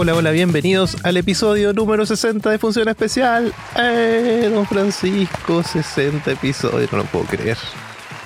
Hola, 0.00 0.14
hola, 0.14 0.30
bienvenidos 0.30 0.96
al 1.02 1.16
episodio 1.16 1.72
número 1.72 2.06
60 2.06 2.50
de 2.50 2.58
Función 2.60 2.86
Especial. 2.88 3.52
¡Eh, 3.76 4.48
don 4.48 4.64
Francisco! 4.64 5.60
60 5.64 6.30
episodios, 6.30 6.92
no 6.92 6.98
lo 6.98 7.04
puedo 7.06 7.24
creer. 7.24 7.58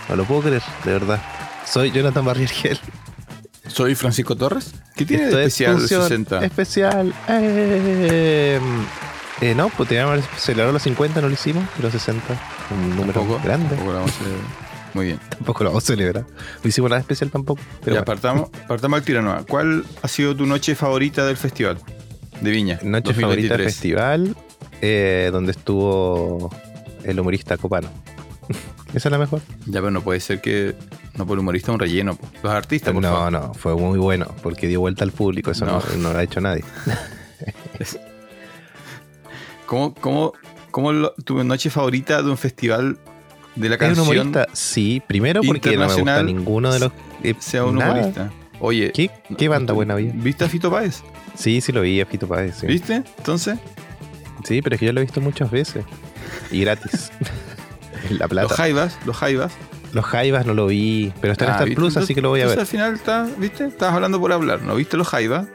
No 0.06 0.16
lo 0.16 0.24
puedo 0.26 0.42
creer, 0.42 0.62
de 0.84 0.92
verdad. 0.92 1.22
Soy 1.64 1.90
Jonathan 1.90 2.26
Barriergel. 2.26 2.78
Soy 3.68 3.94
Francisco 3.94 4.36
Torres. 4.36 4.74
¿Qué 4.94 5.06
tiene 5.06 5.24
Esto 5.24 5.38
de 5.38 5.44
es 5.44 5.54
especial 5.54 5.78
Función 5.78 6.02
60? 6.02 6.44
Especial. 6.44 7.14
Eh, 7.30 8.60
eh, 9.40 9.54
no, 9.54 9.70
pues 9.70 9.88
teníamos 9.88 10.26
que 10.26 10.36
celebrar 10.40 10.74
los 10.74 10.82
50, 10.82 11.22
no 11.22 11.28
lo 11.28 11.32
hicimos, 11.32 11.64
pero 11.74 11.90
60. 11.90 12.22
Un 12.70 12.96
número 12.96 13.18
Tampoco, 13.18 13.40
grande. 13.42 13.74
tampoco 13.74 14.04
Muy 14.94 15.06
bien. 15.06 15.20
Tampoco 15.30 15.64
lo 15.64 15.70
vamos 15.70 15.84
a 15.84 15.86
celebrar. 15.86 16.26
No 16.62 16.68
hicimos 16.68 16.90
nada 16.90 17.00
especial 17.00 17.30
tampoco. 17.30 17.60
Pero 17.80 17.96
ya, 17.96 18.00
bueno. 18.00 18.04
partamos, 18.04 18.50
partamos 18.68 18.98
al 19.00 19.04
nueva. 19.22 19.44
¿Cuál 19.48 19.84
ha 20.02 20.08
sido 20.08 20.36
tu 20.36 20.44
noche 20.46 20.74
favorita 20.74 21.24
del 21.26 21.36
festival 21.36 21.78
de 22.40 22.50
Viña? 22.50 22.78
Noche 22.82 23.14
favorita 23.14 23.56
del 23.56 23.64
2023? 23.66 23.72
festival, 23.74 24.36
eh, 24.82 25.30
donde 25.32 25.52
estuvo 25.52 26.50
el 27.04 27.18
humorista 27.18 27.56
Copano. 27.56 27.88
Esa 28.94 29.08
es 29.08 29.12
la 29.12 29.18
mejor. 29.18 29.40
Ya, 29.66 29.80
pero 29.80 29.90
no 29.90 30.02
puede 30.02 30.20
ser 30.20 30.40
que 30.42 30.74
no 31.16 31.26
por 31.26 31.36
el 31.36 31.40
humorista 31.40 31.72
un 31.72 31.78
relleno. 31.78 32.18
Los 32.42 32.52
artistas, 32.52 32.92
por 32.92 33.02
no, 33.02 33.10
favor. 33.10 33.32
no, 33.32 33.54
fue 33.54 33.74
muy 33.74 33.98
bueno, 33.98 34.26
porque 34.42 34.66
dio 34.66 34.80
vuelta 34.80 35.04
al 35.04 35.12
público, 35.12 35.50
eso 35.50 35.64
no, 35.64 35.80
No. 35.80 35.96
no 35.98 36.12
lo 36.12 36.18
ha 36.18 36.22
hecho 36.22 36.40
nadie. 36.42 36.64
¿Cómo, 39.66 39.94
cómo, 39.94 40.32
cómo 40.70 40.92
lo- 40.92 41.14
tu 41.24 41.42
noche 41.44 41.70
favorita 41.70 42.22
de 42.22 42.30
un 42.30 42.36
festival 42.36 42.98
de 43.56 43.68
la 43.68 43.74
¿Es 43.76 43.80
un 43.80 43.86
canción 43.86 44.06
humorista? 44.18 44.46
Sí, 44.52 45.02
primero 45.06 45.42
porque 45.42 45.76
no 45.76 45.86
me 45.86 45.94
gusta 45.94 46.22
ninguno 46.22 46.72
de 46.72 46.80
los... 46.80 46.92
eh, 47.22 47.34
sea 47.38 47.64
un 47.64 47.76
nada. 47.78 47.92
humorista? 47.92 48.30
Oye, 48.60 48.92
¿Qué, 48.92 49.10
qué 49.36 49.48
banda 49.48 49.72
buena 49.74 49.94
había? 49.94 50.12
¿viste 50.14 50.44
a 50.44 50.48
Fito 50.48 50.70
Páez? 50.70 51.02
Sí, 51.34 51.60
sí 51.60 51.72
lo 51.72 51.80
vi 51.80 52.00
a 52.00 52.06
Fito 52.06 52.28
Páez, 52.28 52.56
sí. 52.60 52.66
¿Viste? 52.66 53.02
Entonces, 53.18 53.58
Sí, 54.44 54.60
pero 54.62 54.74
es 54.74 54.80
que 54.80 54.86
yo 54.86 54.92
lo 54.92 55.00
he 55.00 55.04
visto 55.04 55.20
muchas 55.20 55.50
veces. 55.50 55.84
Y 56.50 56.62
gratis. 56.62 57.10
La 58.10 58.18
los 58.20 58.28
plata. 58.28 58.54
Jaivas, 58.56 58.98
los 59.06 59.16
Jaivas. 59.16 59.52
Los 59.92 60.04
Jaivas 60.04 60.46
no 60.46 60.54
lo 60.54 60.66
vi, 60.66 61.12
pero 61.20 61.32
está 61.32 61.44
en 61.44 61.50
Ah, 61.50 61.54
Star. 61.54 61.66
Plus, 61.68 61.76
Entonces- 61.88 62.02
así 62.04 62.14
que 62.14 62.22
lo 62.22 62.30
voy 62.30 62.40
a 62.40 62.46
ver. 62.46 62.52
entonces 62.58 62.74
al 62.74 62.80
final, 62.80 62.94
está, 62.94 63.28
¿viste? 63.38 63.66
Estabas 63.66 63.94
hablando 63.94 64.18
por 64.20 64.32
hablar, 64.32 64.62
¿no? 64.62 64.74
¿Viste 64.74 64.96
los 64.96 65.06
Jaivas? 65.08 65.46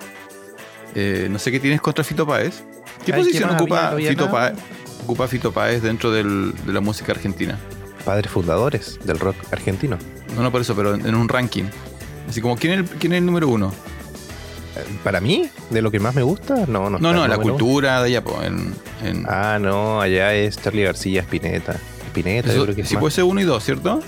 Eh, 0.95 1.28
no 1.30 1.38
sé 1.40 1.52
qué 1.52 1.59
tienes 1.59 1.81
contra 1.81 2.03
Fito 2.03 2.25
Páez. 2.25 2.64
¿Qué 3.06 3.14
Ay, 3.14 3.20
posición 3.20 3.50
¿qué 3.50 3.53
más 3.53 3.62
ocupa, 3.62 3.75
había? 3.78 3.90
No 3.90 3.95
había 3.95 4.09
Fito. 4.12 4.31
Páez, 4.31 4.53
ocupa 5.03 5.28
Fito 5.28 5.52
Páez 5.52 5.81
dentro 5.81 6.12
del- 6.12 6.53
de 6.66 6.72
la 6.73 6.80
música 6.81 7.12
argentina? 7.12 7.58
Padres 8.08 8.31
fundadores 8.31 8.97
del 9.03 9.19
rock 9.19 9.36
argentino. 9.52 9.97
No, 10.33 10.41
no 10.44 10.50
por 10.50 10.61
eso, 10.61 10.73
pero 10.77 10.95
en, 10.95 11.13
un 11.13 11.27
ranking. 11.27 11.66
Así 12.30 12.39
como, 12.39 12.55
¿quién 12.55 12.72
es, 12.72 12.80
el, 12.80 12.86
quién 12.97 13.11
es 13.11 13.17
el 13.17 13.25
número 13.25 13.50
uno? 13.50 13.73
Eh, 14.77 14.83
Para 15.03 15.19
mí, 15.19 15.50
de 15.72 15.81
lo 15.81 15.91
que 15.91 16.00
más 16.00 16.16
me 16.16 16.22
gusta, 16.23 16.55
no, 16.67 16.89
no. 16.89 17.00
No, 17.00 17.11
no, 17.11 17.28
la 17.28 17.38
cultura 17.38 18.02
de 18.02 18.08
allá, 18.08 18.23
po, 18.23 18.41
en, 18.41 18.73
en- 19.03 19.25
Ah, 19.28 19.59
no, 19.59 20.00
allá 20.00 20.33
es 20.33 20.55
Charlie 20.55 20.83
García, 20.83 21.19
Spinetta. 21.23 21.73
Spinetta, 22.08 22.47
eso- 22.47 22.59
yo 22.59 22.63
creo 22.63 22.75
que 22.78 22.85
sí 22.85 22.94
más. 22.94 23.02
puede 23.02 23.11
ser 23.11 23.25
uno 23.25 23.41
y 23.41 23.44
dos, 23.44 23.61
¿cierto? 23.66 24.00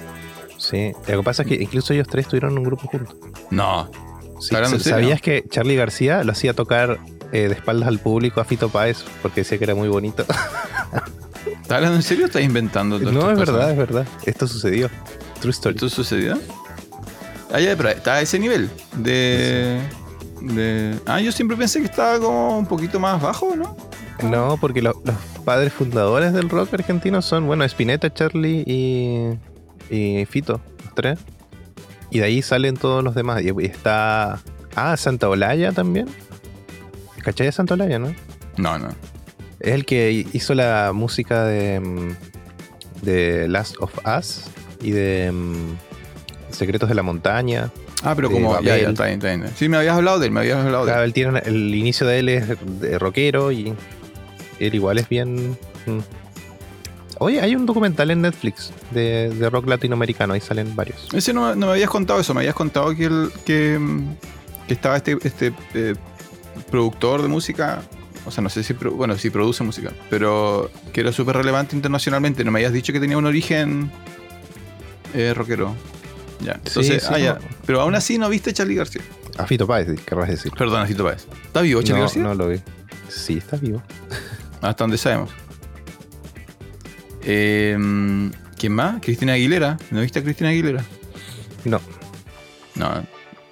Sí, 0.58 0.94
lo 1.08 1.18
que 1.18 1.24
pasa 1.24 1.44
es 1.44 1.50
que 1.50 1.56
incluso 1.56 1.92
ellos 1.94 2.08
tres 2.10 2.26
estuvieron 2.26 2.52
en 2.54 2.60
un 2.60 2.64
grupo 2.64 2.88
juntos. 2.88 3.18
No. 3.50 3.92
Sí. 4.40 4.56
¿Sabías 4.80 5.22
que 5.22 5.44
Charlie 5.50 5.76
García 5.76 6.24
lo 6.24 6.32
hacía 6.32 6.54
tocar 6.54 7.00
eh, 7.34 7.50
de 7.50 7.54
espaldas 7.54 7.90
al 7.90 8.00
público 8.00 8.40
a 8.40 8.46
Fito 8.46 8.70
Páez 8.70 9.04
porque 9.22 9.42
decía 9.42 9.58
que 9.58 9.66
era 9.66 9.76
muy 9.76 9.90
bonito? 9.90 10.26
¿Estás 11.70 11.76
hablando 11.78 11.98
en 11.98 12.02
serio 12.04 12.24
o 12.24 12.28
estás 12.28 12.42
inventando 12.42 12.98
todas 13.00 13.14
no, 13.14 13.30
es 13.32 13.38
cosas? 13.38 13.54
verdad, 13.54 13.72
es 13.72 13.78
verdad. 13.78 14.08
Esto 14.26 14.48
sucedió. 14.48 14.90
True 15.40 15.52
story. 15.52 15.76
¿Esto 15.76 15.88
sucedió? 15.90 16.40
Ah, 17.54 17.60
ya, 17.60 17.78
pero 17.78 17.90
está 17.90 18.16
a 18.16 18.22
ese 18.22 18.40
nivel 18.40 18.72
de, 18.98 19.80
de... 20.42 20.96
Ah, 21.06 21.22
yo 21.22 21.32
siempre 21.32 21.56
pensé 21.56 21.78
que 21.80 21.86
estaba 21.86 22.20
como 22.20 22.58
un 22.58 22.66
poquito 22.66 23.00
más 23.00 23.22
bajo, 23.22 23.56
¿no? 23.56 23.78
No, 24.24 24.58
porque 24.60 24.82
lo- 24.82 25.00
los 25.06 25.16
padres 25.46 25.72
fundadores 25.72 26.34
del 26.34 26.50
rock 26.50 26.74
argentino 26.74 27.22
son, 27.22 27.46
bueno, 27.46 27.64
Spinetta, 27.66 28.12
Charlie 28.12 28.64
y, 28.66 29.38
y 29.96 30.26
Fito, 30.26 30.60
los 30.86 30.96
tres. 30.96 31.20
Y 32.10 32.18
de 32.18 32.26
ahí 32.26 32.42
salen 32.42 32.78
todos 32.78 33.04
los 33.04 33.14
demás. 33.14 33.44
Y 33.44 33.50
y 33.62 33.66
está. 33.66 34.40
Ah, 34.76 34.98
Santa 34.98 35.30
Olaya 35.30 35.72
también. 35.72 36.08
¿Cachai 37.24 37.46
de 37.46 37.52
Santa 37.52 37.76
Olaya, 37.76 38.00
no? 38.00 38.14
No, 38.58 38.80
no. 38.80 38.90
Es 39.60 39.74
el 39.74 39.86
que 39.86 40.26
hizo 40.34 40.54
la 40.56 40.92
música 40.94 41.44
de. 41.46 41.80
mm, 41.80 42.16
de 43.02 43.48
Last 43.48 43.76
of 43.80 43.92
Us 44.06 44.46
y 44.82 44.92
de. 44.92 45.32
mm, 45.32 45.76
Secretos 46.52 46.90
de 46.90 46.96
la 46.96 47.04
Montaña. 47.04 47.72
Ah, 48.02 48.14
pero 48.16 48.32
como... 48.32 48.60
Ya, 48.62 48.78
ya, 48.78 48.90
está 48.90 49.06
bien, 49.06 49.20
está 49.20 49.28
bien. 49.36 49.46
Sí, 49.56 49.70
me 49.70 49.78
habías 49.78 49.96
hablado 49.96 50.20
de 50.20 50.28
él, 50.28 50.32
me 50.32 50.40
habías 50.40 50.58
hablado 50.58 50.86
de 50.86 50.94
él. 50.94 51.00
él 51.00 51.14
tiene 51.14 51.40
el 51.46 51.76
inicio 51.76 52.08
de 52.08 52.20
él 52.20 52.30
es 52.30 52.48
de 52.80 52.98
rockero 52.98 53.52
y 53.52 53.74
él 54.60 54.76
igual 54.76 54.98
es 54.98 55.08
bien. 55.10 55.52
mm. 55.86 56.00
Oye, 57.20 57.42
hay 57.42 57.54
un 57.54 57.66
documental 57.66 58.10
en 58.12 58.22
Netflix 58.22 58.72
de, 58.92 59.30
de 59.30 59.50
rock 59.50 59.68
latinoamericano, 59.68 60.34
ahí 60.34 60.40
salen 60.40 60.74
varios. 60.76 61.08
Ese 61.14 61.34
no, 61.34 61.54
no 61.54 61.68
me 61.68 61.74
habías 61.74 61.90
contado 61.90 62.22
eso, 62.22 62.34
me 62.34 62.40
habías 62.40 62.56
contado 62.56 62.96
que, 62.96 63.06
el, 63.06 63.30
que, 63.46 63.78
que 64.68 64.74
estaba 64.74 64.96
este, 64.96 65.18
este 65.24 65.54
eh, 65.74 65.96
productor 66.72 67.22
de 67.22 67.28
música, 67.28 67.82
o 68.30 68.32
sea, 68.32 68.42
no 68.42 68.50
sé 68.50 68.64
si, 68.64 68.74
bueno, 68.74 69.18
si 69.18 69.30
produce 69.30 69.64
música, 69.64 69.92
pero 70.10 70.72
que 70.94 71.02
era 71.02 71.12
súper 71.12 71.36
relevante 71.36 71.76
internacionalmente. 71.76 72.44
No 72.44 72.52
me 72.52 72.60
habías 72.60 72.74
dicho 72.74 72.94
que 72.94 73.00
tenía 73.00 73.18
un 73.18 73.26
origen 73.26 73.92
eh, 75.14 75.34
rockero. 75.36 75.76
Ya, 76.42 76.54
entonces, 76.54 77.04
sí, 77.04 77.10
ah, 77.14 77.20
ya. 77.20 77.40
Pero 77.66 77.82
aún 77.82 77.96
así 77.96 78.18
no 78.18 78.30
viste 78.30 78.52
a 78.52 78.54
Charlie 78.54 78.76
García. 78.76 79.02
A 79.38 79.46
Fito 79.46 79.68
Páez, 79.68 79.88
querrás 80.06 80.30
decir. 80.30 80.52
Perdón, 80.58 80.88
Fito 80.88 81.04
Páez. 81.04 81.28
¿Está 81.46 81.62
vivo 81.62 81.82
Charlie 81.82 81.96
No, 82.02 82.06
García? 82.06 82.24
no 82.24 82.34
lo 82.34 82.48
vi. 82.48 82.62
Sí, 83.10 83.38
está 83.38 83.58
vivo. 83.58 83.84
Hasta 84.62 84.84
donde 84.84 84.98
sabemos. 84.98 85.30
Eh, 87.24 87.78
¿Quién 88.58 88.74
más? 88.74 89.02
Cristina 89.02 89.34
Aguilera. 89.34 89.78
¿No 89.92 90.02
viste 90.02 90.20
a 90.20 90.24
Cristina 90.24 90.50
Aguilera? 90.50 90.84
No. 91.66 91.80
No, 92.76 93.04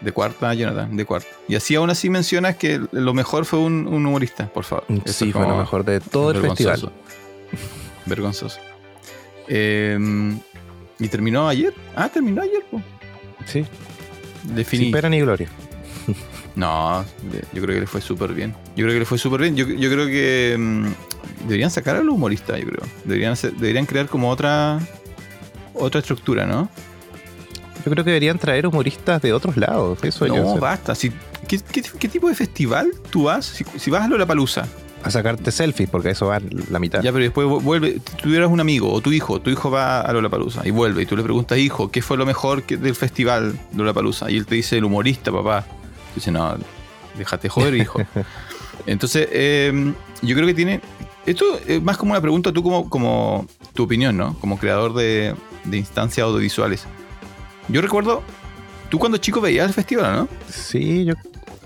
de 0.01 0.11
cuarta, 0.11 0.53
Jonathan, 0.53 0.95
de 0.95 1.05
cuarta. 1.05 1.27
Y 1.47 1.55
así 1.55 1.75
aún 1.75 1.89
así 1.89 2.09
mencionas 2.09 2.55
que 2.55 2.79
lo 2.91 3.13
mejor 3.13 3.45
fue 3.45 3.59
un, 3.59 3.87
un 3.87 4.05
humorista, 4.05 4.47
por 4.47 4.63
favor. 4.63 4.85
Eso 5.05 5.25
Sí, 5.25 5.31
fue 5.31 5.47
lo 5.47 5.57
mejor 5.57 5.83
de 5.85 5.99
todo 5.99 6.31
el 6.31 6.41
festival. 6.41 6.91
Vergonzoso. 8.05 8.59
Eh, 9.47 9.97
¿Y 10.99 11.07
terminó 11.09 11.47
ayer? 11.47 11.73
Ah, 11.95 12.09
terminó 12.09 12.41
ayer, 12.41 12.63
pues. 12.69 12.83
Sí, 13.45 13.65
Definí. 14.43 14.83
sin 14.85 14.91
pena 14.93 15.09
ni 15.09 15.19
gloria. 15.21 15.49
No, 16.55 17.05
de- 17.31 17.43
yo 17.53 17.61
creo 17.61 17.75
que 17.75 17.81
le 17.81 17.85
fue 17.85 18.01
súper 18.01 18.33
bien. 18.33 18.55
Yo 18.75 18.83
creo 18.85 18.93
que 18.93 18.99
le 18.99 19.05
fue 19.05 19.19
súper 19.19 19.41
bien. 19.41 19.55
Yo, 19.55 19.67
yo 19.67 19.91
creo 19.91 20.07
que 20.07 20.55
mm, 20.57 20.87
deberían 21.47 21.69
sacar 21.69 21.97
a 21.97 22.01
los 22.01 22.15
humoristas, 22.15 22.59
yo 22.59 22.65
creo. 22.65 22.81
Deberían, 23.03 23.33
hacer- 23.33 23.53
deberían 23.53 23.85
crear 23.85 24.07
como 24.07 24.31
otra 24.31 24.79
otra 25.75 25.99
estructura, 25.99 26.47
¿no? 26.47 26.67
Yo 27.85 27.91
creo 27.91 28.03
que 28.03 28.09
deberían 28.11 28.37
traer 28.39 28.67
humoristas 28.67 29.21
de 29.21 29.33
otros 29.33 29.55
lados. 29.57 29.99
Eso 30.03 30.27
no, 30.27 30.57
basta. 30.59 30.93
Si, 30.95 31.11
¿qué, 31.47 31.59
qué, 31.59 31.81
qué 31.81 32.07
tipo 32.09 32.27
de 32.27 32.35
festival 32.35 32.91
tú 33.09 33.23
vas? 33.23 33.45
Si, 33.45 33.63
si 33.77 33.89
vas 33.91 34.03
a 34.03 34.07
Lollapalooza, 34.07 34.65
A 35.03 35.11
sacarte 35.11 35.51
selfies, 35.51 35.89
porque 35.89 36.09
eso 36.09 36.27
va 36.27 36.39
la 36.69 36.79
mitad. 36.79 37.01
ya, 37.01 37.11
pero 37.13 37.23
después 37.23 37.47
vu- 37.47 37.61
vuelve, 37.61 37.93
si 37.93 38.15
tuvieras 38.17 38.49
un 38.49 38.59
amigo 38.59 38.91
o 38.91 38.99
tu 38.99 39.11
hijo, 39.11 39.39
tu 39.39 39.49
hijo 39.49 39.69
va 39.71 40.01
a 40.01 40.11
Lollapalooza 40.11 40.67
y 40.67 40.71
vuelve 40.71 41.03
y 41.03 41.05
tú 41.05 41.15
le 41.15 41.23
preguntas, 41.23 41.57
hijo, 41.59 41.89
¿qué 41.91 42.01
fue 42.01 42.17
lo 42.17 42.25
mejor 42.25 42.63
que- 42.63 42.77
del 42.77 42.95
festival 42.95 43.57
Lollapalooza? 43.75 44.29
Y 44.31 44.37
él 44.37 44.45
te 44.45 44.55
dice, 44.55 44.77
el 44.77 44.83
humorista, 44.85 45.31
papá. 45.31 45.65
Y 46.13 46.15
dice, 46.15 46.31
no, 46.31 46.57
déjate 47.17 47.47
joder, 47.47 47.75
hijo. 47.75 48.01
Entonces, 48.85 49.27
eh, 49.31 49.93
yo 50.21 50.35
creo 50.35 50.47
que 50.47 50.53
tiene. 50.53 50.81
Esto 51.25 51.45
es 51.67 51.81
más 51.81 51.97
como 51.97 52.11
una 52.11 52.21
pregunta, 52.21 52.51
tú 52.53 52.63
como, 52.63 52.89
como 52.89 53.45
tu 53.73 53.83
opinión, 53.83 54.15
¿no? 54.15 54.33
Como 54.39 54.57
creador 54.57 54.93
de, 54.93 55.35
de 55.65 55.77
instancias 55.77 56.23
audiovisuales. 56.25 56.85
Yo 57.69 57.81
recuerdo, 57.81 58.23
tú 58.89 58.99
cuando 58.99 59.17
chico 59.17 59.41
veías 59.41 59.67
el 59.67 59.73
festival, 59.73 60.15
¿no? 60.15 60.27
Sí, 60.49 61.05
yo. 61.05 61.13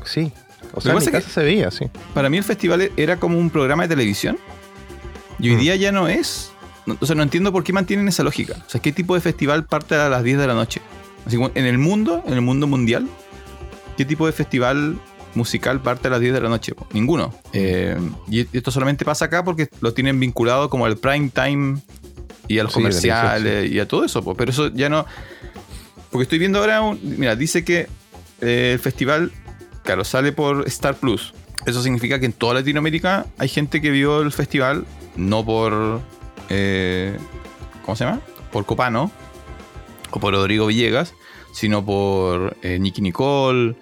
Sí. 0.05 0.31
O 0.73 0.81
sea, 0.81 0.93
en 0.93 0.99
mi 0.99 1.21
se 1.21 1.43
veía, 1.43 1.69
sí. 1.71 1.85
Para 2.13 2.29
mí 2.29 2.37
el 2.37 2.43
festival 2.43 2.91
era 2.97 3.17
como 3.17 3.37
un 3.37 3.49
programa 3.49 3.83
de 3.83 3.89
televisión. 3.89 4.37
Y 5.39 5.49
hoy 5.49 5.55
Mm. 5.55 5.59
día 5.59 5.75
ya 5.75 5.91
no 5.91 6.07
es. 6.07 6.51
no- 6.85 6.97
O 6.99 7.05
sea, 7.05 7.15
no 7.15 7.21
entiendo 7.23 7.51
por 7.51 7.63
qué 7.63 7.73
mantienen 7.73 8.07
esa 8.07 8.23
lógica. 8.23 8.55
O 8.65 8.69
sea, 8.69 8.81
¿qué 8.81 8.91
tipo 8.91 9.13
de 9.13 9.21
festival 9.21 9.65
parte 9.65 9.93
a 9.95 10.09
las 10.09 10.23
10 10.23 10.39
de 10.39 10.47
la 10.47 10.53
noche? 10.55 10.81
Así 11.27 11.35
como 11.35 11.51
en 11.53 11.65
el 11.65 11.77
mundo, 11.77 12.23
en 12.25 12.33
el 12.33 12.41
mundo 12.41 12.65
mundial, 12.65 13.07
¿qué 13.97 14.03
tipo 14.05 14.25
de 14.25 14.31
festival 14.31 14.97
musical 15.35 15.81
parte 15.81 16.07
a 16.07 16.11
las 16.11 16.19
10 16.19 16.33
de 16.33 16.41
la 16.41 16.49
noche? 16.49 16.73
Ninguno. 16.93 17.33
Eh, 17.53 17.95
y 18.27 18.47
esto 18.57 18.71
solamente 18.71 19.05
pasa 19.05 19.25
acá 19.25 19.43
porque 19.43 19.69
lo 19.81 19.93
tienen 19.93 20.19
vinculado 20.19 20.69
como 20.71 20.85
al 20.87 20.97
prime 20.97 21.29
time 21.29 21.79
y 22.47 22.57
a 22.57 22.63
los 22.63 22.71
Sí, 22.73 22.79
comerciales 22.79 23.71
y 23.71 23.79
a 23.79 23.87
todo 23.87 24.03
eso. 24.03 24.23
Pero 24.33 24.49
eso 24.49 24.69
ya 24.73 24.89
no. 24.89 25.05
Porque 26.11 26.23
estoy 26.23 26.39
viendo 26.39 26.59
ahora. 26.59 26.81
un- 26.81 26.99
mira, 27.17 27.35
dice 27.35 27.63
que 27.63 27.87
eh, 28.41 28.71
el 28.73 28.79
festival, 28.79 29.31
claro, 29.83 30.03
sale 30.03 30.31
por 30.31 30.67
Star 30.67 30.95
Plus. 30.95 31.33
Eso 31.65 31.81
significa 31.83 32.19
que 32.19 32.25
en 32.25 32.33
toda 32.33 32.55
Latinoamérica 32.55 33.27
hay 33.37 33.47
gente 33.47 33.81
que 33.81 33.91
vio 33.91 34.21
el 34.21 34.31
festival 34.31 34.85
no 35.15 35.45
por. 35.45 36.01
eh, 36.49 37.17
¿Cómo 37.85 37.95
se 37.95 38.03
llama? 38.05 38.21
Por 38.51 38.65
Copano 38.65 39.11
o 40.11 40.19
por 40.19 40.33
Rodrigo 40.33 40.65
Villegas, 40.67 41.13
sino 41.53 41.85
por 41.85 42.57
eh, 42.61 42.77
Nicky 42.79 43.01
Nicole, 43.01 43.75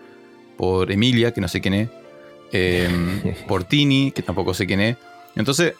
por 0.57 0.91
Emilia, 0.91 1.33
que 1.33 1.41
no 1.41 1.47
sé 1.47 1.59
quién 1.61 1.73
es, 1.73 1.89
eh, 2.51 3.35
Portini, 3.47 4.11
que 4.11 4.21
tampoco 4.21 4.53
sé 4.53 4.67
quién 4.67 4.79
es. 4.81 4.97
Entonces, 5.35 5.73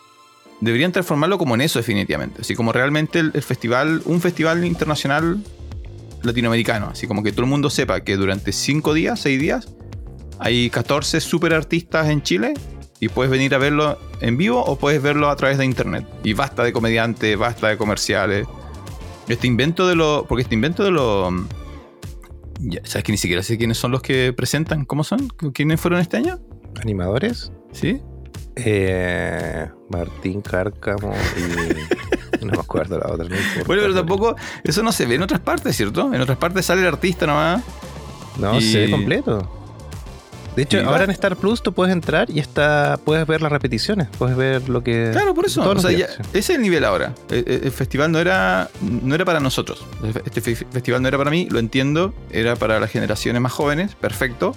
deberían 0.62 0.92
transformarlo 0.92 1.38
como 1.38 1.56
en 1.56 1.62
eso 1.62 1.80
definitivamente. 1.80 2.42
Así 2.42 2.56
como 2.56 2.72
realmente 2.72 3.20
el, 3.20 3.32
el 3.34 3.42
festival, 3.44 4.02
un 4.06 4.22
festival 4.22 4.64
internacional 4.66 5.44
latinoamericano. 6.24 6.90
Así 6.92 7.08
como 7.08 7.24
que 7.24 7.32
todo 7.32 7.44
el 7.44 7.50
mundo 7.50 7.70
sepa 7.70 8.02
que 8.02 8.18
durante 8.18 8.52
5 8.52 8.94
días, 8.94 9.20
6 9.22 9.40
días, 9.40 9.74
hay 10.40 10.70
14 10.70 11.20
super 11.22 11.54
artistas 11.54 12.10
en 12.10 12.22
Chile 12.22 12.54
y 13.00 13.10
puedes 13.10 13.32
venir 13.32 13.56
a 13.56 13.58
verlo 13.58 13.98
en 14.22 14.38
vivo 14.38 14.64
o 14.64 14.78
puedes 14.78 15.02
verlo 15.02 15.30
a 15.30 15.36
través 15.36 15.58
de 15.58 15.66
internet. 15.66 16.06
Y 16.24 16.34
basta 16.34 16.64
de 16.64 16.74
comediantes, 16.74 17.38
basta 17.38 17.70
de 17.70 17.78
comerciales. 17.78 18.48
Este 19.28 19.48
invento 19.48 19.88
de 19.88 19.96
los. 19.96 20.26
Porque 20.26 20.44
este 20.44 20.56
invento 20.56 20.84
de 20.84 20.92
los. 20.92 21.34
¿Sabes 22.84 23.04
que 23.04 23.12
ni 23.12 23.18
siquiera 23.18 23.42
sé 23.42 23.58
quiénes 23.58 23.78
son 23.78 23.92
los 23.92 24.02
que 24.02 24.34
presentan? 24.34 24.84
¿Cómo 24.84 25.04
son? 25.04 25.30
¿Quiénes 25.54 25.80
fueron 25.80 26.02
este 26.02 26.18
año? 26.18 26.40
¿Animadores? 26.82 27.52
¿Sí? 27.72 28.02
Eh, 28.56 29.70
Martín 29.90 30.42
Cárcamo 30.42 31.14
y. 31.38 31.96
no 32.46 32.52
me 32.54 32.60
acuerdo 32.60 32.98
la 33.00 33.08
otra. 33.14 33.26
no. 33.30 33.36
Bueno, 33.66 33.82
pero 33.84 33.94
tampoco. 33.94 34.36
Eso 34.64 34.84
no 34.84 34.92
se 34.92 35.06
ve 35.06 35.16
en 35.16 35.24
otras 35.24 35.40
partes, 35.42 35.76
¿cierto? 35.76 36.14
En 36.14 36.22
otras 36.22 36.38
partes 36.38 36.66
sale 36.66 36.82
el 36.82 36.88
artista 36.88 37.26
nomás. 37.28 37.64
No, 38.38 38.58
y- 38.60 38.62
se 38.72 38.80
ve 38.86 38.92
completo. 38.92 39.56
De 40.56 40.64
hecho, 40.64 40.78
va- 40.84 40.92
ahora 40.92 41.04
en 41.06 41.12
Star 41.12 41.36
Plus 41.38 41.62
tú 41.62 41.72
puedes 41.74 41.94
entrar 41.94 42.30
y 42.30 42.40
está, 42.40 43.00
puedes 43.06 43.26
ver 43.28 43.42
las 43.42 43.52
repeticiones, 43.52 44.08
puedes 44.18 44.36
ver 44.36 44.68
lo 44.68 44.84
que. 44.84 45.10
Claro, 45.14 45.34
por 45.34 45.46
eso. 45.46 45.62
O 45.70 45.80
sea, 45.80 45.92
ya- 45.92 46.08
ese 46.08 46.40
es 46.40 46.50
el 46.50 46.62
nivel 46.62 46.84
ahora. 46.84 47.14
El, 47.30 47.46
el- 47.48 47.64
el 47.66 47.72
festival 47.72 48.12
no 48.12 48.20
era, 48.20 48.70
no 48.82 49.16
era 49.16 49.24
para 49.26 49.40
nosotros. 49.40 49.86
Este 50.26 50.42
fe- 50.42 50.56
festival 50.56 51.02
no 51.02 51.08
era 51.08 51.18
para 51.18 51.30
mí, 51.32 51.48
lo 51.50 51.60
entiendo. 51.60 52.14
Era 52.32 52.56
para 52.56 52.80
las 52.80 52.90
generaciones 52.92 53.42
más 53.42 53.52
jóvenes, 53.54 53.96
perfecto. 53.96 54.56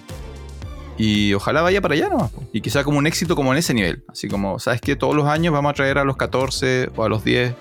Y 0.99 1.35
ojalá 1.35 1.63
vaya 1.63 1.81
para 1.81 1.95
allá 1.95 2.09
nomás. 2.09 2.31
po. 2.31 2.43
Y 2.53 2.69
sea 2.71 2.85
como 2.85 2.99
un 2.99 3.07
éxito 3.07 3.35
como 3.37 3.53
en 3.53 3.59
ese 3.59 3.73
nivel. 3.75 4.03
Así 4.09 4.29
como, 4.29 4.59
¿sabes 4.59 4.81
qué? 4.81 4.97
Todos 4.97 5.15
los 5.15 5.27
años 5.27 5.53
vamos 5.53 5.71
a 5.71 5.75
traer 5.75 5.99
a 5.99 6.05
los 6.05 6.17
14 6.17 6.91
o 6.97 7.05
a 7.05 7.09
los 7.09 7.25
10 7.25 7.55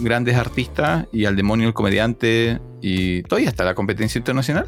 grandes 0.00 0.36
artistas 0.36 1.06
y 1.12 1.24
al 1.26 1.36
demonio 1.36 1.68
el 1.68 1.74
comediante. 1.74 2.60
Y 2.80 3.22
todavía 3.22 3.48
está 3.48 3.64
la 3.64 3.74
competencia 3.74 4.18
internacional. 4.18 4.66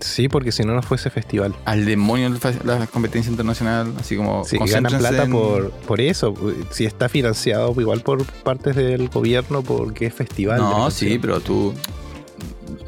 Sí, 0.00 0.28
porque 0.28 0.50
si 0.50 0.64
no, 0.64 0.74
no 0.74 0.82
fuese 0.82 1.10
festival. 1.10 1.54
Al 1.64 1.84
demonio 1.84 2.30
la 2.64 2.86
competencia 2.88 3.30
internacional. 3.30 3.92
Así 4.00 4.16
como, 4.16 4.44
Sí, 4.44 4.58
ganan 4.58 4.98
plata 4.98 5.22
en- 5.24 5.30
por, 5.32 5.70
por 5.70 6.00
eso. 6.00 6.34
Si 6.70 6.84
está 6.86 7.08
financiado 7.08 7.72
igual 7.80 8.00
por 8.00 8.24
partes 8.24 8.74
del 8.74 9.08
gobierno, 9.10 9.62
porque 9.62 10.06
es 10.06 10.14
festival. 10.14 10.58
No, 10.58 10.90
sí, 10.90 11.18
pero 11.20 11.38
tú 11.40 11.72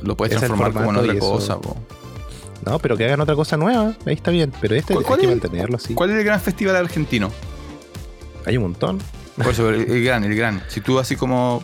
lo 0.03 0.17
puedes 0.17 0.33
Es 0.35 0.41
transformar 0.41 0.73
como 0.73 0.91
en 0.91 0.97
otra 1.09 1.19
cosa. 1.21 1.61
po. 1.61 1.77
No, 2.67 2.79
pero 2.79 2.97
que 2.97 3.05
hagan 3.05 3.21
otra 3.21 3.35
cosa 3.37 3.57
nueva. 3.59 3.95
Ahí 4.07 4.15
está 4.15 4.31
bien. 4.31 4.51
Pero 4.61 4.75
este 4.75 4.95
¿Cuál- 4.95 5.05
hay 5.05 5.09
cuál 5.09 5.21
que 5.21 5.27
es? 5.27 5.31
mantenerlo 5.33 5.77
así. 5.77 5.95
¿Cuál 5.95 6.11
es 6.11 6.17
el 6.17 6.25
gran 6.25 6.41
festival 6.41 6.75
argentino? 6.77 7.31
Hay 8.47 8.57
un 8.57 8.65
montón. 8.65 8.99
Por 9.37 9.49
eso, 9.49 9.71
el, 9.71 9.91
el 9.91 10.05
gran, 10.05 10.25
el 10.25 10.37
gran. 10.37 10.63
Si 10.69 10.81
tú 10.81 10.99
así 10.99 11.17
como... 11.17 11.63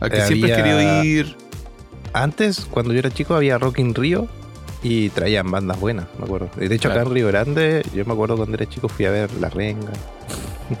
Al 0.00 0.10
que 0.10 0.18
Eh, 0.18 0.26
siempre 0.26 0.52
has 0.52 0.58
querido 0.62 1.02
ir... 1.04 1.36
Antes, 2.12 2.66
cuando 2.70 2.92
yo 2.92 2.98
era 2.98 3.10
chico, 3.10 3.34
había 3.34 3.56
Rock 3.58 3.78
in 3.78 3.94
Rio 3.94 4.28
y 4.82 5.10
traían 5.10 5.50
bandas 5.50 5.78
buenas, 5.78 6.06
me 6.18 6.24
acuerdo. 6.24 6.50
De 6.56 6.74
hecho, 6.74 6.90
acá 6.90 7.02
en 7.02 7.10
Río 7.14 7.28
Grande, 7.28 7.84
yo 7.94 8.04
me 8.04 8.12
acuerdo 8.12 8.36
cuando 8.36 8.56
era 8.56 8.68
chico 8.68 8.88
fui 8.88 9.04
a 9.04 9.10
ver 9.10 9.32
La 9.34 9.48
Renga, 9.48 9.92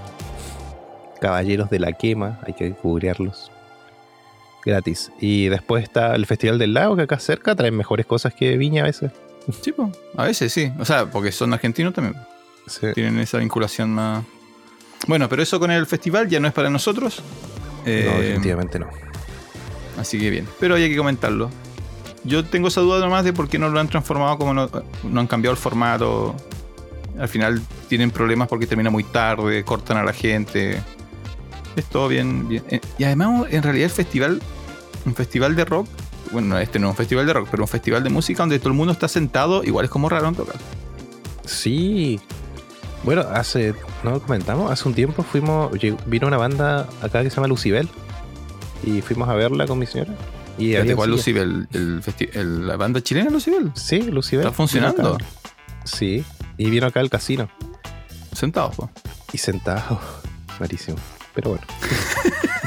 Caballeros 1.20 1.70
de 1.70 1.78
la 1.78 1.92
Quema, 1.92 2.40
hay 2.46 2.54
que 2.54 2.72
cubrirlos. 2.72 3.50
Gratis. 4.64 5.10
Y 5.20 5.48
después 5.48 5.82
está 5.84 6.14
el 6.14 6.26
Festival 6.26 6.58
del 6.58 6.74
Lago, 6.74 6.96
que 6.96 7.02
acá 7.02 7.18
cerca 7.18 7.54
traen 7.54 7.76
mejores 7.76 8.06
cosas 8.06 8.34
que 8.34 8.56
Viña 8.56 8.82
a 8.82 8.86
veces. 8.86 9.10
Sí, 9.62 9.72
po, 9.72 9.90
a 10.16 10.24
veces 10.24 10.52
sí. 10.52 10.70
O 10.78 10.84
sea, 10.84 11.06
porque 11.06 11.32
son 11.32 11.52
argentinos 11.52 11.94
también. 11.94 12.16
Sí. 12.66 12.86
Tienen 12.94 13.18
esa 13.18 13.38
vinculación 13.38 13.90
más... 13.90 14.24
Bueno, 15.06 15.28
pero 15.28 15.42
eso 15.42 15.58
con 15.58 15.70
el 15.70 15.86
festival 15.86 16.28
ya 16.28 16.40
no 16.40 16.48
es 16.48 16.54
para 16.54 16.70
nosotros. 16.70 17.22
Eh, 17.86 18.10
No, 18.12 18.20
definitivamente 18.20 18.78
no. 18.78 18.88
Así 19.98 20.18
que 20.18 20.30
bien. 20.30 20.46
Pero 20.58 20.74
hay 20.74 20.88
que 20.88 20.96
comentarlo. 20.96 21.50
Yo 22.24 22.44
tengo 22.44 22.68
esa 22.68 22.80
duda 22.82 23.00
nomás 23.00 23.24
de 23.24 23.32
por 23.32 23.48
qué 23.48 23.58
no 23.58 23.68
lo 23.70 23.80
han 23.80 23.88
transformado 23.88 24.36
como 24.38 24.52
no, 24.54 24.68
no 25.04 25.20
han 25.20 25.26
cambiado 25.26 25.52
el 25.52 25.58
formato. 25.58 26.34
Al 27.18 27.28
final 27.28 27.60
tienen 27.88 28.10
problemas 28.10 28.48
porque 28.48 28.66
termina 28.66 28.90
muy 28.90 29.04
tarde, 29.04 29.64
cortan 29.64 29.96
a 29.96 30.04
la 30.04 30.12
gente. 30.12 30.82
Es 31.76 31.84
todo 31.86 32.08
bien. 32.08 32.48
bien. 32.48 32.62
Eh, 32.68 32.80
Y 32.98 33.04
además, 33.04 33.46
en 33.50 33.62
realidad, 33.62 33.86
el 33.86 33.90
festival, 33.94 34.42
un 35.06 35.14
festival 35.14 35.56
de 35.56 35.64
rock, 35.64 35.86
bueno, 36.30 36.58
este 36.58 36.78
no 36.78 36.88
es 36.88 36.90
un 36.90 36.96
festival 36.96 37.26
de 37.26 37.32
rock, 37.32 37.48
pero 37.50 37.62
un 37.64 37.68
festival 37.68 38.04
de 38.04 38.10
música 38.10 38.42
donde 38.42 38.58
todo 38.58 38.68
el 38.68 38.74
mundo 38.74 38.92
está 38.92 39.08
sentado, 39.08 39.64
igual 39.64 39.86
es 39.86 39.90
como 39.90 40.08
raro 40.08 40.28
en 40.28 40.34
tocar. 40.34 40.56
Sí. 41.46 42.20
Bueno, 43.02 43.22
hace, 43.22 43.74
no 44.02 44.10
lo 44.10 44.20
comentamos, 44.22 44.70
hace 44.70 44.86
un 44.86 44.94
tiempo 44.94 45.22
fuimos, 45.22 45.70
vino 46.06 46.26
una 46.26 46.36
banda 46.36 46.86
acá 47.00 47.22
que 47.22 47.30
se 47.30 47.36
llama 47.36 47.48
Lucibel 47.48 47.88
y 48.84 49.00
fuimos 49.00 49.28
a 49.28 49.34
verla 49.34 49.66
con 49.66 49.78
mi 49.78 49.86
señora. 49.86 50.12
Y 50.58 50.76
igual 50.76 51.18
sillas. 51.18 51.46
Lucibel, 51.46 51.68
el 52.34 52.66
la 52.66 52.76
banda 52.76 53.00
chilena 53.02 53.30
Lucibel, 53.30 53.72
Sí, 53.74 54.02
Lucibel. 54.02 54.44
está 54.46 54.54
funcionando. 54.54 55.16
Sí, 55.84 56.24
y 56.58 56.68
vino 56.68 56.86
acá 56.86 57.00
al 57.00 57.08
casino 57.08 57.48
Sentados, 58.32 58.76
po. 58.76 58.90
y 59.32 59.38
sentado. 59.38 59.98
Rarísimo. 60.58 60.98
Pero 61.34 61.50
bueno. 61.50 61.64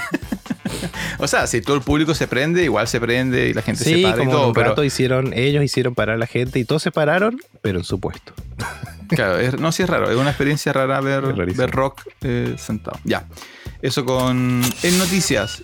O 1.24 1.28
sea, 1.28 1.48
si 1.48 1.62
todo 1.62 1.76
el 1.78 1.82
público 1.82 2.14
se 2.14 2.28
prende, 2.28 2.64
igual 2.64 2.88
se 2.88 3.00
prende 3.00 3.48
y 3.48 3.54
la 3.54 3.62
gente 3.62 3.84
se 3.84 3.98
para 4.02 4.16
y 4.16 4.20
como 4.26 4.32
todo, 4.32 4.48
un 4.50 4.54
pero 4.54 4.70
rato 4.70 4.84
hicieron, 4.84 5.32
ellos 5.34 5.64
hicieron 5.64 5.96
parar 5.96 6.16
a 6.16 6.20
la 6.20 6.28
gente 6.28 6.60
y 6.60 6.66
todos 6.66 6.84
se 6.84 6.92
pararon, 6.92 7.40
pero 7.62 7.80
en 7.80 7.86
su 7.86 8.00
puesto. 8.00 8.34
Claro, 9.08 9.40
es- 9.40 9.58
no, 9.60 9.72
sí 9.72 9.84
es 9.84 9.90
raro. 9.90 10.10
Es 10.12 10.18
una 10.18 10.30
experiencia 10.32 10.74
rara 10.74 11.00
ver, 11.00 11.24
ver 11.34 11.72
rock 11.72 12.02
eh, 12.24 12.56
sentado. 12.58 13.00
Ya. 13.04 13.26
Eso 13.82 14.04
con. 14.06 14.62
En 14.84 14.98
noticias. 14.98 15.64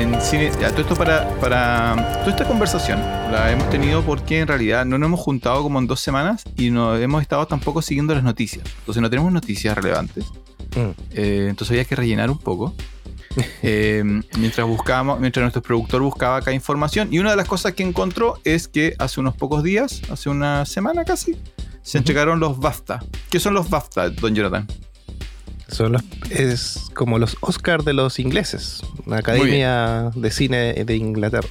En 0.00 0.18
cine. 0.22 0.50
Ya, 0.58 0.70
todo 0.70 0.80
esto 0.80 0.94
para, 0.96 1.28
para. 1.40 1.94
Toda 2.20 2.30
esta 2.30 2.44
conversación 2.46 3.00
la 3.30 3.52
hemos 3.52 3.68
tenido 3.68 4.02
porque 4.02 4.40
en 4.40 4.48
realidad 4.48 4.86
no 4.86 4.96
nos 4.96 5.08
hemos 5.08 5.20
juntado 5.20 5.62
como 5.62 5.78
en 5.78 5.86
dos 5.86 6.00
semanas 6.00 6.42
y 6.56 6.70
no 6.70 6.96
hemos 6.96 7.20
estado 7.20 7.46
tampoco 7.46 7.82
siguiendo 7.82 8.14
las 8.14 8.24
noticias. 8.24 8.64
Entonces 8.78 9.02
no 9.02 9.10
tenemos 9.10 9.30
noticias 9.30 9.76
relevantes. 9.76 10.24
Mm. 10.74 10.90
Eh, 11.12 11.46
entonces 11.50 11.72
había 11.72 11.84
que 11.84 11.96
rellenar 11.96 12.30
un 12.30 12.38
poco. 12.38 12.74
Eh, 13.62 14.02
mientras 14.38 14.66
buscábamos, 14.66 15.20
mientras 15.20 15.42
nuestro 15.42 15.62
productor 15.62 16.02
buscaba 16.02 16.38
acá 16.38 16.52
información. 16.52 17.08
Y 17.12 17.20
una 17.20 17.30
de 17.30 17.36
las 17.36 17.46
cosas 17.46 17.74
que 17.74 17.84
encontró 17.84 18.38
es 18.42 18.66
que 18.66 18.94
hace 18.98 19.20
unos 19.20 19.36
pocos 19.36 19.62
días, 19.62 20.02
hace 20.10 20.30
una 20.30 20.64
semana 20.66 21.04
casi, 21.04 21.34
se 21.82 21.98
Ujú. 21.98 21.98
entregaron 21.98 22.40
los 22.40 22.58
BAFTA. 22.58 22.98
¿Qué 23.30 23.38
son 23.38 23.54
los 23.54 23.70
BAFTA, 23.70 24.10
don 24.10 24.34
Jonathan? 24.34 24.66
Son 25.70 25.92
los, 25.92 26.02
es 26.30 26.90
como 26.94 27.18
los 27.18 27.36
Oscars 27.40 27.84
de 27.84 27.92
los 27.92 28.18
ingleses, 28.18 28.82
una 29.06 29.18
academia 29.18 30.10
de 30.14 30.30
cine 30.30 30.84
de 30.84 30.96
Inglaterra. 30.96 31.48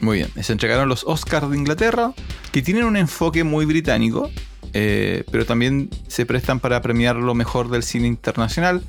Muy 0.00 0.18
bien, 0.18 0.30
se 0.44 0.52
entregaron 0.52 0.88
los 0.88 1.04
Oscars 1.04 1.50
de 1.50 1.56
Inglaterra, 1.56 2.12
que 2.52 2.62
tienen 2.62 2.84
un 2.84 2.96
enfoque 2.96 3.42
muy 3.44 3.64
británico, 3.64 4.30
eh, 4.74 5.24
pero 5.30 5.44
también 5.46 5.90
se 6.06 6.26
prestan 6.26 6.60
para 6.60 6.80
premiar 6.82 7.16
lo 7.16 7.34
mejor 7.34 7.70
del 7.70 7.82
cine 7.82 8.06
internacional. 8.06 8.82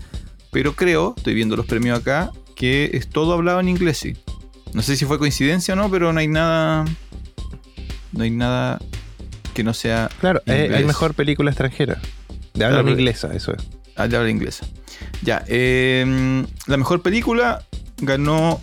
Pero 0.52 0.76
creo, 0.76 1.14
estoy 1.18 1.34
viendo 1.36 1.56
los 1.56 1.66
premios 1.66 2.00
acá, 2.00 2.32
que 2.56 2.92
es 2.94 3.08
todo 3.08 3.34
hablado 3.34 3.60
en 3.60 3.70
inglés, 3.70 3.98
sí. 3.98 4.18
No 4.74 4.82
sé 4.82 4.98
si 4.98 5.06
fue 5.06 5.18
coincidencia 5.18 5.74
o 5.74 5.78
no, 5.78 5.90
pero 5.90 6.14
no 6.14 6.20
hay 6.20 6.28
nada. 6.28 6.86
No 8.12 8.24
hay 8.24 8.32
nada 8.32 8.80
que 9.54 9.64
no 9.64 9.74
sea 9.74 10.10
Claro, 10.20 10.42
Inglés. 10.46 10.74
hay 10.74 10.84
mejor 10.86 11.14
película 11.14 11.52
extranjera. 11.52 12.00
De 12.54 12.66
habla 12.66 12.82
Claro, 12.82 12.92
inglesa, 12.92 13.34
eso 13.34 13.54
es. 13.54 13.64
Ah, 14.04 14.08
de 14.08 14.18
habla 14.18 14.30
inglesa. 14.30 14.68
Ya, 15.22 15.44
eh, 15.48 16.46
la 16.68 16.78
mejor 16.78 17.02
película 17.02 17.66
ganó 17.98 18.60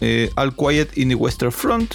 eh, 0.00 0.30
All 0.36 0.54
Quiet 0.54 0.96
in 0.96 1.08
the 1.08 1.14
Western 1.14 1.52
Front, 1.52 1.94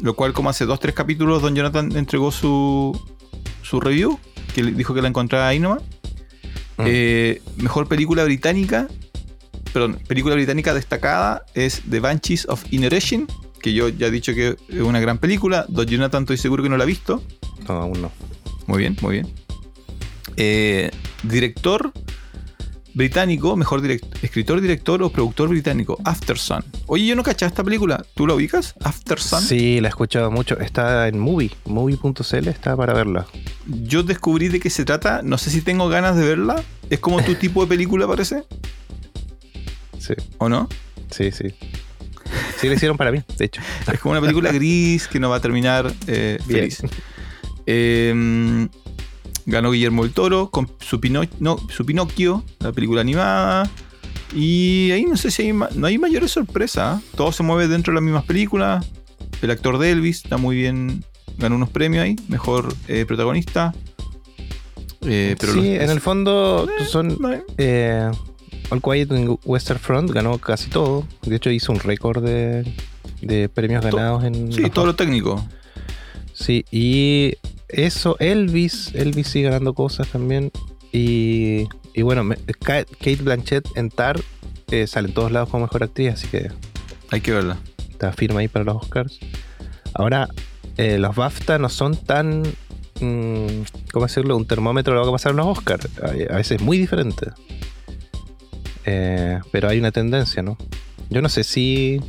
lo 0.00 0.14
cual 0.14 0.32
como 0.32 0.50
hace 0.50 0.66
dos, 0.66 0.80
tres 0.80 0.94
capítulos 0.94 1.42
Don 1.42 1.54
Jonathan 1.54 1.96
entregó 1.96 2.30
su, 2.30 2.98
su 3.62 3.80
review, 3.80 4.18
que 4.54 4.62
dijo 4.62 4.94
que 4.94 5.02
la 5.02 5.08
encontraba 5.08 5.48
ahí 5.48 5.58
nomás. 5.58 5.82
Mm. 6.76 6.84
Eh, 6.86 7.42
mejor 7.56 7.88
película 7.88 8.24
británica, 8.24 8.88
perdón, 9.72 9.98
película 10.06 10.34
británica 10.34 10.74
destacada 10.74 11.44
es 11.54 11.82
The 11.88 12.00
Banshees 12.00 12.46
of 12.48 12.64
Inisherin, 12.70 13.26
que 13.60 13.72
yo 13.72 13.88
ya 13.88 14.08
he 14.08 14.10
dicho 14.10 14.34
que 14.34 14.56
es 14.68 14.80
una 14.80 15.00
gran 15.00 15.18
película. 15.18 15.64
Don 15.68 15.86
Jonathan 15.86 16.24
estoy 16.24 16.36
seguro 16.36 16.62
que 16.62 16.68
no 16.68 16.76
la 16.76 16.84
ha 16.84 16.86
visto. 16.86 17.22
No, 17.66 17.74
aún 17.74 18.02
no. 18.02 18.12
Muy 18.66 18.78
bien, 18.78 18.96
muy 19.00 19.14
bien. 19.14 19.32
Eh, 20.36 20.90
director 21.28 21.92
británico, 22.94 23.56
mejor 23.56 23.82
direct- 23.82 24.06
escritor, 24.22 24.60
director 24.60 25.02
o 25.02 25.10
productor 25.10 25.50
británico, 25.50 25.98
After 26.04 26.38
Sun. 26.38 26.64
Oye, 26.86 27.04
yo 27.06 27.14
no 27.14 27.22
cachaba 27.22 27.48
esta 27.48 27.62
película. 27.62 28.04
¿Tú 28.14 28.26
la 28.26 28.32
ubicas? 28.34 28.74
After 28.82 29.20
Sun. 29.20 29.42
Sí, 29.42 29.80
la 29.82 29.88
he 29.88 29.90
escuchado 29.90 30.30
mucho. 30.30 30.58
Está 30.58 31.06
en 31.08 31.18
Movie, 31.18 31.50
movie.cl, 31.66 32.48
está 32.48 32.74
para 32.76 32.94
verla. 32.94 33.26
Yo 33.66 34.02
descubrí 34.02 34.48
de 34.48 34.60
qué 34.60 34.70
se 34.70 34.84
trata. 34.86 35.20
No 35.22 35.36
sé 35.36 35.50
si 35.50 35.60
tengo 35.60 35.88
ganas 35.90 36.16
de 36.16 36.26
verla. 36.26 36.62
Es 36.88 36.98
como 37.00 37.22
tu 37.22 37.34
tipo 37.36 37.62
de 37.62 37.68
película, 37.68 38.06
parece. 38.06 38.44
Sí, 39.98 40.14
¿O 40.38 40.48
no? 40.48 40.68
sí, 41.10 41.30
sí. 41.32 41.54
Sí, 42.60 42.66
lo 42.68 42.72
hicieron 42.74 42.96
para 42.96 43.12
mí, 43.12 43.22
de 43.36 43.44
hecho. 43.44 43.60
Es 43.92 44.00
como 44.00 44.12
una 44.12 44.20
película 44.22 44.50
gris 44.52 45.06
que 45.06 45.20
no 45.20 45.28
va 45.28 45.36
a 45.36 45.40
terminar 45.40 45.92
eh, 46.06 46.38
feliz. 46.46 46.80
Eh, 47.66 48.68
ganó 49.46 49.70
Guillermo 49.70 50.04
el 50.04 50.12
Toro 50.12 50.50
con 50.50 50.70
su, 50.80 51.00
Pino- 51.00 51.26
no, 51.40 51.56
su 51.70 51.86
Pinocchio, 51.86 52.44
la 52.60 52.72
película 52.72 53.00
animada. 53.00 53.70
Y 54.34 54.90
ahí 54.90 55.04
no 55.04 55.16
sé 55.16 55.30
si 55.30 55.42
hay, 55.44 55.52
no 55.52 55.86
hay 55.86 55.98
mayores 55.98 56.32
sorpresas. 56.32 57.00
¿eh? 57.00 57.04
Todo 57.16 57.32
se 57.32 57.42
mueve 57.42 57.68
dentro 57.68 57.92
de 57.92 57.94
las 57.96 58.02
mismas 58.04 58.24
películas. 58.24 58.84
El 59.40 59.50
actor 59.50 59.78
de 59.78 59.92
Elvis 59.92 60.24
está 60.24 60.36
muy 60.36 60.56
bien. 60.56 61.04
Ganó 61.38 61.56
unos 61.56 61.70
premios 61.70 62.02
ahí. 62.04 62.16
Mejor 62.28 62.74
eh, 62.88 63.04
protagonista. 63.06 63.72
Eh, 65.02 65.36
pero 65.38 65.52
sí, 65.52 65.58
los- 65.74 65.82
en 65.84 65.90
el 65.90 66.00
fondo 66.00 66.68
son 66.88 67.16
eh, 67.58 68.10
All 68.70 68.82
Quiet 68.82 69.12
in 69.12 69.38
Western 69.44 69.78
Front 69.78 70.10
ganó 70.10 70.38
casi 70.38 70.68
todo. 70.70 71.06
De 71.22 71.36
hecho, 71.36 71.50
hizo 71.50 71.70
un 71.72 71.78
récord 71.78 72.24
de, 72.24 72.64
de 73.20 73.48
premios 73.48 73.82
To- 73.82 73.96
ganados 73.96 74.24
en. 74.24 74.52
Sí, 74.52 74.68
todo 74.70 74.86
lo 74.86 74.96
técnico. 74.96 75.46
Sí, 76.32 76.64
y 76.70 77.34
eso, 77.68 78.16
Elvis, 78.18 78.92
Elvis 78.94 79.28
sigue 79.28 79.46
ganando 79.46 79.74
cosas 79.74 80.08
también. 80.08 80.50
Y, 80.92 81.68
y 81.94 82.02
bueno, 82.02 82.24
me- 82.24 82.36
Kate 82.62 83.16
Blanchett 83.22 83.66
en 83.76 83.90
Tar 83.90 84.20
eh, 84.70 84.86
sale 84.86 85.08
en 85.08 85.14
todos 85.14 85.30
lados 85.32 85.48
como 85.50 85.64
mejor 85.66 85.82
actriz, 85.84 86.12
así 86.14 86.26
que 86.28 86.50
Hay 87.10 87.20
que 87.20 87.32
verla. 87.32 87.58
está 87.90 88.12
firme 88.12 88.40
ahí 88.40 88.48
para 88.48 88.64
los 88.64 88.76
Oscars. 88.76 89.18
Ahora, 89.94 90.28
eh, 90.76 90.98
los 90.98 91.14
BAFTA 91.16 91.58
no 91.58 91.68
son 91.68 91.96
tan. 91.96 92.42
mm, 93.00 93.46
¿Cómo 93.92 94.06
decirlo? 94.06 94.36
Un 94.36 94.46
termómetro 94.46 94.92
de 94.94 94.98
lo 94.98 95.04
que 95.04 95.10
va 95.10 95.14
a 95.16 95.18
pasar 95.18 95.30
en 95.30 95.36
los 95.38 95.46
Oscars. 95.46 95.88
A, 96.02 96.06
a 96.32 96.36
veces 96.36 96.52
es 96.52 96.62
muy 96.62 96.78
diferente. 96.78 97.30
Eh, 98.84 99.40
pero 99.52 99.68
hay 99.68 99.78
una 99.78 99.90
tendencia, 99.90 100.42
¿no? 100.42 100.56
Yo 101.10 101.20
no 101.22 101.28
sé 101.28 101.44
si. 101.44 102.00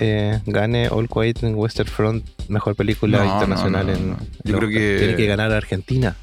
eh, 0.00 0.40
gane 0.46 0.88
All 0.88 1.08
Quiet 1.08 1.42
in 1.42 1.54
Western 1.54 1.88
Front 1.88 2.24
mejor 2.48 2.74
película 2.76 3.18
No, 3.18 3.24
internacional 3.34 3.86
no, 3.86 3.92
no, 3.92 3.98
en. 3.98 4.08
en 4.10 4.16
Yo 4.44 4.58
creo 4.58 4.68
que- 4.70 4.96
Tiene 4.98 5.16
que 5.16 5.26
ganar 5.26 5.52
Argentina. 5.52 6.16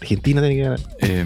Argentina 0.00 0.40
tiene 0.42 0.56
que 0.56 0.62
ganar. 0.62 0.80
Eh, 1.00 1.24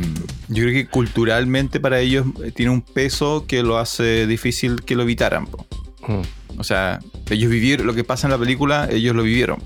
yo 0.49 0.63
creo 0.63 0.73
que 0.73 0.87
culturalmente 0.87 1.81
para 1.81 1.99
ellos 2.01 2.27
eh, 2.45 2.53
tiene 2.53 2.71
un 2.71 2.83
peso 2.83 3.45
que 3.49 3.63
lo 3.63 3.79
hace 3.79 4.27
difícil 4.27 4.83
que 4.85 4.95
lo 4.95 5.03
evitaran. 5.03 5.45
Mm. 6.07 6.59
O 6.61 6.65
sea, 6.65 7.01
ellos 7.31 7.51
vivieron 7.51 7.87
lo 7.87 7.95
que 7.95 8.05
pasa 8.05 8.27
en 8.27 8.33
la 8.33 8.39
película, 8.39 8.89
ellos 8.91 9.15
lo 9.17 9.23
vivieron. 9.25 9.59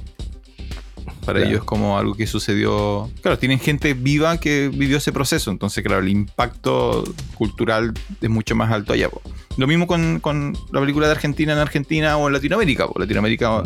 Para 1.24 1.38
Claro. 1.38 1.46
ellos 1.50 1.58
es 1.60 1.64
como 1.64 1.98
algo 1.98 2.14
que 2.14 2.26
sucedió. 2.26 3.08
Claro, 3.20 3.38
tienen 3.38 3.60
gente 3.60 3.94
viva 3.94 4.38
que 4.40 4.68
vivió 4.72 4.96
ese 4.96 5.12
proceso. 5.12 5.50
Entonces, 5.52 5.84
claro, 5.84 6.00
el 6.02 6.08
impacto 6.08 7.04
cultural 7.34 7.92
es 8.20 8.28
mucho 8.30 8.56
más 8.56 8.72
alto 8.72 8.92
allá. 8.92 9.08
po. 9.08 9.20
Lo 9.56 9.66
mismo 9.66 9.86
con, 9.86 10.18
con 10.20 10.56
la 10.72 10.80
película 10.80 11.06
de 11.06 11.12
Argentina 11.12 11.52
en 11.52 11.58
Argentina 11.60 12.16
o 12.16 12.26
en 12.26 12.32
Latinoamérica. 12.32 12.88
po. 12.88 12.98
Latinoamérica, 12.98 13.62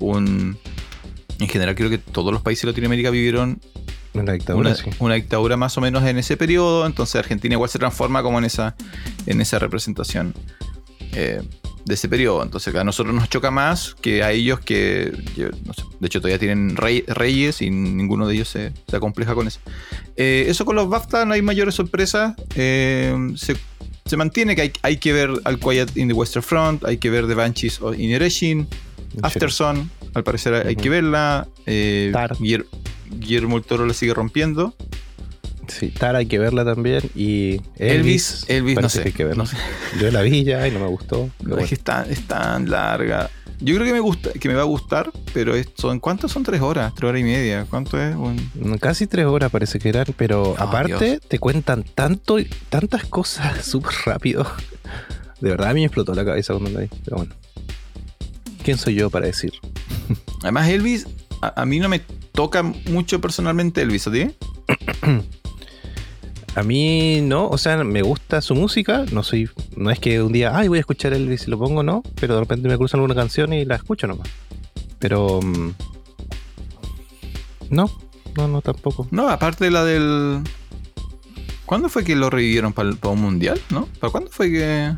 un. 0.00 0.58
En 1.38 1.48
general, 1.48 1.74
creo 1.74 1.88
que 1.88 1.98
todos 1.98 2.32
los 2.32 2.42
países 2.42 2.62
de 2.62 2.72
Latinoamérica 2.72 3.08
vivieron 3.10 3.60
En 4.12 4.26
la 4.26 4.32
dictadura, 4.34 4.70
una, 4.70 4.76
sí. 4.76 4.90
una 4.98 5.14
dictadura 5.14 5.56
más 5.56 5.78
o 5.78 5.80
menos 5.80 6.04
en 6.04 6.18
ese 6.18 6.36
periodo, 6.36 6.84
entonces 6.84 7.14
Argentina 7.16 7.54
igual 7.54 7.70
se 7.70 7.78
transforma 7.78 8.22
como 8.22 8.38
en 8.38 8.44
esa, 8.44 8.76
en 9.24 9.40
esa 9.40 9.58
representación 9.58 10.34
eh, 11.12 11.40
de 11.86 11.94
ese 11.94 12.10
periodo. 12.10 12.42
Entonces 12.42 12.74
a 12.74 12.84
nosotros 12.84 13.14
nos 13.14 13.30
choca 13.30 13.50
más 13.50 13.94
que 14.02 14.22
a 14.22 14.32
ellos 14.32 14.60
que, 14.60 15.12
yo 15.34 15.48
no 15.64 15.72
sé, 15.72 15.82
de 15.98 16.06
hecho 16.06 16.20
todavía 16.20 16.38
tienen 16.38 16.76
rey- 16.76 17.04
reyes 17.06 17.62
y 17.62 17.70
ninguno 17.70 18.26
de 18.26 18.34
ellos 18.34 18.48
se, 18.48 18.74
se 18.86 18.96
acompleja 18.96 19.34
con 19.34 19.46
eso. 19.46 19.60
Eh, 20.16 20.44
eso 20.48 20.66
con 20.66 20.76
los 20.76 20.90
BAFTA 20.90 21.24
no 21.24 21.32
hay 21.32 21.40
mayores 21.40 21.74
sorpresas. 21.74 22.34
Eh, 22.54 23.16
se, 23.36 23.56
se 24.04 24.16
mantiene 24.18 24.54
que 24.54 24.60
hay, 24.62 24.72
hay 24.82 24.96
que 24.98 25.14
ver 25.14 25.30
Al 25.44 25.58
Quiet 25.58 25.96
in 25.96 26.08
the 26.08 26.14
Western 26.14 26.42
Front, 26.42 26.84
hay 26.84 26.98
que 26.98 27.08
ver 27.08 27.26
The 27.26 27.34
Banshees 27.34 27.80
of 27.80 27.98
Inisherin, 27.98 28.68
Afterson, 29.22 29.90
al 30.14 30.24
parecer 30.24 30.54
hay 30.66 30.76
que 30.76 30.88
verla. 30.88 31.48
Eh, 31.66 32.10
Tar. 32.12 32.36
Guiller- 32.38 32.66
Guillermo 33.10 33.56
el 33.56 33.64
Toro 33.64 33.86
la 33.86 33.94
sigue 33.94 34.14
rompiendo. 34.14 34.74
Sí, 35.68 35.88
Tara 35.90 36.18
hay 36.18 36.26
que 36.26 36.38
verla 36.38 36.64
también. 36.64 37.02
Y 37.14 37.60
Elvis, 37.76 38.44
Elvis, 38.48 38.50
Elvis, 38.50 38.80
no 38.80 38.88
sé, 38.88 39.02
que 39.02 39.08
hay 39.08 39.12
que 39.14 39.24
verla. 39.24 39.42
no 39.44 39.46
sé. 39.46 39.56
Yo 40.00 40.10
la 40.10 40.22
vi 40.22 40.42
ya 40.44 40.66
y 40.66 40.70
no 40.72 40.80
me 40.80 40.86
gustó. 40.86 41.30
Es 41.58 41.68
que 41.68 41.74
es 41.76 41.80
tan, 41.80 42.10
es 42.10 42.26
tan 42.26 42.68
larga. 42.70 43.30
Yo 43.60 43.74
creo 43.74 43.86
que 43.86 43.92
me 43.92 44.00
gusta, 44.00 44.32
que 44.32 44.48
me 44.48 44.54
va 44.54 44.62
a 44.62 44.64
gustar, 44.64 45.12
pero 45.34 45.54
es- 45.54 45.68
son 45.76 46.00
¿cuántas 46.00 46.32
son 46.32 46.42
tres 46.42 46.60
horas? 46.60 46.92
Tres 46.94 47.08
horas 47.10 47.20
y 47.20 47.24
media. 47.24 47.66
¿Cuánto 47.68 48.00
es? 48.02 48.16
Un- 48.16 48.50
Mm, 48.54 48.74
Casi 48.76 49.06
tres 49.06 49.26
horas 49.26 49.50
parece 49.50 49.78
que 49.78 49.90
eran, 49.90 50.06
pero 50.16 50.42
Oh, 50.42 50.56
aparte 50.58 51.04
Dios. 51.04 51.20
te 51.28 51.38
cuentan 51.38 51.84
tanto, 51.84 52.38
tantas 52.68 53.04
cosas 53.04 53.64
súper 53.64 53.92
rápido. 54.06 54.46
De 55.40 55.50
verdad 55.50 55.70
a 55.70 55.74
mí 55.74 55.80
me 55.80 55.86
explotó 55.86 56.14
la 56.14 56.24
cabeza 56.24 56.52
cuando 56.54 56.70
la 56.70 56.80
vi. 56.80 56.88
Pero 57.04 57.16
bueno. 57.18 57.34
¿Quién 58.62 58.78
soy 58.78 58.94
yo 58.94 59.10
para 59.10 59.26
decir? 59.26 59.52
Además, 60.42 60.68
Elvis, 60.68 61.06
a, 61.42 61.62
a 61.62 61.66
mí 61.66 61.78
no 61.78 61.88
me 61.88 62.00
toca 62.32 62.62
mucho 62.62 63.20
personalmente 63.20 63.82
Elvis, 63.82 64.06
¿a 64.06 64.12
ti? 64.12 64.30
A 66.56 66.64
mí 66.64 67.20
no, 67.22 67.48
o 67.48 67.58
sea, 67.58 67.82
me 67.84 68.02
gusta 68.02 68.40
su 68.42 68.54
música. 68.54 69.04
No 69.12 69.22
soy, 69.22 69.48
no 69.76 69.90
es 69.90 70.00
que 70.00 70.20
un 70.20 70.32
día, 70.32 70.56
ay, 70.56 70.68
voy 70.68 70.78
a 70.78 70.80
escuchar 70.80 71.12
Elvis 71.12 71.46
y 71.46 71.50
lo 71.50 71.58
pongo, 71.58 71.82
no. 71.82 72.02
Pero 72.20 72.34
de 72.34 72.40
repente 72.40 72.68
me 72.68 72.76
cruzan 72.76 72.98
alguna 72.98 73.14
canción 73.14 73.52
y 73.52 73.64
la 73.64 73.76
escucho 73.76 74.06
nomás. 74.06 74.28
Pero. 74.98 75.40
mm, 75.40 75.70
no, 77.70 77.90
no, 78.36 78.48
no 78.48 78.62
tampoco. 78.62 79.06
No, 79.12 79.28
aparte 79.28 79.64
de 79.64 79.70
la 79.70 79.84
del. 79.84 80.42
¿Cuándo 81.66 81.88
fue 81.88 82.02
que 82.02 82.16
lo 82.16 82.30
revivieron 82.30 82.72
para, 82.72 82.90
un 83.04 83.20
mundial? 83.20 83.60
¿No? 83.70 83.86
¿Para 84.00 84.10
cuándo 84.10 84.30
fue 84.32 84.50
que.? 84.50 84.92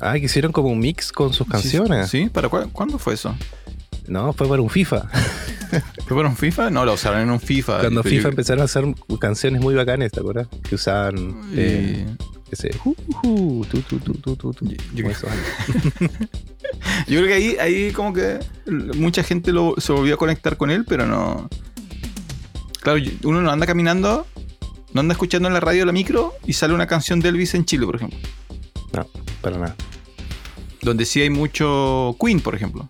Ah, 0.00 0.14
que 0.14 0.24
hicieron 0.26 0.52
como 0.52 0.68
un 0.68 0.78
mix 0.78 1.12
con 1.12 1.32
sus 1.32 1.46
canciones. 1.46 2.10
Sí, 2.10 2.24
sí, 2.24 2.28
¿para 2.30 2.48
cuá- 2.48 2.68
cuándo 2.72 2.98
fue 2.98 3.14
eso? 3.14 3.34
No, 4.06 4.32
fue 4.32 4.48
para 4.48 4.60
un 4.60 4.68
FIFA. 4.70 5.08
¿Fue 6.06 6.16
para 6.16 6.28
un 6.28 6.36
FIFA? 6.36 6.70
No, 6.70 6.84
lo 6.84 6.92
usaron 6.94 7.20
en 7.20 7.30
un 7.30 7.40
FIFA. 7.40 7.80
Cuando 7.80 8.02
FIFA 8.02 8.22
yo- 8.24 8.28
empezaron 8.28 8.62
a 8.62 8.64
hacer 8.64 8.84
canciones 9.18 9.60
muy 9.62 9.74
bacanas, 9.74 10.12
¿te 10.12 10.20
acuerdas? 10.20 10.46
Que 10.68 10.74
usaban 10.74 11.40
eh, 11.54 12.06
ese 12.50 12.70
uh, 12.84 12.94
uh, 13.24 13.64
tu, 13.64 13.80
tu, 13.82 13.98
tu, 13.98 14.52
Yo- 14.94 15.04
creo-. 15.04 15.14
Yo 17.06 17.24
que 17.24 17.32
ahí, 17.34 17.56
ahí 17.60 17.92
como 17.92 18.12
que 18.12 18.40
mucha 18.94 19.22
gente 19.22 19.52
lo- 19.52 19.74
se 19.78 19.92
volvió 19.92 20.14
a 20.14 20.18
conectar 20.18 20.56
con 20.56 20.70
él, 20.70 20.84
pero 20.86 21.06
no. 21.06 21.48
Claro, 22.80 23.00
uno 23.22 23.40
no 23.40 23.50
anda 23.50 23.66
caminando, 23.66 24.26
no 24.92 25.00
anda 25.00 25.12
escuchando 25.12 25.48
en 25.48 25.54
la 25.54 25.60
radio 25.60 25.86
la 25.86 25.92
micro 25.92 26.34
y 26.46 26.52
sale 26.52 26.74
una 26.74 26.86
canción 26.86 27.20
de 27.20 27.30
Elvis 27.30 27.54
en 27.54 27.64
Chile, 27.64 27.86
por 27.86 27.96
ejemplo. 27.96 28.18
No, 28.94 29.06
para 29.40 29.58
nada. 29.58 29.76
Donde 30.82 31.04
sí 31.04 31.20
hay 31.22 31.30
mucho 31.30 32.16
Queen, 32.20 32.40
por 32.40 32.54
ejemplo. 32.54 32.86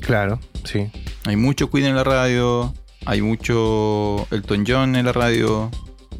Claro, 0.00 0.40
sí. 0.64 0.90
Hay 1.24 1.36
mucho 1.36 1.70
Queen 1.70 1.86
en 1.86 1.96
la 1.96 2.04
radio, 2.04 2.72
hay 3.04 3.22
mucho 3.22 4.26
Elton 4.30 4.64
John 4.66 4.96
en 4.96 5.06
la 5.06 5.12
radio, 5.12 5.70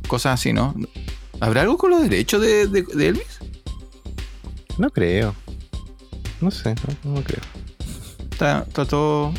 cosas 0.08 0.40
así, 0.40 0.52
¿no? 0.52 0.74
¿Habrá 1.40 1.62
algo 1.62 1.76
con 1.76 1.90
los 1.90 2.02
derechos 2.02 2.40
de, 2.40 2.66
de- 2.66 2.82
de 2.82 3.08
Elvis? 3.08 3.38
No 4.78 4.90
creo. 4.90 5.34
No 6.40 6.50
sé, 6.50 6.74
no, 7.04 7.14
no 7.14 7.22
creo. 7.22 7.40
Está, 8.30 8.64
está 8.66 8.84
todo. 8.84 9.32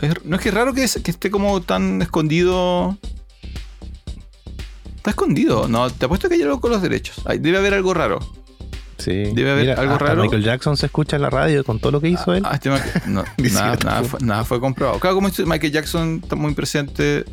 es- 0.00 0.24
no 0.24 0.36
es 0.36 0.42
que 0.42 0.48
es 0.50 0.54
raro 0.54 0.72
que, 0.74 0.84
es- 0.84 1.00
que 1.02 1.10
esté 1.10 1.30
como 1.30 1.60
tan 1.62 2.00
escondido. 2.02 2.96
Está 4.96 5.10
escondido. 5.10 5.68
No, 5.68 5.90
te 5.90 6.04
apuesto 6.06 6.28
que 6.28 6.36
hay 6.36 6.42
algo 6.42 6.60
con 6.60 6.70
los 6.70 6.82
derechos. 6.82 7.20
Ay, 7.24 7.38
debe 7.38 7.58
haber 7.58 7.74
algo 7.74 7.92
raro. 7.94 8.20
Sí. 9.04 9.32
Debe 9.34 9.50
haber 9.52 9.70
algo 9.78 9.98
raro. 9.98 10.22
Michael 10.22 10.42
Jackson 10.44 10.76
se 10.76 10.86
escucha 10.86 11.16
en 11.16 11.22
la 11.22 11.30
radio 11.30 11.64
con 11.64 11.78
todo 11.80 11.92
lo 11.92 12.00
que 12.00 12.08
hizo 12.08 12.32
él. 12.34 12.42
Ah, 12.46 12.54
este 12.54 12.68
no, 13.06 13.24
nada, 13.52 14.02
fue, 14.04 14.20
nada 14.20 14.44
fue 14.44 14.60
comprobado. 14.60 14.98
Claro, 15.00 15.16
como 15.16 15.28
Michael 15.46 15.72
Jackson 15.72 16.20
está 16.22 16.36
muy 16.36 16.54
presente. 16.54 17.24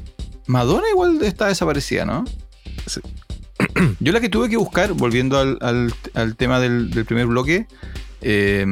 Madonna 0.47 0.87
igual 0.91 1.19
está 1.23 1.47
desaparecida, 1.47 2.05
¿no? 2.05 2.25
Sí. 2.87 3.01
Yo 3.99 4.11
la 4.11 4.19
que 4.19 4.29
tuve 4.29 4.49
que 4.49 4.57
buscar, 4.57 4.93
volviendo 4.93 5.37
al, 5.37 5.57
al- 5.61 5.93
al 6.15 6.35
tema 6.35 6.59
del, 6.59 6.89
del 6.91 7.05
primer 7.05 7.27
bloque, 7.27 7.67
eh, 8.21 8.65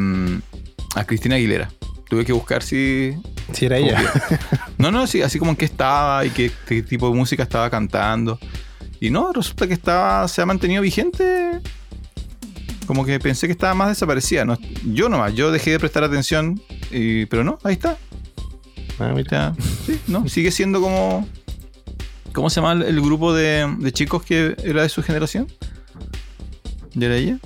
a 0.96 1.04
Cristina 1.04 1.36
Aguilera. 1.36 1.70
Tuve 2.10 2.24
que 2.26 2.32
buscar 2.34 2.64
si, 2.64 3.16
Si 3.54 3.66
era 3.66 3.78
ella. 3.78 4.02
No, 4.78 4.92
no, 4.92 5.08
sí, 5.08 5.22
así 5.22 5.40
como 5.40 5.52
en 5.52 5.58
qué 5.58 5.66
estaba 5.66 6.24
y 6.26 6.30
qué, 6.30 6.52
qué 6.68 6.82
tipo 6.84 7.10
de 7.10 7.16
música 7.16 7.44
estaba 7.44 7.70
cantando. 7.70 8.40
Y 9.00 9.10
no, 9.10 9.32
resulta 9.34 9.68
que 9.68 9.74
estaba, 9.74 10.28
se 10.28 10.42
ha 10.42 10.46
mantenido 10.46 10.82
vigente. 10.82 11.60
Como 12.88 13.06
que 13.06 13.20
pensé 13.20 13.46
que 13.48 13.52
estaba 13.52 13.74
más 13.74 13.90
desaparecida. 13.90 14.46
No, 14.46 14.58
yo 14.86 15.10
nomás, 15.10 15.34
yo 15.36 15.52
dejé 15.52 15.72
de 15.72 15.80
prestar 15.80 16.04
atención, 16.04 16.60
y- 16.90 17.26
pero 17.28 17.44
no, 17.44 17.60
ahí 17.64 17.74
está. 17.74 17.98
Ah, 19.00 19.12
mira. 19.16 19.54
Sí, 19.86 20.00
no, 20.08 20.28
sigue 20.28 20.50
siendo 20.52 20.82
como. 20.82 21.28
¿Cómo 22.34 22.50
se 22.50 22.62
llama 22.62 22.74
el, 22.74 22.84
el 22.84 23.02
grupo 23.02 23.34
de, 23.34 23.68
de 23.80 23.92
chicos 23.92 24.24
que 24.24 24.56
era 24.64 24.82
de 24.84 24.90
su 24.90 25.04
generación? 25.04 25.48
¿Y 26.94 27.04
era 27.04 27.16
ella? 27.18 27.40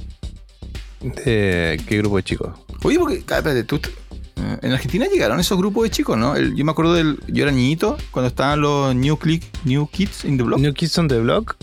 ¿De 1.02 1.82
¿Qué 1.88 1.98
grupo 1.98 2.18
de 2.18 2.24
chicos? 2.24 2.54
Oye, 2.84 3.00
porque, 3.00 3.16
ah, 3.30 3.38
espérate, 3.38 3.64
tú, 3.64 3.78
eh, 3.78 4.58
en 4.62 4.72
Argentina 4.72 5.06
llegaron 5.12 5.40
esos 5.40 5.58
grupos 5.58 5.84
de 5.84 5.90
chicos, 5.92 6.18
¿no? 6.18 6.36
El- 6.36 6.56
yo 6.56 6.64
me 6.66 6.72
acuerdo 6.72 6.94
del. 6.94 7.20
Yo 7.28 7.44
era 7.44 7.52
niñito 7.52 7.98
cuando 8.12 8.28
estaban 8.28 8.62
los 8.62 8.94
New 8.96 9.18
Click, 9.18 9.44
New 9.66 9.88
Kids 9.88 10.26
in 10.26 10.38
the 10.38 10.44
Block. 10.44 10.60
New 10.60 10.74
Kids 10.74 10.98
on 11.00 11.08
the 11.08 11.20
Block. 11.20 11.56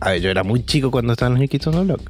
A 0.00 0.10
ver, 0.10 0.20
yo 0.20 0.30
era 0.30 0.44
muy 0.44 0.64
chico 0.64 0.90
cuando 0.90 1.12
estaban 1.14 1.32
los 1.34 1.40
New 1.40 1.48
Kids 1.48 1.66
on 1.66 1.74
the 1.74 1.80
Block. 1.80 2.00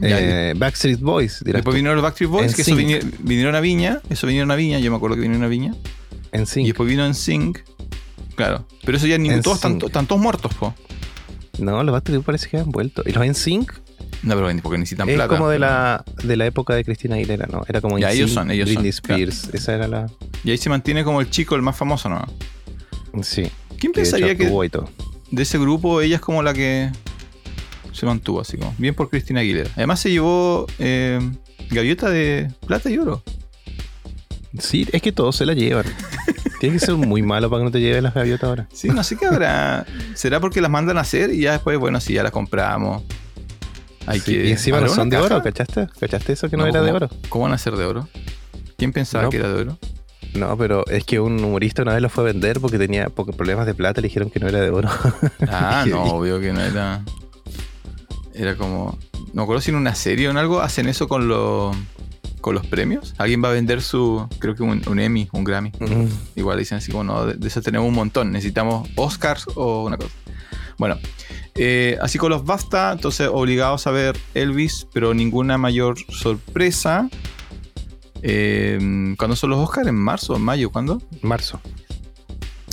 Eh, 0.00 0.54
Backstreet 0.56 1.00
Boys, 1.00 1.42
dirás 1.44 1.58
Después 1.58 1.72
tú. 1.74 1.76
vinieron 1.76 1.96
los 1.96 2.02
Backstreet 2.02 2.30
Boys, 2.30 2.54
que 2.54 2.62
eso 2.62 2.74
vinieron 2.74 3.54
a 3.54 3.60
Viña. 3.60 4.00
Eso 4.08 4.26
vinieron 4.26 4.50
a 4.50 4.56
Viña, 4.56 4.78
yo 4.78 4.90
me 4.90 4.96
acuerdo 4.96 5.16
que 5.16 5.22
vinieron 5.22 5.44
a 5.44 5.48
Viña. 5.48 5.74
en 6.32 6.42
Y 6.42 6.46
sync. 6.46 6.66
después 6.66 6.88
vino 6.88 7.04
en 7.04 7.14
Sync. 7.14 7.58
Claro. 8.34 8.66
Pero 8.84 8.96
eso 8.96 9.06
ya 9.06 9.18
ni 9.18 9.28
todos 9.42 9.56
están, 9.64 10.06
todos 10.06 10.20
muertos, 10.20 10.54
po. 10.54 10.74
No, 11.58 11.82
los 11.84 11.92
Backstreet 11.92 12.16
Boys 12.18 12.26
parece 12.26 12.48
que 12.48 12.56
han 12.58 12.70
vuelto. 12.70 13.02
Y 13.04 13.12
los 13.12 13.22
en 13.24 13.34
sync 13.34 13.72
No, 14.22 14.34
pero 14.34 14.48
porque 14.62 14.78
necesitan 14.78 15.08
es 15.08 15.14
plata. 15.16 15.28
como 15.36 15.48
de 15.50 15.58
la, 15.58 16.04
de 16.24 16.36
la 16.36 16.46
época 16.46 16.74
de 16.74 16.84
Cristina 16.84 17.16
Aguilera, 17.16 17.46
¿no? 17.50 17.62
Era 17.68 17.80
como 17.82 17.98
Ya, 17.98 18.10
ellos 18.10 18.30
son, 18.30 18.50
ellos 18.50 18.68
son, 18.70 18.82
Britney 18.82 18.92
claro. 19.00 19.22
Spears. 19.22 19.50
Esa 19.54 19.74
era 19.74 19.88
la. 19.88 20.06
Y 20.44 20.50
ahí 20.50 20.58
se 20.58 20.70
mantiene 20.70 21.04
como 21.04 21.20
el 21.20 21.28
chico, 21.28 21.54
el 21.54 21.62
más 21.62 21.76
famoso, 21.76 22.08
¿no? 22.08 22.24
Sí. 23.22 23.50
¿Quién 23.78 23.92
pensaría 23.92 24.34
que 24.36 24.44
y 24.44 25.36
de 25.36 25.42
ese 25.42 25.58
grupo 25.58 26.00
ella 26.00 26.16
es 26.16 26.20
como 26.22 26.42
la 26.42 26.52
que 26.54 26.90
se 27.92 28.06
mantuvo 28.06 28.40
así 28.40 28.56
como? 28.56 28.74
Bien 28.78 28.94
por 28.94 29.08
Cristina 29.10 29.40
Aguilera. 29.40 29.70
Además 29.76 30.00
se 30.00 30.10
llevó 30.10 30.66
eh, 30.78 31.20
gaviota 31.70 32.10
de 32.10 32.50
plata 32.66 32.90
y 32.90 32.98
oro. 32.98 33.22
Sí, 34.58 34.86
es 34.92 35.00
que 35.00 35.12
todos 35.12 35.36
se 35.36 35.46
la 35.46 35.54
llevan. 35.54 35.84
Tienes 36.60 36.80
que 36.80 36.86
ser 36.86 36.94
muy 36.96 37.22
malo 37.22 37.48
para 37.50 37.60
que 37.60 37.64
no 37.64 37.70
te 37.70 37.80
lleven 37.80 38.04
las 38.04 38.14
gaviotas 38.14 38.48
ahora. 38.48 38.68
Sí, 38.72 38.88
no 38.88 39.02
sé 39.02 39.16
qué 39.16 39.26
habrá. 39.26 39.86
¿Será 40.14 40.40
porque 40.40 40.60
las 40.60 40.70
mandan 40.70 40.98
a 40.98 41.00
hacer 41.00 41.30
y 41.32 41.40
ya 41.40 41.52
después, 41.52 41.78
bueno, 41.78 42.00
sí, 42.00 42.12
ya 42.14 42.22
las 42.22 42.32
compramos? 42.32 43.02
Hay 44.06 44.20
Sí, 44.20 44.32
que. 44.34 44.48
y 44.48 44.50
encima 44.52 44.76
no 44.78 44.84
¿Habrá 44.84 44.94
son 44.96 45.10
de 45.10 45.16
caja? 45.16 45.26
oro, 45.36 45.42
¿cachaste? 45.42 45.88
¿Cachaste 45.98 46.32
eso 46.34 46.48
que 46.50 46.56
no, 46.56 46.64
No, 46.64 46.68
era 46.68 46.80
de 46.82 46.86
¿cómo- 46.88 46.96
oro? 46.96 47.08
¿Cómo 47.30 47.44
van 47.44 47.54
a 47.54 47.58
ser 47.58 47.76
de 47.76 47.84
oro? 47.84 48.08
¿Quién 48.76 48.92
pensaba 48.92 49.24
No. 49.24 49.30
que 49.30 49.38
era 49.38 49.48
de 49.48 49.62
oro? 49.62 49.78
No, 50.34 50.56
pero 50.56 50.86
es 50.86 51.04
que 51.04 51.18
un 51.20 51.42
humorista 51.42 51.82
una 51.82 51.92
vez 51.94 52.02
lo 52.02 52.08
fue 52.08 52.24
a 52.24 52.26
vender 52.28 52.60
porque 52.60 52.78
tenía 52.78 53.08
problemas 53.10 53.66
de 53.66 53.74
plata 53.74 54.00
y 54.00 54.02
le 54.02 54.08
dijeron 54.08 54.30
que 54.30 54.38
no 54.40 54.48
era 54.48 54.60
de 54.60 54.70
oro. 54.70 54.88
Ah, 55.48 55.84
no, 55.88 56.02
obvio 56.04 56.40
que 56.40 56.52
no 56.52 56.60
era. 56.60 57.04
Era 58.34 58.56
como. 58.56 58.98
No 59.12 59.34
me 59.34 59.42
acuerdo 59.42 59.60
si 59.62 59.70
en 59.70 59.76
una 59.76 59.94
serie 59.94 60.28
o 60.28 60.30
en 60.30 60.36
algo 60.36 60.60
hacen 60.60 60.88
eso 60.88 61.08
con 61.08 61.28
los 61.28 61.76
con 62.40 62.54
los 62.54 62.66
premios. 62.66 63.14
Alguien 63.18 63.42
va 63.42 63.48
a 63.48 63.52
vender 63.52 63.80
su. 63.82 64.28
Creo 64.38 64.54
que 64.54 64.62
un, 64.62 64.82
un 64.86 65.00
Emmy, 65.00 65.28
un 65.32 65.44
Grammy. 65.44 65.70
Mm. 65.78 66.06
Igual 66.36 66.58
dicen 66.58 66.78
así 66.78 66.90
como, 66.90 67.04
no, 67.04 67.26
de, 67.26 67.34
de 67.34 67.48
eso 67.48 67.62
tenemos 67.62 67.88
un 67.88 67.94
montón. 67.94 68.32
Necesitamos 68.32 68.88
Oscars 68.96 69.46
o 69.54 69.84
una 69.84 69.96
cosa. 69.96 70.10
Bueno, 70.78 70.98
eh, 71.54 71.98
así 72.00 72.18
con 72.18 72.30
los 72.30 72.44
BAFTA, 72.44 72.92
entonces 72.92 73.28
obligados 73.30 73.86
a 73.86 73.90
ver 73.90 74.18
Elvis, 74.34 74.86
pero 74.92 75.14
ninguna 75.14 75.58
mayor 75.58 75.96
sorpresa. 76.08 77.08
Eh, 78.22 79.14
¿Cuándo 79.18 79.36
son 79.36 79.50
los 79.50 79.58
Oscars? 79.58 79.88
¿En 79.88 79.96
marzo? 79.96 80.36
¿En 80.36 80.42
mayo? 80.42 80.70
¿Cuándo? 80.70 81.02
Marzo. 81.20 81.60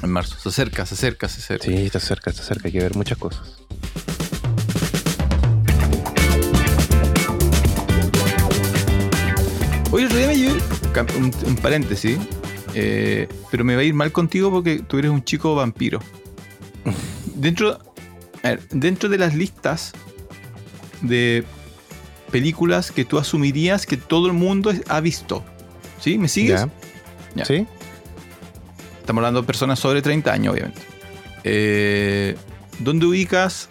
En 0.02 0.12
marzo. 0.12 0.38
Se 0.40 0.50
acerca, 0.50 0.86
se 0.86 0.96
acerca, 0.96 1.28
se 1.28 1.42
acerca. 1.42 1.66
Sí, 1.66 1.76
está 1.76 2.00
cerca, 2.00 2.30
está 2.30 2.44
cerca. 2.44 2.68
Hay 2.68 2.72
que 2.72 2.80
ver 2.80 2.96
muchas 2.96 3.18
cosas. 3.18 3.59
Un, 11.18 11.32
un 11.46 11.56
paréntesis, 11.58 12.18
eh, 12.74 13.28
pero 13.52 13.64
me 13.64 13.76
va 13.76 13.82
a 13.82 13.84
ir 13.84 13.94
mal 13.94 14.12
contigo 14.12 14.52
porque 14.52 14.80
tú 14.80 14.98
eres 14.98 15.12
un 15.12 15.24
chico 15.24 15.56
vampiro. 15.56 16.00
Dentro, 17.36 17.80
a 18.44 18.50
ver, 18.50 18.68
dentro 18.70 19.10
de 19.10 19.18
las 19.18 19.36
listas 19.36 19.94
de 21.02 21.44
películas 22.32 22.92
que 22.92 23.06
tú 23.06 23.18
asumirías 23.18 23.86
que 23.86 23.98
todo 23.98 24.28
el 24.28 24.34
mundo 24.34 24.72
ha 24.88 25.00
visto, 25.00 25.44
¿sí? 26.00 26.18
¿Me 26.18 26.28
sigues? 26.28 26.62
¿Ya? 26.62 26.70
Ya. 27.36 27.46
¿Sí? 27.46 27.68
Estamos 29.00 29.22
hablando 29.22 29.42
de 29.42 29.48
personas 29.48 29.80
sobre 29.80 30.02
30 30.02 30.32
años, 30.32 30.54
obviamente. 30.54 30.82
Eh, 31.44 32.36
¿Dónde 32.80 33.06
ubicas 33.06 33.68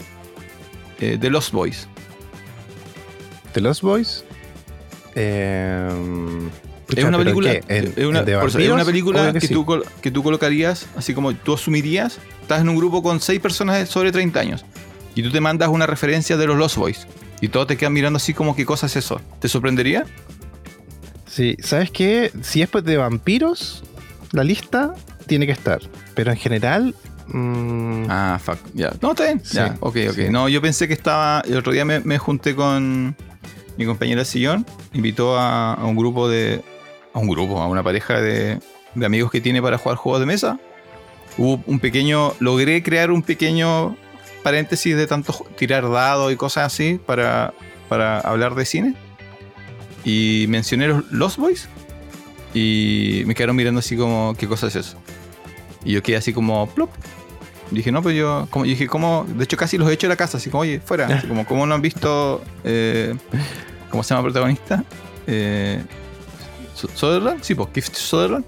eh, 1.00 1.18
The 1.20 1.30
Lost 1.30 1.52
Boys? 1.52 1.86
¿The 3.52 3.60
Lost 3.60 3.82
Boys? 3.82 4.24
Eh, 5.14 5.88
Es 6.96 7.04
una 7.04 7.18
película, 7.18 7.52
¿En, 7.52 7.92
es 7.96 8.06
una, 8.06 8.20
en 8.20 8.24
de 8.24 8.38
por 8.38 8.48
eso, 8.48 8.58
es 8.58 8.68
una 8.70 8.84
película 8.84 9.32
que, 9.32 9.40
sí. 9.40 9.52
tú, 9.52 9.66
que 10.00 10.10
tú 10.10 10.22
colocarías, 10.22 10.86
así 10.96 11.12
como 11.14 11.34
tú 11.34 11.54
asumirías, 11.54 12.18
estás 12.40 12.60
en 12.62 12.68
un 12.68 12.76
grupo 12.76 13.02
con 13.02 13.20
seis 13.20 13.40
personas 13.40 13.76
de 13.78 13.86
sobre 13.86 14.10
30 14.10 14.40
años 14.40 14.64
y 15.14 15.22
tú 15.22 15.30
te 15.30 15.40
mandas 15.40 15.68
una 15.68 15.86
referencia 15.86 16.36
de 16.36 16.46
los 16.46 16.56
Lost 16.56 16.76
Boys 16.76 17.06
y 17.40 17.48
todos 17.48 17.66
te 17.66 17.76
quedan 17.76 17.92
mirando 17.92 18.16
así 18.16 18.32
como 18.34 18.56
qué 18.56 18.64
cosa 18.64 18.86
es 18.86 18.96
eso. 18.96 19.20
¿Te 19.40 19.48
sorprendería? 19.48 20.06
Sí, 21.26 21.56
¿sabes 21.62 21.90
qué? 21.90 22.32
Si 22.42 22.62
es 22.62 22.70
de 22.72 22.96
vampiros, 22.96 23.84
la 24.32 24.42
lista 24.44 24.94
tiene 25.26 25.46
que 25.46 25.52
estar. 25.52 25.80
Pero 26.14 26.30
en 26.32 26.36
general. 26.36 26.94
mm, 27.28 28.06
Ah, 28.08 28.40
fuck, 28.42 28.58
ya. 28.74 28.92
No, 29.00 29.10
está 29.10 29.24
bien. 29.24 29.40
Sí, 29.44 29.56
ya, 29.56 29.76
ok, 29.80 29.96
ok. 30.08 30.14
sí. 30.14 30.26
No, 30.30 30.48
yo 30.48 30.60
pensé 30.62 30.88
que 30.88 30.94
estaba. 30.94 31.42
El 31.46 31.58
otro 31.58 31.72
día 31.72 31.84
me, 31.84 32.00
me 32.00 32.18
junté 32.18 32.54
con 32.56 33.14
mi 33.76 33.84
compañera 33.84 34.20
de 34.22 34.24
sillón. 34.24 34.66
Invitó 34.94 35.38
a, 35.38 35.74
a 35.74 35.84
un 35.84 35.96
grupo 35.96 36.28
de. 36.28 36.62
Un 37.18 37.28
grupo, 37.28 37.60
a 37.60 37.66
una 37.66 37.82
pareja 37.82 38.20
de, 38.20 38.58
amigos 39.04 39.30
que 39.30 39.40
tiene 39.40 39.60
para 39.62 39.78
jugar 39.78 39.96
juegos 39.96 40.20
de 40.20 40.26
mesa. 40.26 40.58
Hubo 41.36 41.62
un 41.66 41.78
pequeño. 41.80 42.32
Logré 42.40 42.82
crear 42.82 43.10
un 43.10 43.22
pequeño 43.22 43.96
paréntesis 44.42 44.96
de 44.96 45.06
tanto 45.06 45.46
tirar 45.56 45.88
dados 45.90 46.32
y 46.32 46.36
cosas 46.36 46.72
así 46.72 47.00
para, 47.04 47.52
para 47.88 48.20
hablar 48.20 48.54
de 48.54 48.64
cine. 48.64 48.94
Y 50.04 50.46
mencioné 50.48 50.88
los 50.88 51.10
Lost 51.12 51.36
Boys. 51.38 51.68
Y 52.54 53.22
me 53.26 53.34
quedaron 53.34 53.56
mirando 53.56 53.80
así 53.80 53.96
como, 53.96 54.34
¿qué 54.38 54.48
cosa 54.48 54.68
es 54.68 54.76
eso? 54.76 54.96
Y 55.84 55.92
yo 55.92 56.02
quedé 56.02 56.16
así 56.16 56.32
como, 56.32 56.66
plop. 56.68 56.90
Dije, 57.70 57.92
no, 57.92 58.02
pues 58.02 58.16
yo, 58.16 58.48
como, 58.50 58.64
yo 58.64 58.70
dije, 58.70 58.86
¿cómo? 58.86 59.26
De 59.28 59.44
hecho, 59.44 59.56
casi 59.58 59.76
los 59.76 59.88
he 59.90 59.92
hecho 59.92 60.06
de 60.06 60.14
la 60.14 60.16
casa, 60.16 60.38
así 60.38 60.48
como, 60.48 60.62
oye, 60.62 60.80
fuera. 60.80 61.22
Como, 61.28 61.44
¿cómo 61.46 61.66
no 61.66 61.74
han 61.74 61.82
visto, 61.82 62.42
eh, 62.64 63.14
¿cómo 63.90 64.02
se 64.02 64.14
llama 64.14 64.24
protagonista? 64.24 64.82
Eh, 65.26 65.82
¿Su- 65.84 66.07
¿Sutherland? 66.78 67.42
Sí, 67.42 67.54
pues, 67.54 67.68
Keith 67.70 67.94
Sutherland. 67.94 68.44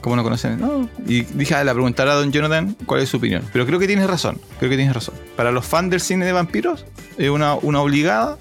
¿Cómo 0.00 0.16
no 0.16 0.22
conocen? 0.22 0.60
No. 0.60 0.88
Y 1.06 1.22
dije, 1.22 1.54
ah, 1.54 1.64
le 1.64 1.72
preguntar 1.72 2.08
a 2.08 2.14
Don 2.14 2.30
Jonathan 2.30 2.76
cuál 2.84 3.00
es 3.00 3.08
su 3.08 3.16
opinión. 3.16 3.42
Pero 3.52 3.64
creo 3.64 3.78
que 3.78 3.86
tienes 3.86 4.06
razón, 4.06 4.38
creo 4.58 4.68
que 4.68 4.76
tienes 4.76 4.94
razón. 4.94 5.14
Para 5.34 5.50
los 5.50 5.64
fans 5.64 5.90
del 5.90 6.00
cine 6.00 6.26
de 6.26 6.32
vampiros, 6.32 6.84
es 7.16 7.30
una, 7.30 7.54
una 7.54 7.80
obligada. 7.80 8.36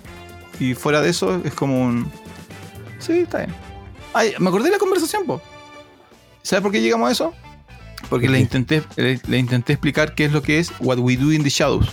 Y 0.60 0.74
fuera 0.74 1.02
de 1.02 1.10
eso, 1.10 1.42
es 1.44 1.54
como 1.54 1.82
un... 1.82 2.12
Sí, 3.00 3.20
está 3.20 3.40
bien. 3.40 3.54
Ay, 4.14 4.34
me 4.40 4.50
acordé 4.50 4.66
de 4.66 4.72
la 4.72 4.78
conversación, 4.78 5.26
po. 5.26 5.42
¿Sabes 6.42 6.62
por 6.62 6.72
qué 6.72 6.82
llegamos 6.82 7.08
a 7.08 7.12
eso? 7.14 7.34
Porque 8.10 8.28
¿Por 8.28 8.34
le 8.34 8.42
intenté, 8.42 8.84
le, 8.98 9.20
le 9.26 9.38
intenté 9.38 9.74
explicar 9.74 10.16
qué 10.16 10.26
es 10.26 10.34
lo 10.34 10.42
que 10.42 10.60
es 10.60 10.72
What 10.80 11.00
We 11.00 11.16
Do 11.16 11.32
in 11.32 11.44
the 11.44 11.50
Shadows. 11.50 11.88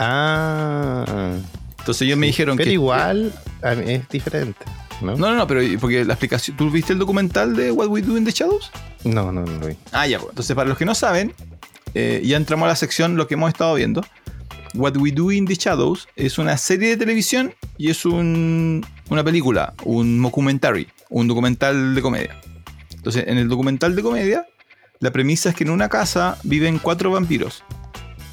Ah. 0.00 1.34
Entonces 1.78 2.02
ellos 2.02 2.18
me 2.18 2.26
dijeron 2.26 2.56
Pero 2.56 2.66
que... 2.66 2.72
igual 2.72 3.32
a 3.62 3.74
mí 3.74 3.92
es 3.92 4.08
diferente. 4.08 4.58
¿No? 5.02 5.16
No, 5.16 5.30
no, 5.30 5.34
no, 5.36 5.46
pero 5.46 5.60
porque 5.80 6.04
la 6.04 6.14
explicación... 6.14 6.56
¿Tú 6.56 6.70
viste 6.70 6.92
el 6.92 6.98
documental 6.98 7.54
de 7.56 7.70
What 7.72 7.88
We 7.88 8.02
Do 8.02 8.16
in 8.16 8.24
the 8.24 8.30
Shadows? 8.32 8.70
No, 9.04 9.32
no, 9.32 9.42
no 9.44 9.58
lo 9.58 9.66
vi. 9.68 9.76
Ah, 9.92 10.06
ya, 10.06 10.18
pues. 10.18 10.30
Entonces, 10.30 10.54
para 10.54 10.68
los 10.68 10.78
que 10.78 10.84
no 10.84 10.94
saben, 10.94 11.34
eh, 11.94 12.22
ya 12.24 12.36
entramos 12.36 12.66
a 12.66 12.68
la 12.68 12.76
sección 12.76 13.16
lo 13.16 13.26
que 13.26 13.34
hemos 13.34 13.48
estado 13.48 13.74
viendo. 13.74 14.04
What 14.74 14.96
We 14.96 15.10
Do 15.12 15.32
in 15.32 15.46
the 15.46 15.54
Shadows 15.54 16.08
es 16.16 16.38
una 16.38 16.56
serie 16.56 16.90
de 16.90 16.96
televisión 16.96 17.54
y 17.76 17.90
es 17.90 18.04
un- 18.04 18.86
una 19.08 19.24
película, 19.24 19.74
un 19.84 20.18
mockumentary, 20.20 20.86
un 21.08 21.26
documental 21.26 21.94
de 21.94 22.02
comedia. 22.02 22.40
Entonces, 22.94 23.24
en 23.26 23.38
el 23.38 23.48
documental 23.48 23.96
de 23.96 24.02
comedia, 24.02 24.46
la 25.00 25.10
premisa 25.10 25.48
es 25.48 25.54
que 25.56 25.64
en 25.64 25.70
una 25.70 25.88
casa 25.88 26.36
viven 26.44 26.78
cuatro 26.78 27.10
vampiros 27.10 27.64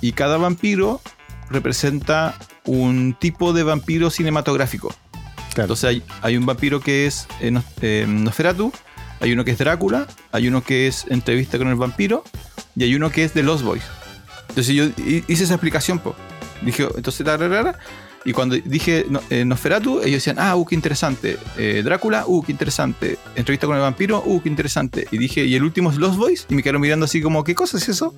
y 0.02 0.12
cada 0.12 0.38
vampiro 0.38 1.02
representa 1.50 2.36
un 2.66 3.16
tipo 3.20 3.54
de 3.54 3.64
vampiro 3.64 4.10
cinematográfico. 4.10 4.94
Claro. 5.58 5.74
Entonces 5.74 5.90
hay, 5.90 6.04
hay 6.22 6.38
un 6.38 6.46
vampiro 6.46 6.80
que 6.80 7.08
es 7.08 7.26
eh, 7.42 7.52
eh, 7.82 8.06
Nosferatu, 8.08 8.72
hay 9.20 9.34
uno 9.34 9.44
que 9.44 9.50
es 9.50 9.58
Drácula, 9.58 10.06
hay 10.32 10.48
uno 10.48 10.62
que 10.64 10.86
es 10.88 11.06
Entrevista 11.10 11.58
con 11.58 11.68
el 11.68 11.74
vampiro 11.76 12.24
y 12.76 12.84
hay 12.84 12.94
uno 12.94 13.10
que 13.10 13.24
es 13.24 13.34
de 13.34 13.42
Lost 13.42 13.64
Boys. 13.64 13.82
Entonces 14.50 14.76
yo 14.76 14.86
hi- 15.04 15.24
hice 15.28 15.46
esa 15.46 15.56
explicación, 15.56 15.98
po. 15.98 16.16
Dije, 16.62 16.88
entonces, 16.96 17.26
y 18.24 18.34
cuando 18.34 18.56
dije 18.56 19.08
no- 19.10 19.22
eh, 19.32 19.46
Nosferatu, 19.46 20.02
ellos 20.02 20.24
decían, 20.24 20.38
ah, 20.38 20.56
uh, 20.56 20.64
qué 20.64 20.76
interesante. 20.76 21.40
Eh, 21.58 21.82
Drácula, 21.84 22.26
uh, 22.28 22.44
qué 22.44 22.52
interesante. 22.52 23.18
Entrevista 23.36 23.66
con 23.66 23.78
el 23.78 23.82
vampiro, 23.82 24.22
uh, 24.24 24.40
qué 24.44 24.50
interesante. 24.50 25.08
Y 25.12 25.18
dije, 25.18 25.44
y 25.44 25.56
el 25.56 25.64
último 25.64 25.90
es 25.90 25.98
Lost 25.98 26.18
Boys, 26.18 26.46
y 26.50 26.54
me 26.54 26.62
quedaron 26.62 26.82
mirando 26.82 27.06
así 27.06 27.20
como, 27.20 27.44
¿qué 27.44 27.56
cosa 27.56 27.78
es 27.78 27.90
eso? 27.90 28.14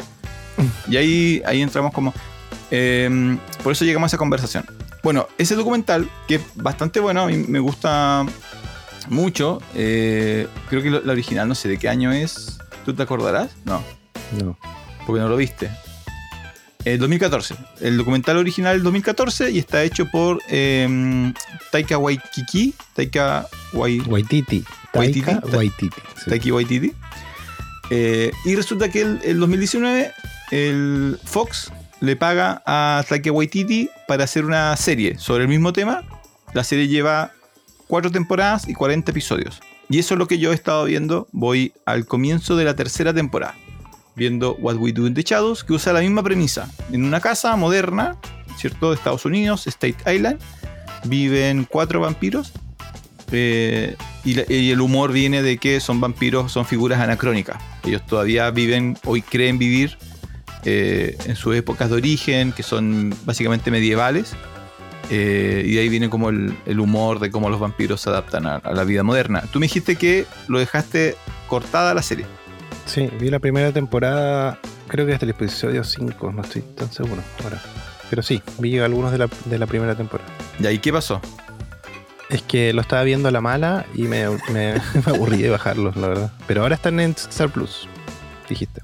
Y 0.89 0.97
ahí, 0.97 1.41
ahí 1.45 1.61
entramos 1.61 1.93
como... 1.93 2.13
eh, 2.69 3.37
por 3.63 3.71
eso 3.71 3.85
llegamos 3.85 4.07
a 4.07 4.09
esa 4.09 4.17
conversación. 4.17 4.65
Bueno, 5.03 5.27
ese 5.37 5.55
documental, 5.55 6.09
que 6.27 6.35
es 6.35 6.41
bastante 6.55 6.99
bueno, 6.99 7.21
a 7.23 7.27
mí 7.27 7.37
me 7.47 7.59
gusta 7.59 8.25
mucho. 9.07 9.61
eh, 9.75 10.47
creo 10.69 10.81
que 10.83 10.89
la 10.89 11.11
original, 11.11 11.47
no 11.47 11.55
sé 11.55 11.69
de 11.69 11.77
qué 11.77 11.87
año 11.89 12.11
es. 12.11 12.57
¿Tú 12.85 12.93
te 12.93 13.03
acordarás? 13.03 13.51
No, 13.65 13.83
No. 14.41 14.57
porque 15.05 15.21
no 15.21 15.29
lo 15.29 15.37
viste. 15.37 15.69
El 16.85 16.97
2014. 16.99 17.55
El 17.81 17.97
documental 17.97 18.37
original 18.37 18.75
del 18.75 18.83
2014 18.83 19.51
y 19.51 19.59
está 19.59 19.83
hecho 19.83 20.05
por 20.09 20.41
eh, 20.49 21.33
Taika 21.71 21.97
Waititi. 21.97 22.73
Taika 22.93 23.47
Wai- 23.73 24.01
Waititi. 24.07 24.63
Waititi, 24.93 25.21
Taika 25.21 25.41
Ta- 25.41 25.57
Waititi. 25.57 26.01
sí. 26.23 26.29
Taiki 26.29 26.51
Waititi. 26.51 26.93
Eh, 27.89 28.31
y 28.45 28.55
resulta 28.55 28.89
que 28.89 29.01
el, 29.01 29.19
el 29.23 29.39
2019, 29.39 30.11
el 30.51 31.19
Fox 31.25 31.71
le 32.01 32.15
paga 32.15 32.61
a 32.65 33.03
Taika 33.07 33.31
Waititi 33.31 33.89
para 34.07 34.23
hacer 34.23 34.45
una 34.45 34.75
serie 34.77 35.17
sobre 35.17 35.43
el 35.43 35.49
mismo 35.49 35.73
tema. 35.73 36.03
La 36.53 36.63
serie 36.63 36.87
lleva 36.87 37.31
cuatro 37.87 38.11
temporadas 38.11 38.67
y 38.67 38.73
40 38.73 39.11
episodios. 39.11 39.61
Y 39.89 39.99
eso 39.99 40.13
es 40.13 40.19
lo 40.19 40.27
que 40.27 40.37
yo 40.37 40.51
he 40.51 40.55
estado 40.55 40.85
viendo. 40.85 41.27
Voy 41.31 41.73
al 41.85 42.05
comienzo 42.05 42.55
de 42.55 42.65
la 42.65 42.75
tercera 42.75 43.13
temporada. 43.13 43.55
Viendo 44.15 44.55
What 44.55 44.75
We 44.75 44.91
Do 44.91 45.07
in 45.07 45.13
the 45.13 45.23
Shadows, 45.23 45.63
que 45.63 45.73
usa 45.73 45.93
la 45.93 46.01
misma 46.01 46.23
premisa. 46.23 46.69
En 46.91 47.03
una 47.03 47.19
casa 47.19 47.55
moderna, 47.55 48.17
¿cierto? 48.57 48.89
De 48.89 48.95
Estados 48.95 49.25
Unidos, 49.25 49.65
State 49.67 50.13
Island, 50.13 50.39
viven 51.05 51.65
cuatro 51.69 51.99
vampiros. 52.01 52.53
eh, 53.31 53.95
y, 54.25 54.71
el 54.71 54.81
humor 54.81 55.11
viene 55.11 55.41
de 55.41 55.57
que 55.57 55.79
son 55.79 56.01
vampiros, 56.01 56.51
son 56.51 56.65
figuras 56.65 56.99
anacrónicas. 56.99 57.61
Ellos 57.83 58.05
todavía 58.05 58.49
viven, 58.51 58.97
hoy 59.05 59.21
creen 59.21 59.57
vivir 59.57 59.97
eh, 60.65 61.17
en 61.25 61.35
sus 61.35 61.55
épocas 61.55 61.89
de 61.89 61.95
origen, 61.95 62.51
que 62.51 62.63
son 62.63 63.15
básicamente 63.25 63.71
medievales. 63.71 64.33
Eh, 65.11 65.63
y 65.65 65.73
de 65.73 65.81
ahí 65.81 65.89
viene 65.89 66.09
como 66.09 66.29
el, 66.29 66.55
el 66.65 66.79
humor 66.79 67.19
de 67.19 67.31
cómo 67.31 67.49
los 67.49 67.59
vampiros 67.59 68.01
se 68.01 68.09
adaptan 68.09 68.45
a, 68.45 68.55
a 68.57 68.73
la 68.73 68.83
vida 68.83 69.03
moderna. 69.03 69.43
Tú 69.51 69.59
me 69.59 69.65
dijiste 69.65 69.95
que 69.95 70.25
lo 70.47 70.59
dejaste 70.59 71.15
cortada 71.47 71.93
la 71.93 72.03
serie. 72.03 72.25
Sí, 72.85 73.09
vi 73.19 73.29
la 73.29 73.39
primera 73.39 73.71
temporada, 73.71 74.59
creo 74.87 75.05
que 75.05 75.13
hasta 75.13 75.25
el 75.25 75.31
episodio 75.31 75.83
5, 75.83 76.31
no 76.31 76.41
estoy 76.41 76.61
tan 76.61 76.91
seguro 76.91 77.21
ahora. 77.43 77.61
Pero 78.09 78.23
sí, 78.23 78.41
vi 78.57 78.79
algunos 78.79 79.11
de 79.11 79.19
la, 79.19 79.29
de 79.45 79.59
la 79.59 79.67
primera 79.67 79.95
temporada. 79.95 80.29
¿Y 80.59 80.65
ahí 80.65 80.79
qué 80.79 80.91
pasó? 80.91 81.21
Es 82.29 82.41
que 82.41 82.73
lo 82.73 82.81
estaba 82.81 83.03
viendo 83.03 83.27
a 83.27 83.31
la 83.31 83.41
mala 83.41 83.85
y 83.93 84.03
me, 84.03 84.27
me, 84.51 84.73
me 85.05 85.13
aburrí 85.13 85.37
de 85.41 85.49
bajarlos, 85.49 85.95
la 85.97 86.07
verdad. 86.07 86.31
Pero 86.47 86.63
ahora 86.63 86.75
están 86.75 86.99
en 86.99 87.11
Star 87.11 87.49
Plus, 87.49 87.87
dijiste. 88.47 88.81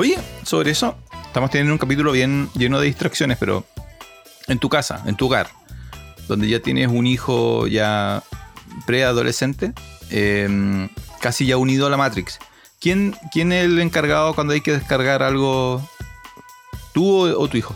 Oye, 0.00 0.16
sobre 0.44 0.70
eso, 0.70 0.96
estamos 1.26 1.50
teniendo 1.50 1.72
un 1.72 1.78
capítulo 1.78 2.12
bien 2.12 2.48
lleno 2.54 2.78
de 2.78 2.86
distracciones, 2.86 3.36
pero 3.36 3.64
en 4.46 4.60
tu 4.60 4.68
casa, 4.68 5.02
en 5.06 5.16
tu 5.16 5.26
hogar, 5.26 5.48
donde 6.28 6.48
ya 6.48 6.60
tienes 6.60 6.86
un 6.86 7.04
hijo 7.04 7.66
ya 7.66 8.22
preadolescente, 8.86 9.72
eh, 10.10 10.88
casi 11.20 11.46
ya 11.46 11.56
unido 11.56 11.88
a 11.88 11.90
la 11.90 11.96
Matrix. 11.96 12.38
¿Quién, 12.80 13.16
¿Quién 13.32 13.50
es 13.50 13.64
el 13.64 13.80
encargado 13.80 14.36
cuando 14.36 14.52
hay 14.52 14.60
que 14.60 14.70
descargar 14.70 15.24
algo? 15.24 15.82
¿Tú 16.94 17.26
o, 17.26 17.40
o 17.42 17.48
tu 17.48 17.56
hijo? 17.56 17.74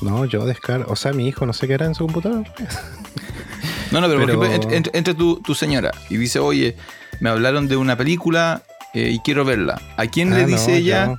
No, 0.00 0.26
yo 0.26 0.46
descargo. 0.46 0.92
O 0.92 0.94
sea, 0.96 1.12
mi 1.12 1.26
hijo 1.26 1.44
no 1.44 1.52
sé 1.52 1.66
qué 1.66 1.74
era 1.74 1.86
en 1.86 1.96
su 1.96 2.04
computador. 2.04 2.44
No, 3.90 4.00
no, 4.00 4.06
pero, 4.06 4.20
Pero- 4.26 4.38
por 4.38 4.46
ejemplo, 4.46 4.70
ent- 4.70 4.84
ent- 4.84 4.90
entre 4.92 5.14
tu, 5.14 5.40
tu 5.40 5.56
señora 5.56 5.90
y 6.08 6.18
dice, 6.18 6.38
oye, 6.38 6.76
me 7.18 7.30
hablaron 7.30 7.66
de 7.66 7.76
una 7.76 7.96
película 7.96 8.62
eh, 8.94 9.10
y 9.10 9.18
quiero 9.20 9.44
verla. 9.44 9.80
¿A 9.96 10.06
quién 10.06 10.30
le 10.30 10.42
Ah, 10.42 10.46
dice 10.46 10.70
no, 10.72 10.76
ella? 10.76 11.18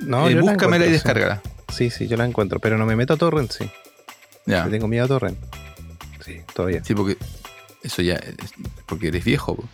No, 0.00 0.28
eh, 0.28 0.34
yo 0.34 0.40
la 0.42 0.52
búscamela 0.52 0.86
y 0.86 0.90
descárgala. 0.92 1.40
Sí, 1.72 1.90
sí, 1.90 2.06
yo 2.08 2.16
la 2.16 2.24
encuentro. 2.24 2.58
Pero 2.60 2.78
no 2.78 2.86
me 2.86 2.96
meto 2.96 3.14
a 3.14 3.16
Torrent, 3.16 3.50
sí. 3.50 3.70
Ya. 4.46 4.64
Le 4.64 4.70
tengo 4.70 4.88
miedo 4.88 5.04
a 5.04 5.08
Torrent. 5.08 5.38
Sí, 6.24 6.40
todavía. 6.54 6.82
Sí, 6.84 6.94
porque 6.94 7.16
eso 7.82 8.02
ya 8.02 8.14
es 8.14 8.34
porque 8.86 9.08
eres 9.08 9.24
viejo. 9.24 9.56
po. 9.56 9.64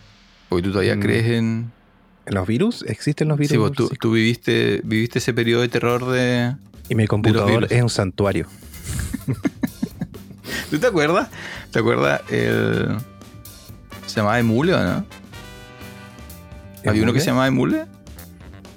Porque 0.49 0.63
tú 0.63 0.69
todavía 0.71 0.95
Mm. 0.95 0.99
crees 0.99 1.25
en. 1.27 1.71
¿En 2.25 2.35
los 2.35 2.47
virus? 2.47 2.83
¿Existen 2.87 3.27
los 3.27 3.37
virus? 3.37 3.51
Sí, 3.51 3.57
pues 3.85 3.99
tú, 3.99 4.11
viviste, 4.11 4.79
viviste 4.85 5.19
ese 5.19 5.33
periodo 5.33 5.61
de 5.61 5.67
terror 5.67 6.09
de. 6.09 6.55
Y 6.89 6.95
mi 6.95 7.05
computador 7.07 7.67
es 7.69 7.81
un 7.81 7.89
santuario. 7.89 8.47
¿Tú 10.69 10.79
te 10.79 10.87
acuerdas? 10.87 11.29
¿Te 11.71 11.79
acuerdas 11.79 12.21
el. 12.31 12.97
¿Se 14.05 14.17
llamaba 14.17 14.39
Emule 14.39 14.73
o 14.73 14.83
no? 14.83 15.05
¿Había 16.85 17.03
uno 17.03 17.13
que 17.13 17.19
se 17.19 17.27
llamaba 17.27 17.47
Emule? 17.47 17.85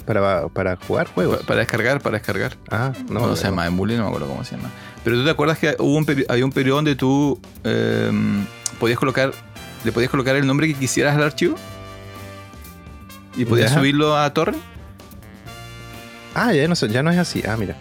Para, 0.06 0.46
para 0.48 0.76
jugar 0.76 1.08
juegos. 1.08 1.42
Para 1.44 1.60
descargar, 1.60 2.00
para 2.00 2.18
descargar. 2.18 2.56
Ah, 2.70 2.92
no. 3.08 3.20
No, 3.20 3.26
no 3.28 3.36
se 3.36 3.44
llama 3.44 3.66
Emule, 3.66 3.96
no 3.96 4.02
me 4.04 4.08
acuerdo 4.08 4.28
cómo 4.28 4.44
se 4.44 4.56
llama. 4.56 4.70
Pero 5.02 5.16
tú 5.16 5.24
te 5.24 5.30
acuerdas 5.30 5.58
que 5.58 5.74
hubo 5.78 5.94
un 5.96 6.06
había 6.28 6.44
un 6.44 6.52
periodo 6.52 6.76
donde 6.76 6.94
tú 6.96 7.40
eh, 7.64 8.10
podías 8.78 8.98
colocar, 8.98 9.32
le 9.84 9.92
podías 9.92 10.10
colocar 10.10 10.36
el 10.36 10.46
nombre 10.46 10.66
que 10.68 10.74
quisieras 10.74 11.16
al 11.16 11.22
archivo 11.24 11.56
y 13.36 13.44
podías 13.44 13.72
subirlo 13.72 14.16
a 14.16 14.32
torrent. 14.32 14.58
Ah, 16.34 16.52
ya 16.52 16.68
no, 16.68 16.74
ya 16.74 17.02
no 17.02 17.10
es 17.10 17.18
así. 17.18 17.42
Ah, 17.48 17.56
mira. 17.56 17.76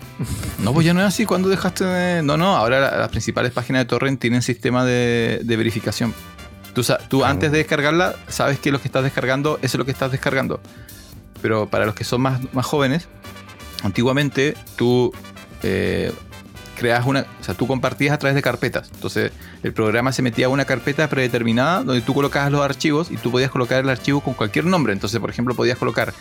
No, 0.60 0.72
pues 0.74 0.86
ya 0.86 0.94
no 0.94 1.02
es 1.02 1.08
así. 1.08 1.26
cuando 1.26 1.50
dejaste 1.50 1.84
de.? 1.84 2.24
No, 2.24 2.38
no, 2.38 2.56
ahora 2.56 2.80
la- 2.80 2.98
las 2.98 3.10
principales 3.10 3.52
páginas 3.52 3.82
de 3.82 3.86
torrent 3.86 4.20
tienen 4.20 4.42
sistema 4.42 4.86
de, 4.86 5.42
de 5.44 5.58
verificación. 5.58 6.14
Tú, 6.76 7.24
Ah. 7.24 7.30
antes 7.30 7.52
de 7.52 7.58
descargarla, 7.60 8.16
sabes 8.28 8.60
que 8.60 8.72
lo 8.72 8.80
que 8.82 8.88
estás 8.88 9.04
descargando 9.04 9.58
es 9.62 9.74
lo 9.76 9.86
que 9.86 9.92
estás 9.92 10.12
descargando. 10.12 10.60
Pero 11.42 11.68
para 11.68 11.86
los 11.86 11.96
que 11.96 12.04
son 12.04 12.22
más, 12.22 12.40
más 12.54 12.66
jóvenes, 12.66 13.08
antiguamente 13.84 14.56
tú 14.76 15.12
eh, 15.64 16.12
creas 16.78 17.06
una. 17.06 17.26
O 17.40 17.44
sea, 17.44 17.56
tú 17.56 17.66
compartías 17.68 18.14
a 18.14 18.18
través 18.18 18.36
de 18.36 18.42
carpetas. 18.42 18.90
Entonces, 18.94 19.32
el 19.64 19.74
programa 19.74 20.12
se 20.12 20.22
metía 20.22 20.48
a 20.48 20.50
una 20.50 20.66
carpeta 20.66 21.08
predeterminada 21.10 21.84
donde 21.84 22.02
tú 22.02 22.14
colocabas 22.14 22.52
los 22.52 22.62
archivos 22.62 23.10
y 23.12 23.18
tú 23.18 23.32
podías 23.32 23.50
colocar 23.52 23.80
el 23.84 23.90
archivo 23.90 24.22
con 24.22 24.34
cualquier 24.34 24.66
nombre. 24.66 24.94
Entonces, 24.94 25.20
por 25.20 25.30
ejemplo, 25.30 25.56
podías 25.56 25.78
colocar 25.78 26.14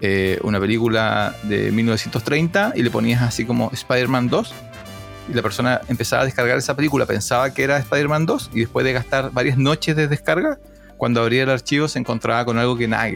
eh, 0.00 0.38
una 0.42 0.60
película 0.60 1.34
de 1.42 1.70
1930 1.72 2.72
y 2.76 2.82
le 2.82 2.90
ponías 2.90 3.22
así 3.22 3.44
como 3.44 3.70
Spider-Man 3.72 4.28
2 4.28 4.54
y 5.28 5.34
la 5.34 5.42
persona 5.42 5.80
empezaba 5.88 6.22
a 6.22 6.24
descargar 6.24 6.56
esa 6.58 6.76
película, 6.76 7.06
pensaba 7.06 7.52
que 7.52 7.62
era 7.64 7.78
Spider-Man 7.78 8.26
2 8.26 8.50
y 8.54 8.60
después 8.60 8.84
de 8.84 8.92
gastar 8.92 9.30
varias 9.32 9.58
noches 9.58 9.96
de 9.96 10.08
descarga, 10.08 10.58
cuando 10.96 11.20
abría 11.20 11.42
el 11.42 11.50
archivo 11.50 11.88
se 11.88 11.98
encontraba 11.98 12.44
con 12.44 12.58
algo 12.58 12.76
que 12.76 12.88
nada. 12.88 13.06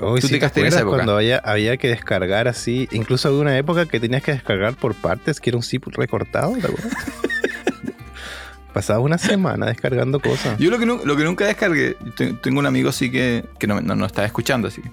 Hoy 0.00 0.20
¿Tú 0.20 0.28
sí 0.28 0.38
te 0.38 0.66
esa 0.66 0.80
época? 0.80 0.96
cuando 0.96 1.16
había, 1.16 1.38
había 1.38 1.76
que 1.78 1.88
descargar 1.88 2.48
así. 2.48 2.86
Incluso 2.92 3.28
había 3.28 3.40
una 3.40 3.56
época 3.56 3.86
que 3.86 3.98
tenías 3.98 4.22
que 4.22 4.32
descargar 4.32 4.74
por 4.74 4.94
partes, 4.94 5.40
que 5.40 5.50
era 5.50 5.56
un 5.56 5.62
zip 5.62 5.86
recortado, 5.88 6.52
¿te 6.52 6.66
acuerdas? 6.66 6.92
Pasaba 8.72 8.98
una 9.00 9.16
semana 9.16 9.66
descargando 9.66 10.20
cosas. 10.20 10.58
Yo 10.58 10.70
lo 10.70 10.78
que, 10.78 10.84
nu- 10.84 11.00
lo 11.02 11.16
que 11.16 11.24
nunca 11.24 11.46
descargué, 11.46 11.96
te- 12.14 12.34
tengo 12.34 12.58
un 12.58 12.66
amigo 12.66 12.90
así 12.90 13.10
que, 13.10 13.44
que 13.58 13.66
no, 13.66 13.80
no, 13.80 13.96
no 13.96 14.04
estaba 14.04 14.26
escuchando, 14.26 14.68
así 14.68 14.82
que, 14.82 14.90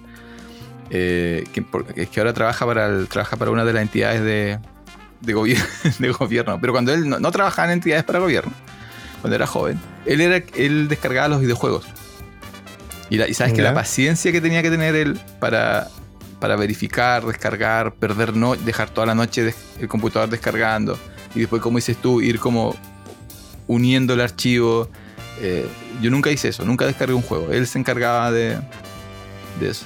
eh, 0.89 1.43
que, 1.54 1.65
es 2.02 2.08
que 2.08 2.19
ahora 2.22 2.32
trabaja 2.34 2.65
para, 2.65 2.86
el- 2.86 3.10
trabaja 3.10 3.36
para 3.36 3.52
una 3.52 3.65
de 3.65 3.74
las 3.74 3.82
entidades 3.82 4.22
de, 4.24 4.58
de, 5.26 5.34
de 6.00 6.12
gobierno, 6.12 6.60
pero 6.62 6.74
cuando 6.74 6.94
él 6.94 7.10
no, 7.10 7.20
no 7.20 7.32
trabajaba 7.32 7.68
en 7.68 7.74
entidades 7.74 8.04
para 8.04 8.20
gobierno, 8.20 8.52
cuando 9.22 9.36
era 9.36 9.48
joven, 9.48 9.80
él, 10.06 10.22
era, 10.22 10.44
él 10.56 10.88
descargaba 10.88 11.28
los 11.30 11.42
videojuegos. 11.42 11.86
Y, 13.10 13.18
la- 13.18 13.28
y 13.28 13.34
sabes 13.34 13.54
que 13.54 13.62
la 13.62 13.70
paciencia 13.74 14.32
que 14.32 14.42
tenía 14.42 14.62
que 14.62 14.70
tener 14.70 14.96
él 14.96 15.20
para, 15.40 15.88
para 16.40 16.56
verificar, 16.56 17.26
descargar, 17.26 17.94
perder 17.96 18.36
no, 18.36 18.56
dejar 18.56 18.90
toda 18.90 19.08
la 19.08 19.16
noche 19.16 19.44
des- 19.44 19.56
el 19.80 19.88
computador 19.88 20.30
descargando 20.30 20.98
y 21.36 21.40
después, 21.42 21.62
como 21.62 21.78
dices 21.78 21.98
tú, 21.98 22.22
ir 22.22 22.40
como 22.40 22.76
uniendo 23.68 24.14
el 24.14 24.22
archivo. 24.22 24.90
Eh, 25.42 25.68
yo 26.02 26.12
nunca 26.12 26.30
hice 26.32 26.50
eso, 26.50 26.64
nunca 26.66 26.86
descargué 26.86 27.14
un 27.14 27.22
juego. 27.22 27.52
Él 27.52 27.66
se 27.68 27.80
encargaba 27.80 28.32
de, 28.32 28.58
de 29.60 29.70
eso. 29.70 29.86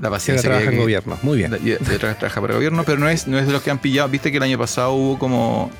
La 0.00 0.10
paciencia 0.10 0.42
que, 0.42 0.48
trabaja 0.56 0.70
en 0.72 0.78
gobierno. 0.80 1.18
Muy 1.22 1.38
bien. 1.38 1.56
y- 1.62 1.70
de 1.70 1.78
tra- 1.80 2.16
trabaja 2.16 2.40
para 2.40 2.52
el 2.52 2.58
gobierno, 2.58 2.84
pero 2.84 2.98
no 2.98 3.08
es, 3.08 3.26
no 3.26 3.38
es 3.38 3.46
de 3.46 3.52
los 3.52 3.62
que 3.62 3.70
han 3.70 3.78
pillado. 3.78 4.08
Viste 4.08 4.30
que 4.30 4.36
el 4.36 4.42
año 4.42 4.58
pasado 4.58 4.92
hubo 4.92 5.18
como 5.18 5.70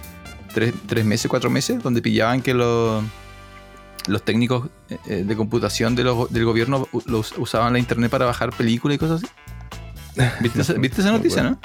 tres, 0.54 0.74
tres 0.86 1.04
meses, 1.04 1.28
cuatro 1.28 1.50
meses, 1.50 1.82
donde 1.82 2.02
pillaban 2.02 2.40
que 2.42 2.54
los, 2.54 3.04
los 4.06 4.22
técnicos 4.24 4.68
eh, 4.90 4.98
eh, 5.06 5.24
de 5.26 5.36
computación 5.36 5.94
de 5.94 6.04
los- 6.04 6.32
del 6.32 6.44
gobierno 6.44 6.88
los 7.06 7.32
usaban 7.38 7.72
la 7.72 7.78
internet 7.78 8.10
para 8.10 8.24
bajar 8.26 8.50
películas 8.50 8.96
y 8.96 8.98
cosas 8.98 9.22
así. 9.22 9.32
¿Viste, 10.40 10.60
esa, 10.62 10.72
viste 10.78 11.00
esa 11.00 11.12
noticia, 11.12 11.42
no? 11.42 11.60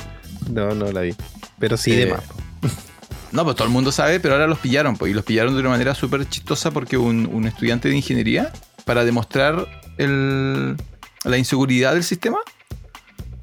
No, 0.52 0.76
no 0.76 0.92
la 0.92 1.02
vi. 1.02 1.16
Pero 1.60 1.78
sí 1.78 1.92
Eh, 1.94 2.06
de 2.06 2.12
más. 2.14 2.24
No, 3.32 3.44
pues 3.46 3.56
todo 3.56 3.66
el 3.68 3.74
mundo 3.74 3.92
sabe, 3.92 4.20
pero 4.20 4.36
ahora 4.36 4.46
los 4.46 4.60
pillaron, 4.60 4.96
pues, 4.96 5.10
y 5.12 5.16
los 5.16 5.26
pillaron 5.26 5.56
de 5.56 5.60
una 5.62 5.70
manera 5.70 5.96
súper 5.96 6.30
chistosa 6.30 6.70
porque 6.70 6.98
un, 6.98 7.28
un 7.34 7.48
estudiante 7.48 7.90
de 7.90 7.96
ingeniería, 7.96 8.54
para 8.86 9.04
demostrar 9.06 9.66
el- 9.98 10.76
la 11.24 11.38
inseguridad 11.38 11.94
del 11.94 12.04
sistema, 12.04 12.38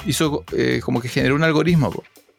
hizo 0.06 0.44
eh, 0.52 0.80
como 0.82 1.00
que 1.00 1.08
generó 1.08 1.34
un 1.34 1.42
algoritmo, 1.42 1.90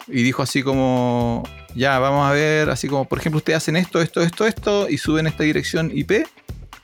y 0.08 0.23
dijo 0.23 0.41
así 0.41 0.63
como, 0.63 1.43
ya, 1.75 1.99
vamos 1.99 2.27
a 2.27 2.32
ver, 2.32 2.69
así 2.69 2.88
como, 2.88 3.06
por 3.06 3.19
ejemplo, 3.19 3.38
ustedes 3.38 3.58
hacen 3.58 3.75
esto, 3.75 4.01
esto, 4.01 4.21
esto, 4.21 4.45
esto, 4.45 4.89
y 4.89 4.97
suben 4.97 5.27
esta 5.27 5.43
dirección 5.43 5.91
IP, 5.93 6.25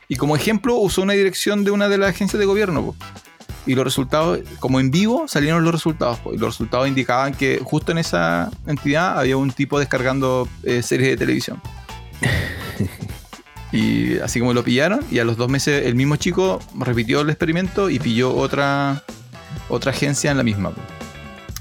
y 0.10 0.16
como 0.16 0.36
ejemplo 0.36 0.76
usó 0.76 1.02
una 1.02 1.14
dirección 1.14 1.64
de 1.64 1.72
una 1.72 1.90
de 1.90 1.98
las 1.98 2.10
agencias 2.12 2.40
de 2.40 2.46
gobierno. 2.46 2.96
Y 3.66 3.76
los 3.76 3.84
resultados, 3.84 4.40
como 4.60 4.80
en 4.80 4.92
vivo, 4.92 5.28
salieron 5.28 5.64
los 5.66 5.74
resultados. 5.74 6.20
Y 6.34 6.38
los 6.38 6.54
resultados 6.54 6.88
indicaban 6.88 7.34
que 7.34 7.60
justo 7.62 7.92
en 7.92 7.98
esa 7.98 8.50
entidad 8.66 9.20
había 9.20 9.36
un 9.36 9.52
tipo 9.52 9.78
descargando 9.78 10.48
eh, 10.64 10.82
series 10.82 11.10
de 11.10 11.18
televisión. 11.18 11.62
y 13.72 14.18
así 14.20 14.40
como 14.40 14.54
lo 14.54 14.64
pillaron, 14.64 15.02
y 15.12 15.20
a 15.20 15.26
los 15.26 15.38
dos 15.38 15.50
meses 15.50 15.86
el 15.86 15.96
mismo 15.96 16.16
chico 16.16 16.60
repitió 16.80 17.22
el 17.22 17.30
experimento 17.30 17.90
y 17.90 18.00
pilló 18.00 18.36
otra, 18.36 19.04
otra 19.70 19.92
agencia 19.92 20.32
en 20.32 20.38
la 20.38 20.44
misma. 20.44 20.72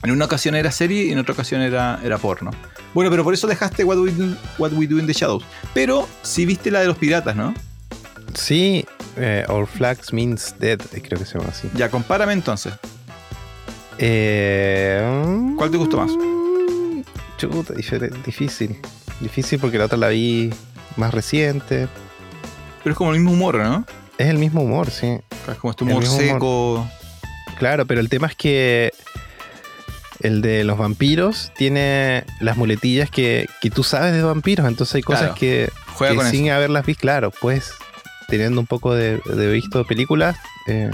En 0.02 0.10
una 0.12 0.26
ocasión 0.26 0.54
era 0.54 0.70
serie 0.70 1.04
y 1.04 1.12
en 1.12 1.18
otra 1.18 1.32
ocasión 1.32 1.62
era, 1.62 1.98
era 2.04 2.18
porno. 2.18 2.50
Bueno, 2.94 3.10
pero 3.10 3.24
por 3.24 3.34
eso 3.34 3.46
dejaste 3.46 3.84
What 3.84 3.98
We, 3.98 4.12
Do, 4.12 4.36
What 4.58 4.72
We 4.72 4.86
Do 4.86 4.98
in 4.98 5.06
the 5.06 5.12
Shadows. 5.12 5.44
Pero 5.74 6.08
sí 6.22 6.46
viste 6.46 6.70
la 6.70 6.80
de 6.80 6.86
los 6.86 6.96
piratas, 6.96 7.34
¿no? 7.34 7.52
Sí, 8.34 8.86
eh, 9.16 9.44
All 9.48 9.66
Flags 9.66 10.12
Means 10.12 10.54
Dead, 10.58 10.78
creo 10.78 11.18
que 11.18 11.26
se 11.26 11.38
llama 11.38 11.50
así. 11.50 11.68
Ya, 11.74 11.90
compárame 11.90 12.32
entonces. 12.32 12.72
Eh, 13.98 15.54
¿Cuál 15.56 15.70
te 15.70 15.76
gustó 15.76 15.96
más? 15.98 16.10
mm, 16.12 17.00
Chuta, 17.38 17.74
difícil. 18.24 18.76
Difícil 19.20 19.58
porque 19.58 19.78
la 19.78 19.86
otra 19.86 19.98
la 19.98 20.08
vi 20.08 20.50
más 20.96 21.12
reciente. 21.12 21.88
Pero 22.82 22.92
es 22.92 22.96
como 22.96 23.12
el 23.12 23.18
mismo 23.20 23.32
humor, 23.32 23.56
¿no? 23.58 23.84
Es 24.18 24.28
el 24.28 24.38
mismo 24.38 24.62
humor, 24.62 24.90
sí. 24.90 25.18
Es 25.50 25.58
como 25.58 25.70
este 25.72 25.84
humor 25.84 26.06
seco. 26.06 26.88
Claro, 27.58 27.86
pero 27.86 28.00
el 28.00 28.08
tema 28.08 28.26
es 28.26 28.36
que 28.36 28.92
el 30.20 30.40
de 30.42 30.64
los 30.64 30.78
vampiros 30.78 31.52
tiene 31.56 32.24
las 32.40 32.56
muletillas 32.56 33.10
que, 33.10 33.48
que 33.60 33.70
tú 33.70 33.82
sabes 33.84 34.12
de 34.14 34.22
vampiros, 34.22 34.66
entonces 34.66 34.94
hay 34.96 35.02
cosas 35.02 35.20
Claro, 35.22 35.34
que, 35.36 35.70
que 35.98 36.24
sin 36.30 36.46
eso. 36.46 36.54
haberlas 36.54 36.86
visto, 36.86 37.02
claro, 37.02 37.30
pues 37.40 37.72
teniendo 38.28 38.60
un 38.60 38.66
poco 38.66 38.94
de, 38.94 39.20
de 39.24 39.52
visto 39.52 39.84
películas, 39.84 40.36
eh, 40.66 40.90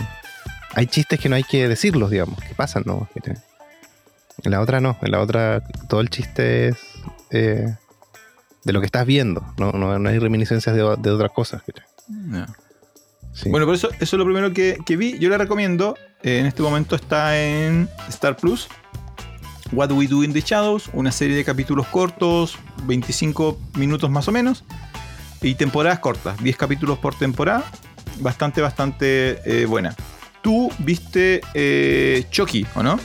hay 0.74 0.86
chistes 0.86 1.18
que 1.20 1.28
no 1.28 1.36
hay 1.36 1.44
que 1.44 1.68
decirlos, 1.68 2.10
digamos, 2.10 2.40
que 2.42 2.54
pasan, 2.54 2.82
¿no? 2.86 3.08
En 4.44 4.50
la 4.50 4.60
otra 4.60 4.80
no, 4.80 4.98
en 5.02 5.10
la 5.12 5.20
otra 5.20 5.62
todo 5.88 6.00
el 6.00 6.10
chiste 6.10 6.68
es 6.68 6.76
eh, 7.30 7.74
de 8.64 8.72
lo 8.72 8.80
que 8.80 8.86
estás 8.86 9.06
viendo, 9.06 9.44
no, 9.58 9.72
no, 9.72 9.98
no 9.98 10.08
hay 10.08 10.18
reminiscencias 10.18 10.74
de, 10.74 10.82
de 10.82 11.10
otras 11.10 11.32
cosas. 11.32 11.62
Sí. 13.32 13.48
Bueno, 13.48 13.66
por 13.66 13.74
eso, 13.74 13.88
eso 13.92 14.04
es 14.04 14.12
lo 14.12 14.24
primero 14.24 14.52
que, 14.52 14.78
que 14.84 14.96
vi. 14.96 15.18
Yo 15.18 15.30
la 15.30 15.38
recomiendo. 15.38 15.96
Eh, 16.22 16.38
en 16.38 16.46
este 16.46 16.62
momento 16.62 16.94
está 16.94 17.38
en 17.40 17.88
Star 18.08 18.36
Plus. 18.36 18.68
What 19.72 19.90
We 19.90 20.06
Do 20.06 20.22
in 20.22 20.32
the 20.32 20.42
Shadows, 20.42 20.90
una 20.92 21.10
serie 21.10 21.34
de 21.34 21.44
capítulos 21.44 21.86
cortos, 21.86 22.58
25 22.84 23.58
minutos 23.76 24.10
más 24.10 24.28
o 24.28 24.32
menos, 24.32 24.64
y 25.40 25.54
temporadas 25.54 25.98
cortas, 25.98 26.36
10 26.42 26.56
capítulos 26.58 26.98
por 26.98 27.14
temporada, 27.14 27.64
bastante, 28.20 28.60
bastante 28.60 29.40
eh, 29.46 29.64
buena. 29.64 29.96
Tú 30.42 30.70
viste 30.78 31.40
eh, 31.54 32.26
Chucky, 32.30 32.66
¿o 32.74 32.82
no? 32.82 33.00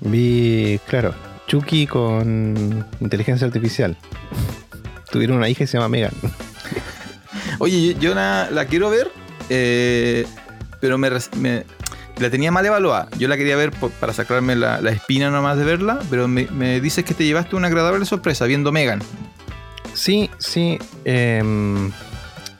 Vi, 0.00 0.80
claro, 0.88 1.14
Chucky 1.46 1.86
con 1.86 2.84
inteligencia 3.00 3.46
artificial. 3.46 3.96
Tuvieron 5.10 5.36
una 5.36 5.48
hija 5.48 5.58
que 5.60 5.66
se 5.66 5.76
llama 5.78 5.88
Megan. 5.88 6.12
Oye, 7.58 7.94
yo, 7.94 8.00
yo 8.00 8.14
la, 8.14 8.48
la 8.50 8.66
quiero 8.66 8.90
ver, 8.90 9.10
eh, 9.48 10.26
pero 10.80 10.98
me, 10.98 11.08
la 11.10 12.30
tenía 12.30 12.50
mal 12.50 12.66
evaluada. 12.66 13.08
Yo 13.18 13.28
la 13.28 13.36
quería 13.36 13.56
ver 13.56 13.70
por- 13.70 13.90
para 13.92 14.12
sacarme 14.12 14.56
la, 14.56 14.80
la 14.80 14.90
espina 14.90 15.30
nomás 15.30 15.56
de 15.56 15.64
verla, 15.64 15.98
pero 16.10 16.28
me, 16.28 16.46
me 16.50 16.80
dices 16.80 17.04
que 17.04 17.14
te 17.14 17.24
llevaste 17.24 17.56
una 17.56 17.68
agradable 17.68 18.04
sorpresa 18.04 18.44
viendo 18.46 18.72
Megan. 18.72 19.00
Sí, 19.94 20.28
sí. 20.38 20.78
em, 21.04 21.90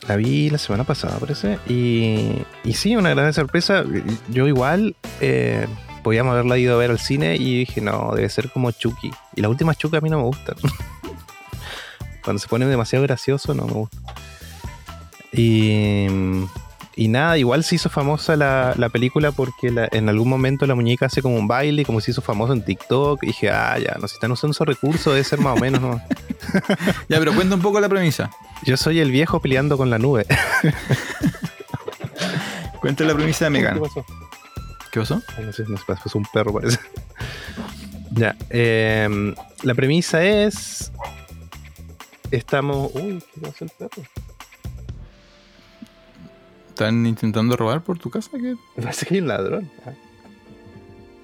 la 0.09 0.17
vi 0.17 0.49
la 0.49 0.59
semana 0.59 0.85
pasada, 0.85 1.19
parece. 1.19 1.59
Y, 1.69 2.31
y 2.65 2.73
sí, 2.75 2.97
una 2.97 3.11
gran 3.13 3.33
sorpresa. 3.35 3.85
Yo 4.31 4.47
igual 4.47 4.97
eh, 5.21 5.67
podíamos 6.07 6.35
haberla 6.35 6.57
ido 6.57 6.73
a 6.73 6.79
ver 6.79 6.93
al 6.93 7.01
cine 7.01 7.35
y 7.35 7.59
dije, 7.65 7.81
no, 7.81 8.13
debe 8.15 8.29
ser 8.29 8.49
como 8.53 8.71
Chucky. 8.71 9.11
Y 9.35 9.41
las 9.41 9.51
últimas 9.51 9.77
Chucky 9.77 9.97
a 9.97 10.01
mí 10.01 10.09
no 10.09 10.19
me 10.19 10.23
gustan. 10.23 10.55
Cuando 12.23 12.39
se 12.39 12.47
pone 12.47 12.65
demasiado 12.65 13.03
gracioso, 13.03 13.55
no 13.55 13.67
me 13.67 13.73
gusta. 13.73 13.99
Y, 15.33 16.07
y 16.95 17.09
nada, 17.09 17.37
igual 17.39 17.65
se 17.65 17.75
hizo 17.75 17.91
famosa 17.91 18.37
la, 18.37 18.73
la 18.77 18.89
película 18.89 19.33
porque 19.33 19.73
la- 19.73 19.89
en 19.91 20.09
algún 20.09 20.29
momento 20.29 20.65
la 20.69 20.77
muñeca 20.77 21.07
hace 21.07 21.23
como 21.23 21.35
un 21.35 21.49
baile, 21.49 21.85
como 21.85 22.01
se 22.01 22.13
hizo 22.13 22.23
famoso 22.23 22.53
en 22.53 22.65
TikTok. 22.65 23.25
Y 23.25 23.27
dije, 23.27 23.51
ah, 23.51 23.77
ya, 23.77 23.97
no, 24.01 24.07
si 24.07 24.15
están 24.15 24.31
usando 24.31 24.53
esos 24.53 24.65
recursos, 24.69 25.13
debe 25.13 25.25
ser 25.25 25.41
más 25.41 25.57
o 25.57 25.61
menos, 25.61 25.81
¿no? 25.81 26.01
Ya, 27.09 27.19
pero 27.19 27.35
cuenta 27.35 27.57
un 27.57 27.63
poco 27.63 27.81
la 27.81 27.89
premisa. 27.89 28.31
Yo 28.63 28.77
soy 28.77 29.01
el 29.01 29.11
viejo 29.11 29.41
peleando 29.41 29.77
con 29.77 29.91
la 29.91 29.99
nube. 29.99 30.25
Cuenta 32.81 33.03
la 33.03 33.15
premisa 33.15 33.47
de 33.47 33.51
Megan. 33.51 33.75
¿Qué 33.75 33.81
pasó? 33.81 34.05
¿Qué 34.97 35.01
pasó? 35.01 35.21
No 35.45 35.53
sé, 35.53 35.65
nos 35.69 35.85
pasó 35.85 36.17
un 36.17 36.25
perro, 36.33 36.55
parece. 36.55 36.79
ya. 38.13 38.35
em, 38.49 39.35
la 39.63 39.75
premisa 39.75 40.25
es. 40.25 40.91
Estamos. 42.31 42.93
Uy, 42.95 43.23
¿qué 43.35 43.41
pasó 43.43 43.67
el 43.67 43.71
perro? 43.77 44.03
¿Están 46.71 47.05
intentando 47.05 47.59
robar 47.59 47.83
por 47.83 47.99
tu 47.99 48.09
casa? 48.09 48.31
¿Qué? 48.41 48.57
Parece 48.81 49.05
que 49.05 49.17
hay 49.17 49.21
un 49.21 49.29
ladrón. 49.29 49.71
Ah. 49.85 49.93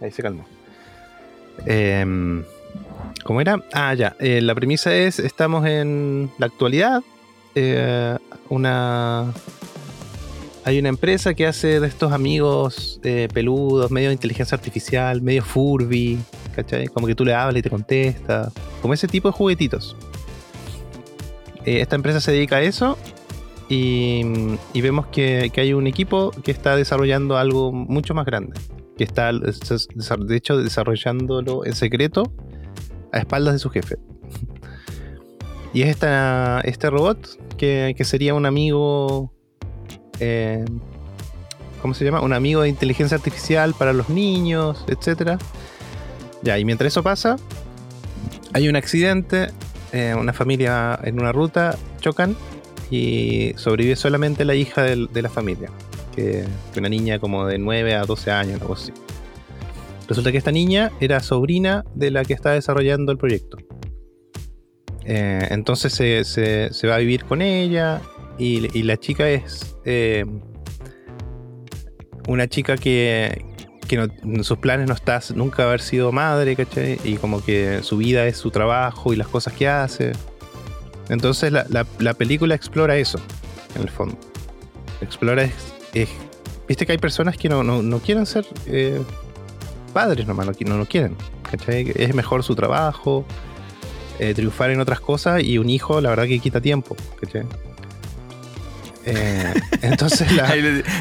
Ahí 0.03 0.11
se 0.11 0.23
calmó. 0.23 0.45
Em, 1.65 2.45
¿Cómo 3.25 3.41
era? 3.41 3.65
Ah, 3.73 3.95
ya. 3.95 4.17
eh, 4.19 4.43
la 4.43 4.55
premisa 4.55 4.95
es: 4.95 5.19
estamos 5.19 5.65
en 5.65 6.31
la 6.37 6.45
actualidad. 6.45 7.03
eh, 7.55 8.19
una. 8.51 9.33
Hay 10.65 10.79
una 10.79 10.91
empresa 10.91 11.35
que 11.35 11.47
hace 11.47 11.81
de 11.81 11.87
estos 11.89 12.13
amigos 12.13 13.01
eh, 13.03 13.29
peludos, 13.33 13.91
medio 13.91 14.09
de 14.09 14.15
inteligencia 14.15 14.55
artificial, 14.55 15.21
medio 15.21 15.43
Furby, 15.43 16.19
¿cachai? 16.55 16.87
Como 16.87 17.09
que 17.09 17.17
tú 17.17 17.25
le 17.25 17.35
hablas 17.35 17.59
y 17.59 17.63
te 17.63 17.71
contesta. 17.71 18.53
Como 18.81 18.95
ese 18.95 19.09
tipo 19.09 19.29
de 19.29 19.33
juguetitos. 19.33 19.97
Eh, 21.65 21.81
esta 21.81 21.97
empresa 21.97 22.21
se 22.21 22.31
dedica 22.31 22.57
a 22.57 22.63
eso 22.63 22.97
y, 23.69 24.23
y 24.73 24.81
vemos 24.81 25.07
que, 25.09 25.51
hay 25.57 25.73
un 25.73 25.89
equipo 25.89 26.31
que 26.31 26.53
está 26.53 26.77
desarrollando 26.77 27.39
algo 27.39 27.73
mucho 27.73 28.15
más 28.15 28.25
grande. 28.25 28.53
Que 28.97 29.03
está, 29.03 29.33
de 29.33 30.37
hecho, 30.37 30.59
desarrollándolo 30.59 31.67
en 31.67 31.75
secreto 31.75 32.33
a 33.11 33.19
espaldas 33.19 33.55
de 33.55 33.59
su 33.59 33.71
jefe. 33.71 33.97
Y 35.75 35.81
es 35.81 35.89
esta, 35.89 36.61
este 36.65 36.91
robot 36.91 37.57
que 37.57 37.97
sería 38.05 38.35
un 38.35 38.45
amigo. 38.45 39.33
Eh, 40.25 40.65
¿Cómo 41.81 41.95
se 41.95 42.05
llama? 42.05 42.21
Un 42.21 42.33
amigo 42.33 42.63
de 42.63 42.69
inteligencia 42.69 43.17
artificial 43.17 43.75
para 43.75 43.93
los 43.93 44.09
niños, 44.09 44.85
etc. 44.87 45.33
Y 46.57 46.65
mientras 46.65 46.93
eso 46.93 47.03
pasa, 47.03 47.37
hay 48.53 48.69
un 48.69 48.77
accidente. 48.77 49.49
eh, 49.93 50.15
una 50.17 50.33
familia 50.33 50.99
en 51.03 51.21
una 51.21 51.33
ruta 51.33 51.77
chocan 52.01 52.37
y 52.91 53.53
sobrevive 53.57 53.97
solamente 53.97 54.45
la 54.45 54.55
hija 54.55 54.83
de, 54.83 55.23
la 55.23 55.29
familia, 55.29 55.71
que 56.15 56.45
una 56.77 56.89
niña 56.89 57.19
como 57.19 57.47
de 57.47 57.59
9 57.59 57.97
a 57.97 58.05
12 58.05 58.31
años, 58.31 58.61
algo 58.61 58.75
así. 58.75 58.93
Resulta 60.09 60.31
que 60.31 60.39
esta 60.39 60.53
niña 60.53 60.93
era 61.01 61.21
sobrina 61.21 61.85
de 61.95 62.11
la 62.11 62.25
que 62.25 62.33
está 62.33 62.53
desarrollando 62.53 63.11
el 63.13 63.19
proyecto. 63.19 63.59
Eh, 65.05 65.49
entonces 65.51 65.93
se 65.93 66.87
va 66.87 66.95
a 66.95 66.99
vivir 66.99 67.25
con 67.25 67.43
ella 67.43 68.01
y, 68.39 68.83
la 68.83 68.97
chica 68.97 69.29
es 69.29 69.77
eh, 69.85 70.25
una 72.29 72.47
chica 72.49 72.77
que, 72.77 73.45
que 73.89 73.97
no- 73.97 74.07
en 74.23 74.45
sus 74.45 74.59
planes 74.59 74.89
no 74.89 74.95
está 74.95 75.21
nunca 75.35 75.65
haber 75.65 75.81
sido 75.81 76.13
madre, 76.13 76.57
¿cachai? 76.57 76.99
Y 77.05 77.17
como 77.17 77.45
que 77.45 77.81
su 77.83 77.97
vida 77.99 78.27
es 78.27 78.37
su 78.37 78.51
trabajo 78.51 79.13
y 79.13 79.17
las 79.17 79.29
cosas 79.29 79.53
que 79.55 79.69
hace. 79.69 80.13
Entonces 81.09 81.53
la, 81.53 81.67
la- 81.69 81.87
la 81.99 82.15
película 82.15 82.55
explora 82.55 82.97
eso, 82.97 83.19
en 83.75 83.83
el 83.83 83.91
fondo. 83.91 84.17
Explora 85.01 85.45
es, 85.45 85.53
Viste 86.69 86.87
que 86.87 86.93
hay 86.93 86.99
personas 86.99 87.37
que 87.37 87.49
no, 87.49 87.63
no- 87.65 87.83
no 87.83 87.99
quieren 87.99 88.25
ser 88.25 88.47
eh, 88.67 89.03
padres 89.93 90.27
nomás, 90.27 90.47
no, 90.47 90.53
no 90.67 90.79
lo 90.79 90.87
quieren. 90.87 91.17
¿cachai? 91.51 91.93
Es 91.97 92.15
mejor 92.15 92.43
su 92.45 92.55
trabajo, 92.55 93.27
eh, 94.19 94.33
triunfar 94.33 94.71
en 94.71 94.81
otras 94.81 95.01
cosas 95.01 95.43
y 95.43 95.59
un 95.59 95.69
hijo, 95.69 96.01
la 96.01 96.11
verdad 96.11 96.25
que 96.27 96.39
quita 96.39 96.61
tiempo. 96.61 96.97
¿cachai? 97.21 97.43
Eh, 99.05 99.53
entonces 99.83 100.31
la... 100.33 100.55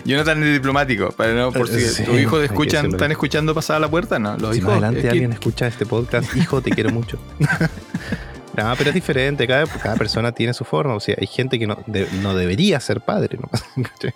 Yo 0.05 0.17
no 0.17 0.23
tan 0.23 0.41
diplomático, 0.41 1.09
para 1.11 1.33
no, 1.33 1.51
por 1.51 1.67
si 1.67 1.75
Eh, 1.75 1.79
Sí, 1.89 2.03
tus 2.03 2.19
hijos 2.19 2.43
escuchan, 2.43 2.87
están 2.87 3.11
escuchando 3.11 3.53
pasada 3.53 3.79
la 3.79 3.89
puerta, 3.89 4.17
no. 4.19 4.37
Los 4.37 4.53
Si 4.53 4.57
hijos. 4.59 4.69
más 4.69 4.77
adelante 4.77 4.99
es 4.99 5.03
que- 5.03 5.09
alguien 5.09 5.33
escucha 5.33 5.67
este 5.67 5.85
podcast, 5.85 6.35
hijo, 6.35 6.61
te 6.61 6.71
quiero 6.71 6.89
mucho. 6.91 7.19
no, 8.57 8.73
pero 8.77 8.89
es 8.89 8.93
diferente, 8.93 9.47
cada, 9.47 9.65
cada 9.67 9.95
persona 9.95 10.31
tiene 10.31 10.53
su 10.53 10.63
forma. 10.65 10.95
O 10.95 10.99
sea, 10.99 11.15
hay 11.19 11.27
gente 11.27 11.57
que 11.59 11.67
no, 11.67 11.77
de- 11.87 12.07
no 12.21 12.35
debería 12.35 12.79
ser 12.79 13.01
padre. 13.01 13.37
¿no? 13.39 13.49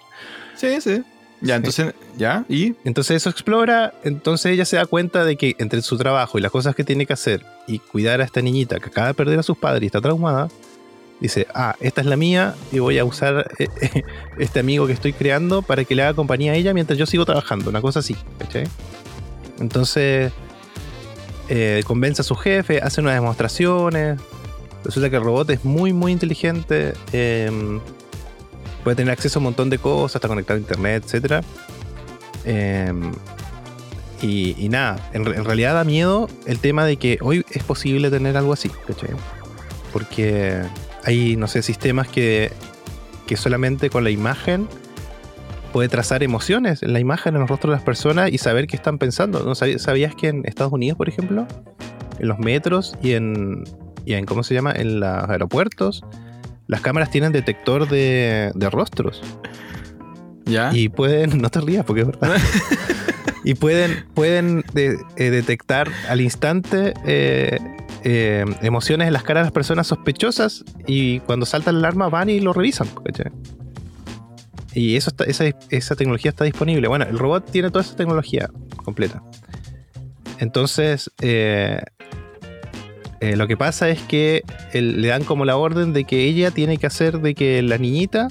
Sí, 0.55 0.79
sí. 0.79 1.03
Ya, 1.41 1.55
entonces, 1.57 1.93
ya, 2.17 2.45
y 2.47 2.75
entonces 2.85 3.17
eso 3.17 3.29
explora, 3.29 3.93
entonces 4.05 4.53
ella 4.53 4.63
se 4.63 4.77
da 4.77 4.85
cuenta 4.85 5.25
de 5.25 5.35
que 5.35 5.53
entre 5.59 5.81
su 5.81 5.97
trabajo 5.97 6.37
y 6.37 6.41
las 6.41 6.49
cosas 6.49 6.75
que 6.75 6.85
tiene 6.85 7.05
que 7.05 7.11
hacer 7.11 7.45
y 7.67 7.79
cuidar 7.79 8.21
a 8.21 8.23
esta 8.23 8.41
niñita 8.41 8.79
que 8.79 8.87
acaba 8.87 9.07
de 9.07 9.13
perder 9.15 9.39
a 9.39 9.43
sus 9.43 9.57
padres 9.57 9.83
y 9.83 9.87
está 9.87 9.99
traumada, 9.99 10.47
dice, 11.19 11.47
ah, 11.53 11.75
esta 11.79 12.01
es 12.01 12.07
la 12.07 12.17
mía 12.17 12.55
y 12.71 12.79
voy 12.79 12.99
a 12.99 13.05
usar 13.05 13.51
eh, 13.57 13.67
eh, 13.81 14.03
este 14.37 14.59
amigo 14.59 14.87
que 14.87 14.93
estoy 14.93 15.13
creando 15.13 15.61
para 15.61 15.83
que 15.85 15.95
le 15.95 16.03
haga 16.03 16.13
compañía 16.13 16.53
a 16.53 16.55
ella 16.55 16.73
mientras 16.73 16.99
yo 16.99 17.05
sigo 17.05 17.25
trabajando, 17.25 17.69
una 17.69 17.81
cosa 17.81 17.99
así, 17.99 18.15
¿cachai? 18.37 18.65
Entonces 19.59 20.31
eh, 21.47 21.83
convence 21.85 22.21
a 22.21 22.25
su 22.25 22.35
jefe, 22.35 22.79
hace 22.81 23.01
unas 23.01 23.13
demostraciones, 23.13 24.19
resulta 24.83 25.09
que 25.09 25.15
el 25.15 25.23
robot 25.23 25.49
es 25.51 25.63
muy, 25.63 25.93
muy 25.93 26.11
inteligente, 26.11 26.93
eh, 27.13 27.79
puede 28.83 28.97
tener 28.97 29.13
acceso 29.13 29.39
a 29.39 29.41
un 29.41 29.45
montón 29.45 29.69
de 29.69 29.77
cosas, 29.77 30.15
está 30.15 30.27
conectado 30.27 30.57
a 30.57 30.61
internet, 30.61 31.05
etc. 31.11 31.43
y, 34.21 34.55
y 34.57 34.69
nada, 34.69 35.09
en, 35.13 35.25
en 35.27 35.45
realidad 35.45 35.75
da 35.75 35.83
miedo 35.83 36.29
el 36.45 36.59
tema 36.59 36.85
de 36.85 36.97
que 36.97 37.17
hoy 37.21 37.45
es 37.51 37.63
posible 37.63 38.09
tener 38.11 38.35
algo 38.37 38.53
así, 38.53 38.69
¿cachai? 38.85 39.11
Porque 39.93 40.61
hay, 41.05 41.35
no 41.35 41.47
sé, 41.47 41.61
sistemas 41.61 42.07
que, 42.07 42.51
que 43.27 43.37
solamente 43.37 43.89
con 43.89 44.03
la 44.03 44.09
imagen 44.09 44.67
puede 45.73 45.89
trazar 45.89 46.23
emociones 46.23 46.83
en 46.83 46.93
la 46.93 46.99
imagen, 46.99 47.35
en 47.35 47.41
los 47.41 47.49
rostros 47.49 47.71
de 47.71 47.75
las 47.77 47.83
personas 47.83 48.31
y 48.31 48.37
saber 48.37 48.65
qué 48.67 48.75
están 48.75 48.97
pensando. 48.97 49.43
¿No 49.43 49.55
sabías, 49.55 50.15
que 50.15 50.29
en 50.29 50.41
Estados 50.45 50.71
Unidos, 50.73 50.97
por 50.97 51.09
ejemplo, 51.09 51.45
en 52.19 52.27
los 52.27 52.39
metros 52.39 52.95
y 53.01 53.11
en, 53.13 53.63
y 54.05 54.13
en 54.13 54.25
¿cómo 54.25 54.43
se 54.43 54.53
llama? 54.53 54.71
En 54.71 54.99
los 55.01 55.29
aeropuertos, 55.29 56.03
las 56.67 56.81
cámaras 56.81 57.11
tienen 57.11 57.31
detector 57.33 57.89
de, 57.89 58.51
de 58.55 58.69
rostros. 58.69 59.21
¿Ya? 60.45 60.71
Y 60.73 60.89
pueden, 60.89 61.37
no 61.41 61.49
te 61.49 61.59
rías 61.59 61.83
porque 61.85 62.01
es 62.01 62.07
verdad. 62.07 62.37
y 63.43 63.55
pueden, 63.55 64.05
pueden 64.13 64.63
de- 64.73 64.97
eh, 65.17 65.29
detectar 65.29 65.89
al 66.07 66.21
instante 66.21 66.93
eh, 67.05 67.59
eh, 68.05 68.45
emociones 68.61 69.07
en 69.07 69.13
las 69.13 69.23
caras 69.23 69.41
de 69.41 69.45
las 69.47 69.51
personas 69.51 69.87
sospechosas 69.87 70.63
y 70.87 71.19
cuando 71.21 71.45
salta 71.45 71.71
la 71.71 71.79
alarma 71.79 72.07
van 72.07 72.29
y 72.29 72.39
lo 72.39 72.53
revisan. 72.53 72.87
¿cachai? 73.03 73.31
Y 74.73 74.95
eso 74.95 75.09
está, 75.09 75.23
esa, 75.25 75.45
esa 75.69 75.95
tecnología 75.95 76.29
está 76.29 76.45
disponible. 76.45 76.87
Bueno, 76.87 77.05
el 77.09 77.17
robot 77.17 77.49
tiene 77.49 77.69
toda 77.71 77.83
esa 77.83 77.95
tecnología 77.95 78.49
completa. 78.83 79.21
Entonces, 80.39 81.09
eh, 81.21 81.81
eh, 83.21 83.35
lo 83.37 83.47
que 83.47 83.55
pasa 83.57 83.89
es 83.89 84.01
que 84.01 84.43
el- 84.73 85.01
le 85.01 85.07
dan 85.07 85.23
como 85.23 85.45
la 85.45 85.57
orden 85.57 85.93
de 85.93 86.03
que 86.03 86.25
ella 86.25 86.51
tiene 86.51 86.77
que 86.77 86.87
hacer 86.87 87.19
de 87.21 87.33
que 87.35 87.61
la 87.61 87.77
niñita, 87.77 88.27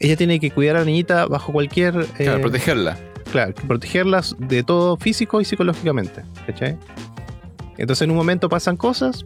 ella 0.00 0.16
tiene 0.16 0.40
que 0.40 0.50
cuidar 0.50 0.76
a 0.76 0.80
la 0.80 0.84
niñita 0.84 1.26
bajo 1.26 1.52
cualquier... 1.52 2.04
Claro, 2.16 2.40
protegerla. 2.40 2.98
claro, 3.30 3.54
protegerlas 3.66 4.34
de 4.38 4.62
todo 4.64 4.96
físico 4.96 5.40
y 5.40 5.44
psicológicamente. 5.44 6.22
¿cachai? 6.46 6.76
Entonces 7.78 8.02
en 8.02 8.10
un 8.10 8.16
momento 8.16 8.48
pasan 8.48 8.76
cosas 8.76 9.24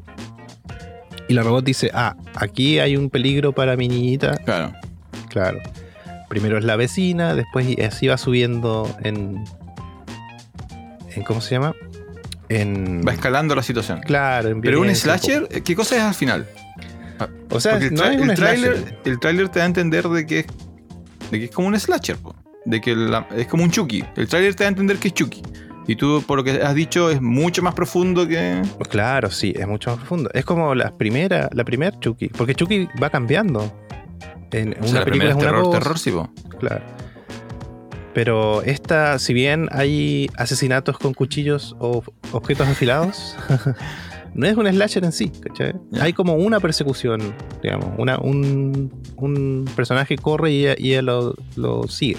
y 1.29 1.35
la 1.35 1.43
robot 1.43 1.65
dice, 1.65 1.91
ah, 1.95 2.17
aquí 2.35 2.79
hay 2.79 2.97
un 2.97 3.11
peligro 3.11 3.53
para 3.53 3.77
mi 3.77 3.89
niñita. 3.89 4.37
Claro. 4.45 4.73
Claro. 5.29 5.59
Primero 6.29 6.59
es 6.59 6.65
la 6.65 6.77
vecina, 6.77 7.35
después 7.35 7.67
y 7.69 7.81
así 7.83 8.07
va 8.07 8.17
subiendo 8.19 8.95
en... 9.03 9.43
en 11.15 11.23
¿Cómo 11.25 11.41
se 11.41 11.55
llama? 11.55 11.75
En... 12.49 13.03
Va 13.07 13.13
escalando 13.13 13.55
la 13.55 13.63
situación. 13.63 14.01
Claro, 14.01 14.49
en 14.51 14.61
Pero 14.61 14.81
un 14.81 14.95
slasher, 14.95 15.49
¿qué 15.49 15.75
cosa 15.75 15.97
es 15.97 16.03
al 16.03 16.15
final? 16.15 16.47
O 17.51 17.61
sea, 17.61 17.77
el, 17.77 17.95
no 17.95 18.05
el 18.05 18.37
slasher. 18.37 18.99
el 19.05 19.21
tráiler 19.21 19.49
te 19.49 19.59
da 19.61 19.65
a 19.65 19.69
entender 19.69 20.09
de 20.09 20.27
que 20.27 20.41
es, 20.41 20.47
de 21.31 21.39
que 21.39 21.45
es 21.47 21.51
como 21.51 21.69
un 21.69 21.79
slasher, 21.79 22.17
po. 22.17 22.35
de 22.65 22.81
que 22.81 22.97
la- 22.97 23.27
es 23.37 23.47
como 23.47 23.63
un 23.65 23.71
Chucky. 23.71 24.05
El 24.17 24.27
tráiler 24.29 24.55
te 24.55 24.65
da 24.65 24.69
a 24.69 24.71
entender 24.71 24.97
que 24.99 25.09
es 25.09 25.15
Chucky. 25.15 25.43
Y 25.87 25.97
tú, 25.97 26.23
por 26.27 26.39
lo 26.39 26.45
que 26.45 26.63
has 26.63 26.75
dicho, 26.75 27.11
es 27.11 27.21
mucho 27.21 27.63
más 27.63 27.75
profundo 27.75 28.27
que. 28.27 28.63
Pues 28.77 28.89
Claro, 28.89 29.31
sí, 29.31 29.53
es 29.57 29.67
mucho 29.67 29.91
más 29.91 29.99
profundo. 29.99 30.31
Es 30.33 30.45
como 30.45 30.75
la 30.75 30.97
primera, 30.97 31.49
la 31.53 31.65
primera 31.65 31.99
Chucky, 31.99 32.29
porque 32.29 32.55
Chucky 32.55 32.89
va 33.03 33.11
cambiando. 33.11 33.73
En 34.53 34.71
O 34.71 34.75
sea, 34.75 34.91
una 34.91 34.99
la 35.01 35.05
película 35.05 35.05
primera 35.05 35.31
es 35.31 35.37
una 35.37 35.45
terror, 35.45 35.65
cosa, 35.65 35.79
terror, 35.79 35.99
sí, 35.99 36.11
po. 36.11 36.31
claro. 36.59 36.85
Pero 38.15 38.63
esta, 38.63 39.19
si 39.19 39.33
bien 39.33 39.69
hay 39.73 40.29
asesinatos 40.37 40.99
con 40.99 41.15
cuchillos 41.15 41.75
o 41.79 42.03
objetos 42.33 42.69
afilados, 42.69 43.37
no 44.35 44.47
es 44.47 44.57
un 44.57 44.67
slasher 44.71 45.05
en 45.05 45.13
sí, 45.13 45.31
¿cachai? 45.31 45.75
Hay 45.99 46.13
como 46.13 46.35
una 46.35 46.61
persecución, 46.61 47.35
digamos, 47.63 47.89
una, 47.97 48.19
un, 48.19 48.93
un 49.17 49.65
personaje 49.75 50.17
corre 50.17 50.53
y 50.53 50.67
ella, 50.67 50.75
y 50.77 50.93
ella 50.93 51.03
lo, 51.03 51.35
lo 51.57 51.89
sigue. 51.89 52.19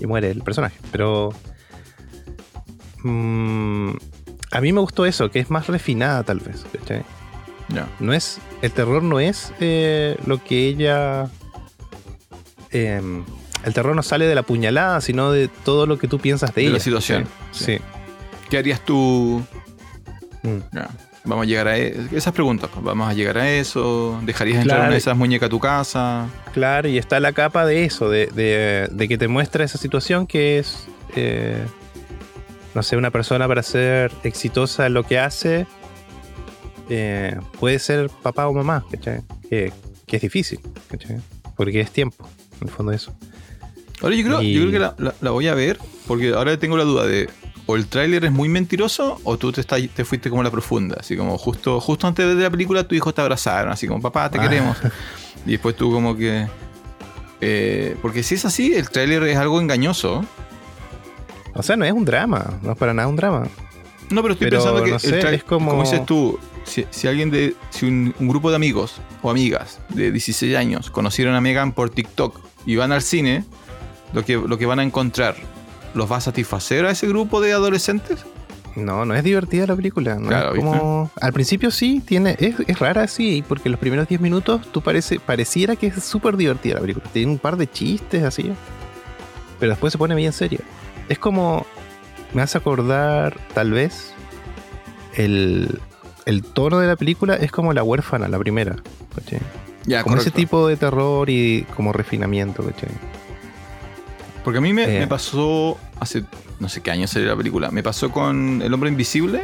Y 0.00 0.06
muere 0.06 0.32
el 0.32 0.42
personaje. 0.42 0.76
Pero 0.90 1.32
mm, 3.04 3.90
a 4.50 4.60
mí 4.60 4.72
me 4.72 4.80
gustó 4.80 5.06
eso, 5.06 5.30
que 5.30 5.38
es 5.40 5.50
más 5.50 5.66
refinada 5.68 6.22
tal 6.24 6.40
vez. 6.40 6.64
No 8.00 8.12
es. 8.12 8.38
El 8.62 8.72
terror 8.72 9.02
no 9.02 9.20
es 9.20 9.52
eh, 9.60 10.16
lo 10.26 10.42
que 10.42 10.66
ella. 10.68 11.28
em, 12.70 13.24
el 13.64 13.72
terror 13.72 13.96
no 13.96 14.02
sale 14.02 14.26
de 14.26 14.34
la 14.34 14.42
puñalada, 14.42 15.00
sino 15.00 15.32
de 15.32 15.48
todo 15.48 15.86
lo 15.86 15.98
que 15.98 16.06
tú 16.08 16.18
piensas 16.18 16.54
de, 16.54 16.62
De 16.62 16.68
la 16.68 16.74
ella. 16.74 16.84
situación, 16.84 17.26
Sí. 17.52 17.78
¿Qué 18.50 18.58
harías 18.58 18.80
tú? 18.84 19.42
Mm. 20.42 20.58
Vamos 21.24 21.44
a 21.44 21.46
llegar 21.46 21.68
a 21.68 21.78
e- 21.78 21.96
esas 22.12 22.34
preguntas. 22.34 22.68
pues. 22.72 22.84
Vamos 22.84 23.08
a 23.08 23.14
llegar 23.14 23.38
a 23.38 23.50
eso. 23.50 24.20
¿Dejarías 24.24 24.60
entrar 24.60 24.80
una 24.80 24.90
de 24.90 24.98
esas 24.98 25.16
muñecas 25.16 25.46
a 25.46 25.50
tu 25.50 25.58
casa? 25.58 26.26
Claro, 26.52 26.86
y 26.88 26.98
está 26.98 27.18
la 27.20 27.32
capa 27.32 27.64
de 27.64 27.84
eso, 27.86 28.10
de, 28.10 28.26
de- 28.26 28.88
de 28.92 29.08
que 29.08 29.16
te 29.16 29.26
muestra 29.28 29.64
esa 29.64 29.78
situación 29.78 30.26
que 30.26 30.58
es. 30.58 30.86
eh, 31.16 31.64
no 32.74 32.82
sé, 32.82 32.96
una 32.96 33.10
persona 33.10 33.46
para 33.48 33.62
ser 33.62 34.10
exitosa 34.24 34.86
en 34.86 34.94
lo 34.94 35.04
que 35.04 35.18
hace. 35.18 35.66
eh, 36.90 37.36
puede 37.58 37.78
ser 37.78 38.10
papá 38.22 38.46
o 38.48 38.52
mamá, 38.52 38.84
¿cachai? 38.90 39.22
Que, 39.48 39.72
que 40.06 40.16
es 40.16 40.22
difícil, 40.22 40.60
¿cachai? 40.88 41.18
Porque 41.56 41.80
es 41.80 41.90
tiempo, 41.90 42.28
en 42.60 42.68
el 42.68 42.74
fondo 42.74 42.90
de 42.90 42.96
eso. 42.96 43.14
Ahora 44.02 44.14
yo 44.16 44.24
creo, 44.24 44.42
Y- 44.42 44.52
yo 44.52 44.60
creo 44.62 44.72
que 44.72 44.78
la, 44.78 44.94
la- 44.98 45.14
la 45.20 45.30
voy 45.30 45.48
a 45.48 45.54
ver 45.54 45.78
porque 46.06 46.34
ahora 46.34 46.58
tengo 46.58 46.76
la 46.76 46.84
duda 46.84 47.06
de 47.06 47.30
o 47.66 47.76
el 47.76 47.86
tráiler 47.86 48.26
es 48.26 48.32
muy 48.32 48.50
mentiroso 48.50 49.18
o 49.24 49.38
tú 49.38 49.50
te, 49.50 49.62
te 49.64 50.04
fuiste 50.04 50.28
como 50.28 50.42
a 50.42 50.44
la 50.44 50.50
profunda. 50.50 50.96
Así 51.00 51.16
como 51.16 51.38
justo, 51.38 51.80
justo 51.80 52.06
antes 52.06 52.26
de 52.36 52.42
la 52.42 52.50
película 52.50 52.86
tu 52.86 52.94
hijo 52.94 53.14
te 53.14 53.22
abrazaron, 53.22 53.72
así 53.72 53.86
como 53.86 54.02
papá, 54.02 54.30
te 54.30 54.38
Ah. 54.38 54.42
queremos. 54.42 54.76
Y 55.46 55.52
después 55.52 55.74
tú 55.74 55.90
como 55.90 56.14
que... 56.16 56.46
eh, 57.40 57.96
porque 58.02 58.22
si 58.22 58.34
es 58.34 58.44
así, 58.44 58.74
el 58.74 58.90
tráiler 58.90 59.22
es 59.22 59.38
algo 59.38 59.58
engañoso. 59.62 60.22
O 61.54 61.62
sea, 61.62 61.76
no 61.76 61.84
es 61.84 61.92
un 61.92 62.04
drama, 62.04 62.58
no 62.62 62.72
es 62.72 62.78
para 62.78 62.92
nada 62.94 63.08
un 63.08 63.16
drama. 63.16 63.46
No, 64.10 64.20
pero 64.22 64.34
estoy 64.34 64.48
Pero, 64.48 64.58
pensando 64.62 64.84
que 64.84 64.90
no 64.90 64.98
sé, 64.98 65.34
es 65.34 65.44
como- 65.44 65.80
dices 65.82 66.04
tú, 66.04 66.38
si, 66.64 66.84
si 66.90 67.08
alguien 67.08 67.30
de. 67.30 67.54
Si 67.70 67.86
un, 67.86 68.14
un 68.18 68.28
grupo 68.28 68.50
de 68.50 68.56
amigos 68.56 69.00
o 69.22 69.30
amigas 69.30 69.80
de 69.88 70.12
16 70.12 70.56
años 70.56 70.90
conocieron 70.90 71.34
a 71.34 71.40
Megan 71.40 71.72
por 71.72 71.90
TikTok 71.90 72.38
y 72.66 72.76
van 72.76 72.92
al 72.92 73.02
cine, 73.02 73.44
lo 74.12 74.24
que, 74.24 74.34
lo 74.36 74.58
que 74.58 74.66
van 74.66 74.78
a 74.78 74.82
encontrar, 74.82 75.36
¿los 75.94 76.10
va 76.10 76.16
a 76.18 76.20
satisfacer 76.20 76.84
a 76.84 76.90
ese 76.90 77.06
grupo 77.08 77.40
de 77.40 77.52
adolescentes? 77.52 78.24
No, 78.76 79.04
no 79.04 79.14
es 79.14 79.22
divertida 79.22 79.66
la 79.68 79.76
película. 79.76 80.16
No 80.16 80.28
Claro, 80.28 80.52
es 80.54 80.58
como... 80.58 81.10
Al 81.20 81.32
principio 81.32 81.70
sí, 81.70 82.02
tiene, 82.04 82.36
es, 82.40 82.56
es 82.66 82.78
rara 82.80 83.06
sí, 83.06 83.44
porque 83.48 83.68
los 83.68 83.78
primeros 83.78 84.08
10 84.08 84.20
minutos 84.20 84.62
tú 84.72 84.80
parece, 84.82 85.20
pareciera 85.20 85.76
que 85.76 85.86
es 85.86 86.02
súper 86.04 86.36
divertida 86.36 86.74
la 86.74 86.80
película. 86.80 87.06
Tiene 87.12 87.30
un 87.30 87.38
par 87.38 87.56
de 87.56 87.70
chistes 87.70 88.24
así, 88.24 88.50
pero 89.60 89.70
después 89.70 89.92
se 89.92 89.98
pone 89.98 90.14
bien 90.16 90.32
seria. 90.32 90.58
Es 91.08 91.18
como, 91.18 91.66
me 92.32 92.42
hace 92.42 92.58
acordar 92.58 93.36
tal 93.54 93.72
vez, 93.72 94.12
el, 95.14 95.80
el 96.26 96.42
tono 96.42 96.78
de 96.78 96.86
la 96.86 96.96
película 96.96 97.36
es 97.36 97.50
como 97.52 97.72
La 97.72 97.82
huérfana, 97.82 98.28
la 98.28 98.38
primera. 98.38 98.76
¿cachai? 99.14 99.40
Ya, 99.86 100.02
como 100.02 100.16
ese 100.16 100.30
correcto. 100.30 100.36
tipo 100.38 100.68
de 100.68 100.76
terror 100.76 101.28
y 101.30 101.66
como 101.76 101.92
refinamiento. 101.92 102.64
¿cachai? 102.64 102.90
Porque 104.42 104.58
a 104.58 104.60
mí 104.60 104.72
me, 104.72 104.84
Eh. 104.84 105.00
me 105.00 105.06
pasó 105.06 105.78
hace 106.00 106.24
no 106.60 106.68
sé 106.68 106.80
qué 106.82 106.90
año 106.90 107.06
salió 107.06 107.28
la 107.28 107.36
película. 107.36 107.70
Me 107.70 107.82
pasó 107.82 108.10
con 108.10 108.62
El 108.62 108.72
Hombre 108.72 108.88
Invisible, 108.88 109.42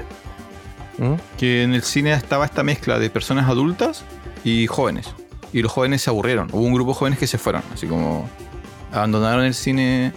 ¿Mm? 0.98 1.14
que 1.38 1.62
en 1.64 1.74
el 1.74 1.82
cine 1.82 2.12
estaba 2.12 2.44
esta 2.44 2.62
mezcla 2.62 2.98
de 2.98 3.10
personas 3.10 3.48
adultas 3.48 4.04
y 4.44 4.66
jóvenes. 4.66 5.08
Y 5.52 5.60
los 5.62 5.72
jóvenes 5.72 6.02
se 6.02 6.10
aburrieron. 6.10 6.48
Hubo 6.52 6.62
un 6.62 6.72
grupo 6.74 6.92
de 6.92 6.98
jóvenes 6.98 7.18
que 7.18 7.26
se 7.26 7.36
fueron, 7.36 7.62
así 7.74 7.86
como 7.86 8.28
abandonaron 8.92 9.44
el 9.44 9.54
cine 9.54 10.12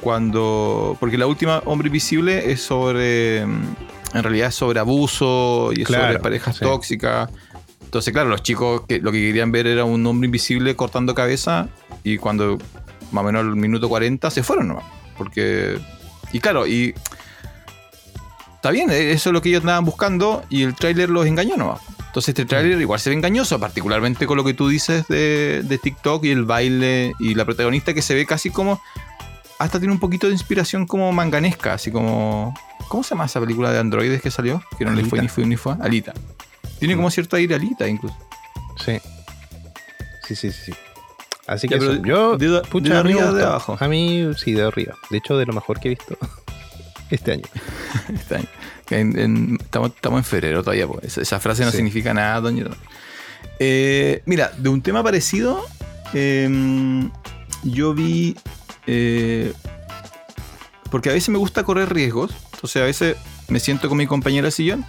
cuando... 0.00 0.96
Porque 1.00 1.18
la 1.18 1.26
última 1.26 1.62
Hombre 1.64 1.88
Invisible 1.88 2.50
es 2.52 2.60
sobre... 2.60 3.38
En 3.38 4.22
realidad 4.22 4.48
es 4.48 4.54
sobre 4.54 4.80
abuso 4.80 5.70
y 5.74 5.82
es 5.82 5.88
sobre 5.88 6.00
Claro, 6.00 6.22
parejas 6.22 6.56
sí. 6.56 6.64
tóxicas. 6.64 7.30
Entonces, 7.84 8.12
claro, 8.12 8.28
los 8.28 8.42
chicos 8.42 8.82
que 8.88 9.00
lo 9.00 9.12
que 9.12 9.20
querían 9.20 9.52
ver 9.52 9.66
era 9.66 9.84
un 9.84 10.04
hombre 10.06 10.26
invisible 10.26 10.74
cortando 10.74 11.14
cabeza 11.14 11.68
y 12.02 12.18
cuando 12.18 12.58
más 13.12 13.22
o 13.22 13.26
menos 13.26 13.40
al 13.40 13.56
minuto 13.56 13.88
40 13.88 14.30
se 14.30 14.42
fueron 14.42 14.68
nomás. 14.68 14.84
Porque... 15.16 15.78
Y 16.32 16.40
claro, 16.40 16.66
y 16.66 16.94
está 18.56 18.70
bien, 18.70 18.90
eh, 18.90 19.12
eso 19.12 19.30
es 19.30 19.32
lo 19.32 19.40
que 19.40 19.50
ellos 19.50 19.62
andaban 19.62 19.84
buscando 19.84 20.42
y 20.50 20.62
el 20.62 20.74
tráiler 20.74 21.10
los 21.10 21.26
engañó 21.26 21.56
nomás. 21.56 21.80
Entonces 22.06 22.30
este 22.30 22.44
tráiler 22.46 22.80
igual 22.80 22.98
se 22.98 23.10
ve 23.10 23.16
engañoso, 23.16 23.60
particularmente 23.60 24.26
con 24.26 24.36
lo 24.36 24.44
que 24.44 24.54
tú 24.54 24.68
dices 24.68 25.06
de, 25.08 25.62
de 25.62 25.78
TikTok 25.78 26.24
y 26.24 26.30
el 26.30 26.44
baile 26.44 27.12
y 27.18 27.34
la 27.34 27.44
protagonista 27.44 27.94
que 27.94 28.02
se 28.02 28.14
ve 28.14 28.26
casi 28.26 28.50
como... 28.50 28.80
Hasta 29.58 29.78
tiene 29.78 29.92
un 29.92 30.00
poquito 30.00 30.26
de 30.26 30.32
inspiración 30.34 30.86
como 30.86 31.10
manganesca, 31.12 31.74
así 31.74 31.90
como... 31.90 32.54
¿Cómo 32.88 33.02
se 33.02 33.10
llama 33.10 33.24
esa 33.24 33.40
película 33.40 33.72
de 33.72 33.78
androides 33.78 34.20
que 34.22 34.30
salió? 34.30 34.62
Que 34.78 34.84
no 34.84 34.92
le 34.92 35.04
fue 35.04 35.20
ni 35.20 35.28
fue 35.28 35.46
ni 35.46 35.56
fue. 35.56 35.74
Alita. 35.80 36.12
Tiene 36.78 36.94
como 36.94 37.10
cierto 37.10 37.36
aire 37.36 37.54
Alita 37.54 37.88
incluso. 37.88 38.16
Sí. 38.84 38.98
Sí, 40.26 40.36
sí, 40.36 40.52
sí. 40.52 40.60
sí. 40.66 40.72
Así 41.46 41.68
que 41.68 41.76
eso. 41.76 41.94
yo, 42.02 42.36
de- 42.36 42.48
de 42.48 42.60
pucha, 42.62 42.90
me 42.90 42.96
arriba 42.96 43.30
o 43.30 43.32
de 43.34 43.44
abajo? 43.44 43.76
A 43.80 43.88
mí 43.88 44.28
sí, 44.36 44.52
de 44.52 44.62
arriba. 44.64 44.94
De 45.10 45.18
hecho, 45.18 45.36
de 45.38 45.46
lo 45.46 45.52
mejor 45.52 45.80
que 45.80 45.88
he 45.88 45.90
visto 45.90 46.16
este 47.10 47.32
año. 47.32 47.44
En- 48.90 49.18
en- 49.18 49.58
estamos, 49.60 49.90
estamos 49.94 50.18
en 50.18 50.24
febrero 50.24 50.62
todavía, 50.62 50.86
pues. 50.86 51.04
Esa, 51.04 51.22
esa 51.22 51.40
frase 51.40 51.64
no 51.64 51.70
Sí. 51.70 51.78
significa 51.78 52.12
nada, 52.14 52.40
doña. 52.40 52.66
Eh, 53.58 54.22
mira, 54.26 54.52
de 54.58 54.68
un 54.68 54.82
tema 54.82 55.02
parecido, 55.02 55.64
eh, 56.14 57.08
yo 57.64 57.94
vi. 57.94 58.36
Eh, 58.86 59.52
porque 60.90 61.10
a 61.10 61.12
veces 61.12 61.28
me 61.30 61.38
gusta 61.38 61.64
correr 61.64 61.92
riesgos. 61.92 62.32
Entonces, 62.54 62.82
a 62.82 62.84
veces 62.84 63.16
me 63.48 63.60
siento 63.60 63.88
con 63.88 63.98
mi 63.98 64.06
compañera 64.06 64.46
de 64.46 64.50
sillón 64.50 64.84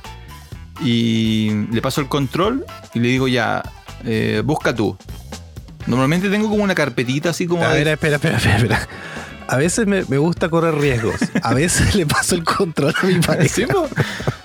y 0.82 1.50
le 1.72 1.82
paso 1.82 2.02
el 2.02 2.08
control 2.08 2.66
y 2.94 3.00
le 3.00 3.08
digo 3.10 3.28
ya, 3.28 3.64
eh, 4.06 4.42
busca 4.46 4.74
tú. 4.76 4.98
Normalmente 5.88 6.30
tengo 6.30 6.50
como 6.50 6.64
una 6.64 6.76
carpetita 6.76 7.30
así 7.32 7.48
como. 7.48 7.64
A 7.64 7.70
de- 7.74 7.80
ver, 7.84 7.88
espera, 7.94 8.16
espera, 8.16 8.38
espera, 8.38 8.58
espera. 8.58 8.88
A 9.50 9.56
veces 9.56 9.88
me, 9.88 10.04
me 10.06 10.18
gusta 10.18 10.50
correr 10.50 10.76
riesgos. 10.76 11.16
A 11.42 11.54
veces 11.54 11.96
le 11.96 12.06
paso 12.06 12.36
el 12.36 12.44
control 12.44 12.94
a 13.02 13.06
mi 13.06 13.20
pareja. 13.20 13.54
Sí, 13.56 13.66
po. 13.66 13.88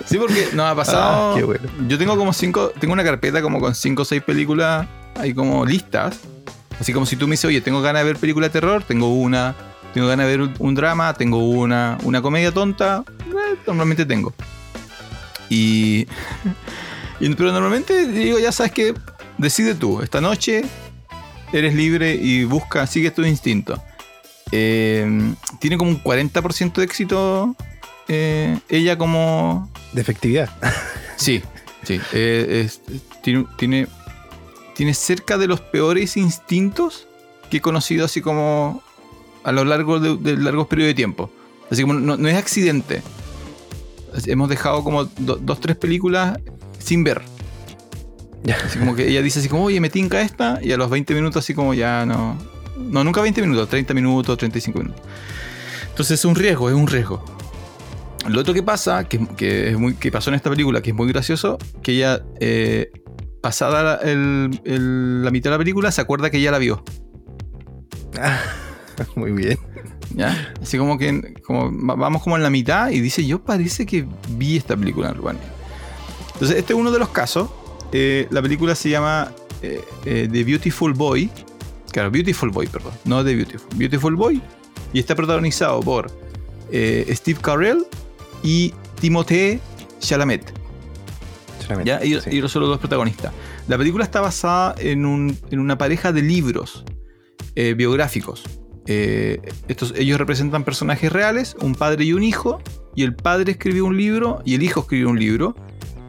Sí, 0.06 0.16
porque 0.18 0.48
nos 0.54 0.66
ha 0.70 0.74
pasado. 0.76 1.32
Ah, 1.32 1.34
qué 1.36 1.42
bueno. 1.44 1.68
Yo 1.88 1.98
tengo 1.98 2.16
como 2.16 2.32
cinco. 2.32 2.72
Tengo 2.78 2.92
una 2.94 3.02
carpeta 3.04 3.42
como 3.42 3.60
con 3.60 3.74
cinco 3.74 4.02
o 4.02 4.04
seis 4.04 4.22
películas 4.22 4.86
ahí 5.18 5.34
como 5.34 5.66
listas. 5.66 6.18
Así 6.82 6.92
como 6.92 7.06
si 7.06 7.14
tú 7.14 7.28
me 7.28 7.34
dices, 7.34 7.44
oye, 7.44 7.60
tengo 7.60 7.80
ganas 7.80 8.02
de 8.02 8.06
ver 8.06 8.16
película 8.16 8.48
de 8.48 8.52
terror, 8.52 8.82
tengo 8.82 9.06
una. 9.14 9.54
Tengo 9.94 10.08
ganas 10.08 10.26
de 10.26 10.36
ver 10.36 10.50
un, 10.58 10.74
drama, 10.74 11.14
tengo 11.14 11.38
una. 11.48 11.96
Una 12.02 12.20
comedia 12.20 12.50
tonta, 12.50 13.04
eh, 13.20 13.56
normalmente 13.68 14.04
tengo. 14.04 14.34
Y, 15.48 16.08
y- 17.20 17.28
Pero 17.36 17.52
normalmente 17.52 18.08
digo, 18.08 18.40
ya 18.40 18.50
sabes 18.50 18.72
que 18.72 18.94
decide 19.38 19.76
tú. 19.76 20.02
Esta 20.02 20.20
noche 20.20 20.64
eres 21.52 21.72
libre 21.76 22.16
y 22.16 22.42
busca, 22.42 22.84
sigue 22.88 23.12
tu 23.12 23.22
instinto. 23.24 23.80
Eh, 24.50 25.06
tiene 25.60 25.78
como 25.78 25.92
un 25.92 26.02
40% 26.02 26.72
de 26.72 26.84
éxito 26.84 27.54
eh, 28.08 28.58
ella 28.68 28.98
como... 28.98 29.70
De 29.92 30.00
efectividad. 30.00 30.50
Sí, 31.14 31.42
sí. 31.84 32.00
eh, 32.12 32.64
es- 32.66 32.80
tiene, 33.22 33.46
tiene, 33.56 33.86
tiene 34.74 34.94
cerca 34.94 35.38
de 35.38 35.46
los 35.46 35.60
peores 35.60 36.16
instintos 36.16 37.06
que 37.50 37.58
he 37.58 37.60
conocido 37.60 38.04
así 38.04 38.20
como 38.20 38.82
a 39.44 39.52
lo 39.52 39.64
largo 39.64 40.00
de, 40.00 40.16
de 40.16 40.36
largos 40.36 40.66
periodos 40.68 40.90
de 40.90 40.94
tiempo. 40.94 41.30
Así 41.70 41.82
como 41.82 41.94
no, 41.94 42.16
no 42.16 42.28
es 42.28 42.36
accidente. 42.36 43.02
Hemos 44.26 44.48
dejado 44.48 44.84
como 44.84 45.04
do- 45.04 45.36
dos, 45.36 45.60
tres 45.60 45.76
películas 45.76 46.38
sin 46.78 47.02
ver. 47.04 47.22
Ya. 48.44 48.56
Así 48.64 48.78
como 48.78 48.94
que 48.94 49.08
ella 49.08 49.22
dice 49.22 49.38
así 49.40 49.48
como, 49.48 49.64
oye, 49.64 49.80
me 49.80 49.88
tinca 49.88 50.20
esta, 50.20 50.58
y 50.62 50.72
a 50.72 50.76
los 50.76 50.90
20 50.90 51.14
minutos 51.14 51.44
así 51.44 51.54
como 51.54 51.74
ya 51.74 52.04
no... 52.04 52.36
No, 52.76 53.04
nunca 53.04 53.20
20 53.22 53.40
minutos, 53.42 53.68
30 53.68 53.94
minutos, 53.94 54.36
35 54.38 54.78
minutos. 54.80 55.02
Entonces 55.90 56.18
es 56.18 56.24
un 56.24 56.34
riesgo, 56.34 56.68
es 56.68 56.74
un 56.74 56.86
riesgo. 56.86 57.24
Lo 58.28 58.40
otro 58.40 58.52
que 58.54 58.62
pasa, 58.62 59.04
que, 59.08 59.26
que 59.36 59.70
es 59.70 59.78
muy, 59.78 59.94
que 59.94 60.10
pasó 60.10 60.30
en 60.30 60.34
esta 60.36 60.50
película, 60.50 60.80
que 60.82 60.90
es 60.90 60.96
muy 60.96 61.08
gracioso, 61.08 61.58
que 61.82 61.92
ella, 61.92 62.22
eh, 62.40 62.90
pasada 63.42 63.82
la, 63.82 63.94
el- 64.10 64.60
el- 64.64 65.22
la 65.24 65.30
mitad 65.30 65.50
de 65.50 65.54
la 65.56 65.58
película, 65.58 65.92
se 65.92 66.00
acuerda 66.00 66.30
que 66.30 66.40
ya 66.40 66.50
la 66.50 66.58
vio. 66.58 66.82
Muy 69.16 69.32
bien. 69.32 69.58
¿ya? 70.14 70.54
Así 70.60 70.78
como 70.78 70.98
que 70.98 71.34
como, 71.46 71.70
vamos 71.96 72.22
como 72.22 72.36
en 72.36 72.42
la 72.42 72.50
mitad 72.50 72.90
y 72.90 73.00
dice, 73.00 73.26
yo 73.26 73.42
parece 73.42 73.86
que 73.86 74.06
vi 74.30 74.56
esta 74.56 74.76
película 74.76 75.08
en 75.10 75.16
Rumania. 75.16 75.42
Entonces, 76.34 76.56
este 76.58 76.72
es 76.72 76.78
uno 76.78 76.90
de 76.90 76.98
los 76.98 77.08
casos. 77.10 77.50
Eh, 77.92 78.26
la 78.30 78.40
película 78.42 78.74
se 78.74 78.88
llama 78.90 79.32
eh, 79.62 79.80
eh, 80.04 80.28
The 80.30 80.44
Beautiful 80.44 80.92
Boy. 80.94 81.30
Claro, 81.90 82.10
Beautiful 82.10 82.50
Boy, 82.50 82.66
perdón. 82.66 82.92
No 83.04 83.22
The 83.24 83.34
Beautiful. 83.34 83.68
Beautiful 83.76 84.16
Boy. 84.16 84.40
Y 84.92 84.98
está 84.98 85.14
protagonizado 85.14 85.80
por 85.80 86.10
Steve 86.70 87.38
Carell 87.40 87.84
y 88.42 88.72
Timothée 89.00 89.60
Chalamet. 90.00 90.52
Solamente, 91.74 91.88
¿ya? 91.90 92.00
Ellos, 92.00 92.24
sí. 92.24 92.30
ellos 92.32 92.50
son 92.52 92.60
los 92.62 92.68
dos 92.70 92.78
protagonistas. 92.78 93.32
La 93.68 93.76
película 93.78 94.04
está 94.04 94.20
basada 94.20 94.74
en, 94.78 95.04
un- 95.06 95.36
en 95.50 95.58
una 95.60 95.76
pareja 95.78 96.12
de 96.12 96.22
libros 96.22 96.84
eh, 97.54 97.74
biográficos. 97.74 98.42
Eh, 98.86 99.40
estos, 99.68 99.94
ellos 99.96 100.18
representan 100.18 100.64
personajes 100.64 101.12
reales, 101.12 101.54
un 101.60 101.74
padre 101.74 102.04
y 102.04 102.12
un 102.12 102.22
hijo, 102.22 102.60
y 102.96 103.04
el 103.04 103.14
padre 103.14 103.52
escribió 103.52 103.84
un 103.84 103.96
libro 103.96 104.42
y 104.44 104.54
el 104.54 104.62
hijo 104.62 104.80
escribió 104.80 105.08
un 105.08 105.18
libro. 105.18 105.54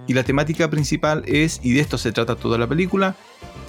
Y 0.08 0.14
la 0.14 0.24
temática 0.24 0.70
principal 0.70 1.24
es, 1.28 1.60
y 1.64 1.74
de 1.74 1.80
esto 1.82 1.98
se 1.98 2.12
trata 2.12 2.36
toda 2.36 2.58
la 2.58 2.68
película, 2.68 3.16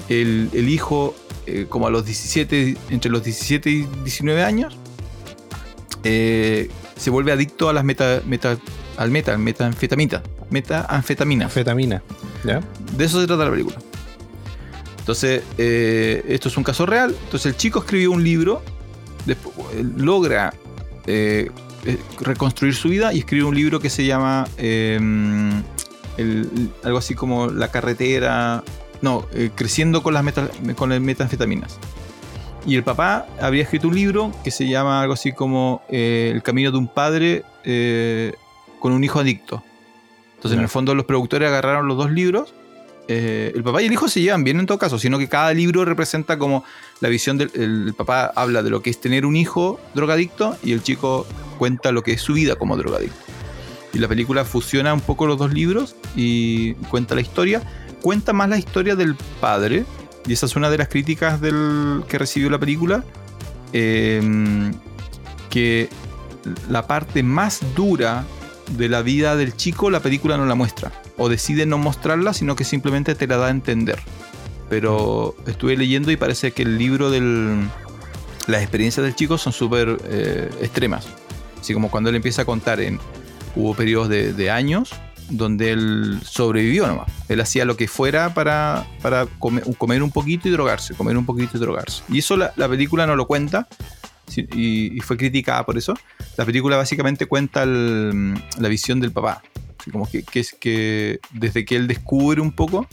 el, 0.08 0.50
el 0.52 0.68
hijo, 0.68 1.14
eh, 1.46 1.66
como 1.68 1.86
a 1.86 1.90
los 1.90 2.04
17, 2.04 2.76
entre 2.90 3.10
los 3.10 3.22
17 3.22 3.70
y 3.70 3.86
19 4.02 4.42
años, 4.42 4.76
eh, 6.02 6.68
se 6.96 7.10
vuelve 7.10 7.32
adicto 7.32 7.68
a 7.68 7.72
las 7.72 7.84
meta, 7.84 8.20
meta, 8.26 8.56
al 8.96 9.10
meta, 9.10 9.36
metanfetamina, 9.38 10.22
metanfetamina. 10.54 11.44
Anfetamina. 11.46 12.02
¿Ya? 12.44 12.60
De 12.96 13.04
eso 13.04 13.20
se 13.20 13.26
trata 13.26 13.44
la 13.44 13.50
película. 13.50 13.76
Entonces, 14.98 15.42
eh, 15.58 16.24
esto 16.28 16.48
es 16.48 16.56
un 16.56 16.64
caso 16.64 16.86
real. 16.86 17.14
Entonces, 17.24 17.46
el 17.52 17.56
chico 17.56 17.80
escribió 17.80 18.10
un 18.12 18.24
libro, 18.24 18.62
despu- 19.26 19.52
eh, 19.74 19.84
logra 19.96 20.54
eh, 21.06 21.50
eh, 21.84 21.98
reconstruir 22.20 22.74
su 22.74 22.88
vida 22.88 23.12
y 23.12 23.18
escribe 23.18 23.44
un 23.44 23.54
libro 23.54 23.78
que 23.80 23.90
se 23.90 24.06
llama 24.06 24.46
eh, 24.56 24.98
el- 26.16 26.70
algo 26.82 26.98
así 26.98 27.14
como 27.14 27.48
La 27.48 27.68
carretera. 27.70 28.62
No, 29.02 29.26
creciendo 29.54 30.02
con 30.02 30.14
las 30.14 30.24
meta- 30.24 30.48
con 30.76 30.88
las 30.88 31.00
metanfetaminas. 31.00 31.76
Y 32.66 32.76
el 32.76 32.82
papá 32.82 33.26
habría 33.38 33.62
escrito 33.64 33.88
un 33.88 33.94
libro 33.94 34.32
que 34.42 34.50
se 34.50 34.66
llama 34.66 35.02
algo 35.02 35.12
así 35.12 35.32
como 35.32 35.82
El 35.90 36.42
camino 36.42 36.70
de 36.70 36.78
un 36.78 36.88
padre 36.88 37.42
con 38.80 38.92
un 38.92 39.04
hijo 39.04 39.20
adicto. 39.20 39.62
Entonces, 40.44 40.58
en 40.58 40.64
el 40.64 40.68
fondo, 40.68 40.94
los 40.94 41.06
productores 41.06 41.48
agarraron 41.48 41.88
los 41.88 41.96
dos 41.96 42.10
libros. 42.10 42.52
eh, 43.08 43.50
el 43.54 43.62
papá 43.62 43.80
y 43.80 43.86
el 43.86 43.92
hijo 43.94 44.08
se 44.08 44.20
llevan 44.20 44.44
bien 44.44 44.60
en 44.60 44.66
todo 44.66 44.76
caso, 44.76 44.98
sino 44.98 45.18
que 45.18 45.26
cada 45.26 45.54
libro 45.54 45.86
representa 45.86 46.38
como 46.38 46.64
la 47.00 47.08
visión 47.08 47.38
del 47.38 47.50
el 47.54 47.94
papá 47.94 48.30
habla 48.36 48.62
de 48.62 48.68
lo 48.68 48.82
que 48.82 48.90
es 48.90 49.00
tener 49.00 49.24
un 49.24 49.36
hijo 49.36 49.80
drogadicto 49.94 50.56
y 50.62 50.72
el 50.72 50.82
chico 50.82 51.26
cuenta 51.56 51.92
lo 51.92 52.02
que 52.02 52.12
es 52.12 52.20
su 52.20 52.34
vida 52.34 52.56
como 52.56 52.76
drogadicto. 52.76 53.16
Y 53.94 53.98
la 54.00 54.08
película 54.08 54.44
fusiona 54.44 54.92
un 54.92 55.00
poco 55.00 55.26
los 55.26 55.38
dos 55.38 55.50
libros 55.54 55.96
y 56.14 56.74
cuenta 56.90 57.14
la 57.14 57.22
historia. 57.22 57.62
Cuenta 58.02 58.34
más 58.34 58.50
la 58.50 58.58
historia 58.58 58.96
del 58.96 59.16
padre, 59.40 59.86
y 60.26 60.34
esa 60.34 60.44
es 60.44 60.56
una 60.56 60.68
de 60.68 60.76
las 60.76 60.88
críticas 60.88 61.40
del, 61.40 62.02
que 62.06 62.18
recibió 62.18 62.50
la 62.50 62.58
película, 62.58 63.02
eh, 63.72 64.20
que 65.48 65.88
la 66.68 66.86
parte 66.86 67.22
más 67.22 67.62
dura 67.74 68.26
de 68.70 68.88
la 68.88 69.02
vida 69.02 69.36
del 69.36 69.56
chico 69.56 69.90
la 69.90 70.00
película 70.00 70.36
no 70.36 70.46
la 70.46 70.54
muestra. 70.54 70.92
O 71.16 71.28
decide 71.28 71.66
no 71.66 71.78
mostrarla, 71.78 72.32
sino 72.32 72.56
que 72.56 72.64
simplemente 72.64 73.14
te 73.14 73.26
la 73.26 73.36
da 73.36 73.46
a 73.46 73.50
entender. 73.50 73.98
Pero 74.68 75.34
estuve 75.46 75.76
leyendo 75.76 76.10
y 76.10 76.16
parece 76.16 76.52
que 76.52 76.62
el 76.62 76.78
libro 76.78 77.10
del... 77.10 77.68
Las 78.46 78.62
experiencias 78.62 79.04
del 79.04 79.14
chico 79.14 79.38
son 79.38 79.52
súper 79.52 79.96
eh, 80.04 80.50
extremas. 80.60 81.06
Así 81.60 81.72
como 81.72 81.90
cuando 81.90 82.10
él 82.10 82.16
empieza 82.16 82.42
a 82.42 82.44
contar 82.44 82.80
en... 82.80 82.98
Hubo 83.56 83.74
periodos 83.74 84.08
de, 84.08 84.50
años 84.50 84.90
donde 85.30 85.70
él 85.70 86.18
sobrevivió 86.24 86.86
nomás. 86.88 87.06
Él 87.28 87.40
hacía 87.40 87.64
lo 87.64 87.76
que 87.76 87.86
fuera 87.86 88.34
para, 88.34 88.84
para 89.00 89.26
come- 89.38 89.62
comer, 89.78 90.02
un 90.02 90.10
poquito 90.10 90.48
y 90.48 90.50
drogarse, 90.50 90.94
comer 90.94 91.16
un 91.16 91.24
poquito 91.24 91.56
y 91.56 91.60
drogarse. 91.60 92.02
Y 92.08 92.18
eso 92.18 92.36
la, 92.36 92.52
la 92.56 92.68
película 92.68 93.06
no 93.06 93.14
lo 93.14 93.26
cuenta 93.26 93.68
y, 94.36 94.96
y 94.96 95.00
fue 95.00 95.16
criticada 95.16 95.64
por 95.64 95.76
eso. 95.78 95.94
La 96.36 96.44
película 96.44 96.76
básicamente 96.76 97.26
cuenta 97.26 97.62
el- 97.64 98.34
la 98.58 98.68
visión 98.68 99.00
del 99.00 99.12
papá. 99.12 99.42
Así 99.80 99.90
como 99.90 100.08
que, 100.10 100.22
que 100.22 100.40
es 100.40 100.54
que 100.58 101.20
desde 101.32 101.64
que 101.64 101.76
él 101.76 101.86
descubre 101.86 102.40
un 102.40 102.52
poco 102.52 102.86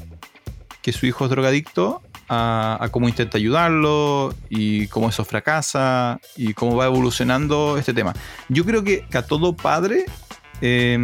que 0.81 0.91
su 0.91 1.05
hijo 1.05 1.25
es 1.25 1.29
drogadicto, 1.31 2.01
a, 2.27 2.77
a 2.79 2.89
cómo 2.89 3.09
intenta 3.09 3.37
ayudarlo 3.37 4.33
y 4.49 4.87
cómo 4.87 5.09
eso 5.09 5.23
fracasa 5.25 6.19
y 6.37 6.53
cómo 6.53 6.75
va 6.77 6.85
evolucionando 6.85 7.77
este 7.77 7.93
tema. 7.93 8.13
Yo 8.49 8.63
creo 8.65 8.83
que, 8.83 9.05
que 9.09 9.17
a 9.17 9.21
todo 9.25 9.53
padre 9.55 10.05
eh, 10.61 10.97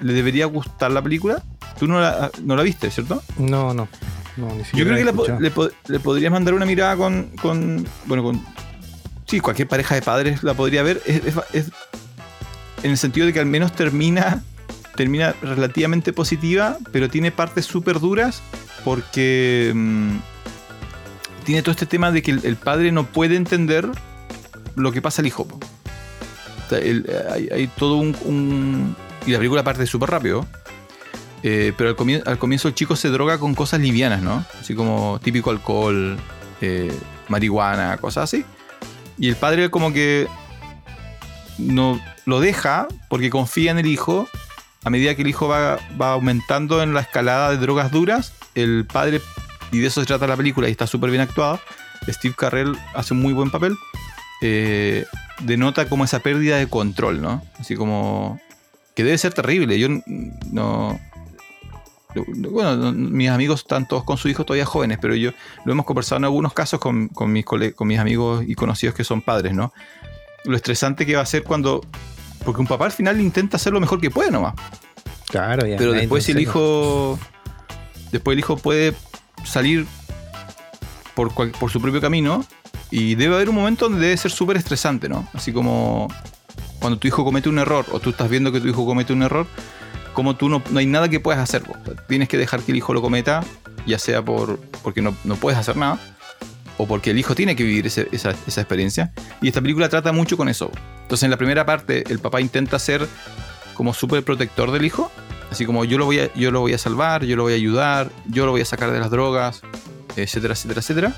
le 0.00 0.12
debería 0.12 0.46
gustar 0.46 0.90
la 0.90 1.02
película. 1.02 1.42
Tú 1.78 1.86
no 1.86 2.00
la, 2.00 2.30
no 2.42 2.56
la 2.56 2.62
viste, 2.62 2.90
¿cierto? 2.90 3.22
No, 3.38 3.72
no. 3.74 3.88
no 4.36 4.48
ni 4.54 4.62
Yo 4.78 4.84
creo 4.84 4.96
que 4.96 5.40
le, 5.40 5.52
le 5.88 6.00
podrías 6.00 6.32
mandar 6.32 6.54
una 6.54 6.66
mirada 6.66 6.96
con, 6.96 7.30
con- 7.40 7.86
Bueno, 8.06 8.22
con. 8.22 8.44
Sí, 9.30 9.38
cualquier 9.38 9.68
pareja 9.68 9.94
de 9.94 10.02
padres 10.02 10.42
la 10.42 10.54
podría 10.54 10.82
ver. 10.82 11.00
En 12.82 12.90
el 12.90 12.98
sentido 12.98 13.26
de 13.28 13.32
que 13.32 13.38
al 13.38 13.46
menos 13.46 13.72
termina. 13.72 14.42
Termina 14.96 15.36
relativamente 15.40 16.12
positiva, 16.12 16.76
pero 16.90 17.08
tiene 17.08 17.30
partes 17.30 17.64
súper 17.64 18.00
duras 18.00 18.42
porque. 18.84 19.70
mm, 19.72 20.16
tiene 21.44 21.62
todo 21.62 21.70
este 21.70 21.86
tema 21.86 22.10
de 22.10 22.22
que 22.22 22.32
el, 22.32 22.56
padre 22.56 22.90
no 22.90 23.06
puede 23.06 23.36
entender 23.36 23.88
lo 24.74 24.90
que 24.90 25.00
pasa 25.00 25.22
al 25.22 25.28
hijo. 25.28 25.46
hay, 26.72 27.70
todo 27.78 27.98
un, 27.98 28.96
Y 29.26 29.30
la 29.30 29.38
película 29.38 29.62
parte 29.62 29.86
súper 29.86 30.10
rápido. 30.10 30.44
Eh, 31.44 31.72
pero 31.76 31.90
al 32.26 32.38
comienzo 32.38 32.66
el 32.66 32.74
chico 32.74 32.96
se 32.96 33.10
droga 33.10 33.38
con 33.38 33.54
cosas 33.54 33.78
livianas, 33.78 34.22
¿no? 34.22 34.44
Así 34.60 34.74
como 34.74 35.20
típico 35.22 35.50
alcohol, 35.50 36.18
eh, 36.60 36.92
marihuana, 37.28 37.96
cosas 37.98 38.24
así. 38.24 38.44
Y 39.20 39.28
el 39.28 39.36
padre 39.36 39.70
como 39.70 39.92
que 39.92 40.26
no 41.58 42.00
lo 42.24 42.40
deja 42.40 42.88
porque 43.08 43.30
confía 43.30 43.70
en 43.70 43.78
el 43.78 43.86
hijo. 43.86 44.26
A 44.82 44.90
medida 44.90 45.14
que 45.14 45.22
el 45.22 45.28
hijo 45.28 45.46
va, 45.46 45.78
va 46.00 46.12
aumentando 46.12 46.82
en 46.82 46.94
la 46.94 47.02
escalada 47.02 47.50
de 47.50 47.58
drogas 47.58 47.92
duras, 47.92 48.32
el 48.54 48.86
padre, 48.90 49.20
y 49.70 49.78
de 49.78 49.88
eso 49.88 50.00
se 50.00 50.06
trata 50.06 50.26
la 50.26 50.38
película 50.38 50.68
y 50.68 50.70
está 50.72 50.86
súper 50.86 51.10
bien 51.10 51.20
actuado, 51.20 51.60
Steve 52.08 52.34
Carrell 52.36 52.76
hace 52.94 53.12
un 53.12 53.20
muy 53.20 53.34
buen 53.34 53.50
papel, 53.50 53.76
eh, 54.40 55.04
denota 55.40 55.86
como 55.86 56.04
esa 56.04 56.20
pérdida 56.20 56.56
de 56.56 56.66
control, 56.66 57.20
¿no? 57.20 57.42
Así 57.58 57.76
como... 57.76 58.40
que 58.94 59.04
debe 59.04 59.18
ser 59.18 59.34
terrible. 59.34 59.78
Yo 59.78 59.88
no... 60.50 60.98
bueno, 62.50 62.76
no- 62.76 62.92
mis 62.92 63.28
amigos 63.30 63.60
están 63.60 63.86
todos 63.86 64.04
con 64.04 64.16
sus 64.16 64.30
hijos 64.30 64.44
todavía 64.46 64.66
jóvenes, 64.66 64.98
pero 65.00 65.14
yo 65.14 65.30
lo 65.64 65.72
hemos 65.72 65.86
conversado 65.86 66.18
en 66.18 66.24
algunos 66.24 66.52
casos 66.52 66.80
con, 66.80 67.08
con 67.08 67.32
mis, 67.32 67.44
cole- 67.44 67.72
con 67.74 67.88
mis 67.88 67.98
amigos 67.98 68.44
y 68.46 68.54
conocidos 68.54 68.94
que 68.94 69.04
son 69.04 69.22
padres, 69.22 69.54
¿no? 69.54 69.72
Lo 70.44 70.56
estresante 70.56 71.04
que 71.06 71.16
va 71.16 71.22
a 71.22 71.26
ser 71.26 71.42
cuando... 71.44 71.80
Porque 72.44 72.60
un 72.62 72.66
papá 72.66 72.86
al 72.86 72.92
final 72.92 73.20
intenta 73.20 73.56
hacer 73.58 73.72
lo 73.72 73.80
mejor 73.80 74.00
que 74.00 74.10
puede 74.10 74.30
nomás. 74.30 74.54
Claro, 75.28 75.66
ya. 75.66 75.76
Pero 75.76 75.92
después 75.92 76.26
el 76.30 76.40
hijo. 76.40 77.18
Después 78.10 78.32
el 78.34 78.38
hijo 78.38 78.56
puede 78.56 78.94
salir 79.44 79.86
por, 81.14 81.32
cual- 81.34 81.50
por 81.52 81.70
su 81.70 81.80
propio 81.80 82.00
camino. 82.00 82.44
Y 82.90 83.14
debe 83.14 83.34
haber 83.36 83.48
un 83.50 83.54
momento 83.54 83.88
donde 83.88 84.00
debe 84.04 84.16
ser 84.16 84.30
súper 84.32 84.56
estresante, 84.56 85.08
¿no? 85.08 85.28
Así 85.32 85.52
como 85.52 86.08
cuando 86.80 86.98
tu 86.98 87.06
hijo 87.06 87.24
comete 87.24 87.48
un 87.48 87.58
error, 87.58 87.84
o 87.92 88.00
tú 88.00 88.10
estás 88.10 88.28
viendo 88.28 88.50
que 88.50 88.60
tu 88.60 88.66
hijo 88.66 88.84
comete 88.86 89.12
un 89.12 89.22
error, 89.22 89.46
como 90.12 90.36
tú 90.36 90.48
no, 90.48 90.62
no 90.70 90.78
hay 90.78 90.86
nada 90.86 91.08
que 91.08 91.20
puedas 91.20 91.40
hacer. 91.40 91.62
Tienes 92.08 92.28
que 92.28 92.38
dejar 92.38 92.60
que 92.60 92.72
el 92.72 92.78
hijo 92.78 92.94
lo 92.94 93.02
cometa, 93.02 93.44
ya 93.86 93.98
sea 93.98 94.24
por, 94.24 94.58
porque 94.82 95.02
no, 95.02 95.14
no 95.24 95.36
puedes 95.36 95.58
hacer 95.58 95.76
nada, 95.76 95.98
o 96.76 96.86
porque 96.86 97.10
el 97.10 97.18
hijo 97.18 97.34
tiene 97.34 97.56
que 97.56 97.64
vivir 97.64 97.86
esa, 97.86 98.02
esa 98.12 98.60
experiencia. 98.60 99.12
Y 99.40 99.48
esta 99.48 99.60
película 99.60 99.88
trata 99.88 100.12
mucho 100.12 100.36
con 100.36 100.48
eso. 100.48 100.70
Entonces 101.02 101.24
en 101.24 101.30
la 101.30 101.36
primera 101.36 101.66
parte 101.66 102.04
el 102.10 102.18
papá 102.18 102.40
intenta 102.40 102.78
ser 102.78 103.06
como 103.74 103.94
súper 103.94 104.22
protector 104.24 104.70
del 104.70 104.84
hijo, 104.84 105.10
así 105.50 105.66
como 105.66 105.84
yo 105.84 105.98
lo, 105.98 106.04
voy 106.04 106.20
a, 106.20 106.34
yo 106.34 106.50
lo 106.50 106.60
voy 106.60 106.74
a 106.74 106.78
salvar, 106.78 107.24
yo 107.24 107.36
lo 107.36 107.44
voy 107.44 107.54
a 107.54 107.56
ayudar, 107.56 108.10
yo 108.26 108.46
lo 108.46 108.52
voy 108.52 108.60
a 108.60 108.64
sacar 108.64 108.90
de 108.92 109.00
las 109.00 109.10
drogas, 109.10 109.62
etcétera, 110.16 110.54
etcétera, 110.54 110.80
etcétera. 110.80 111.14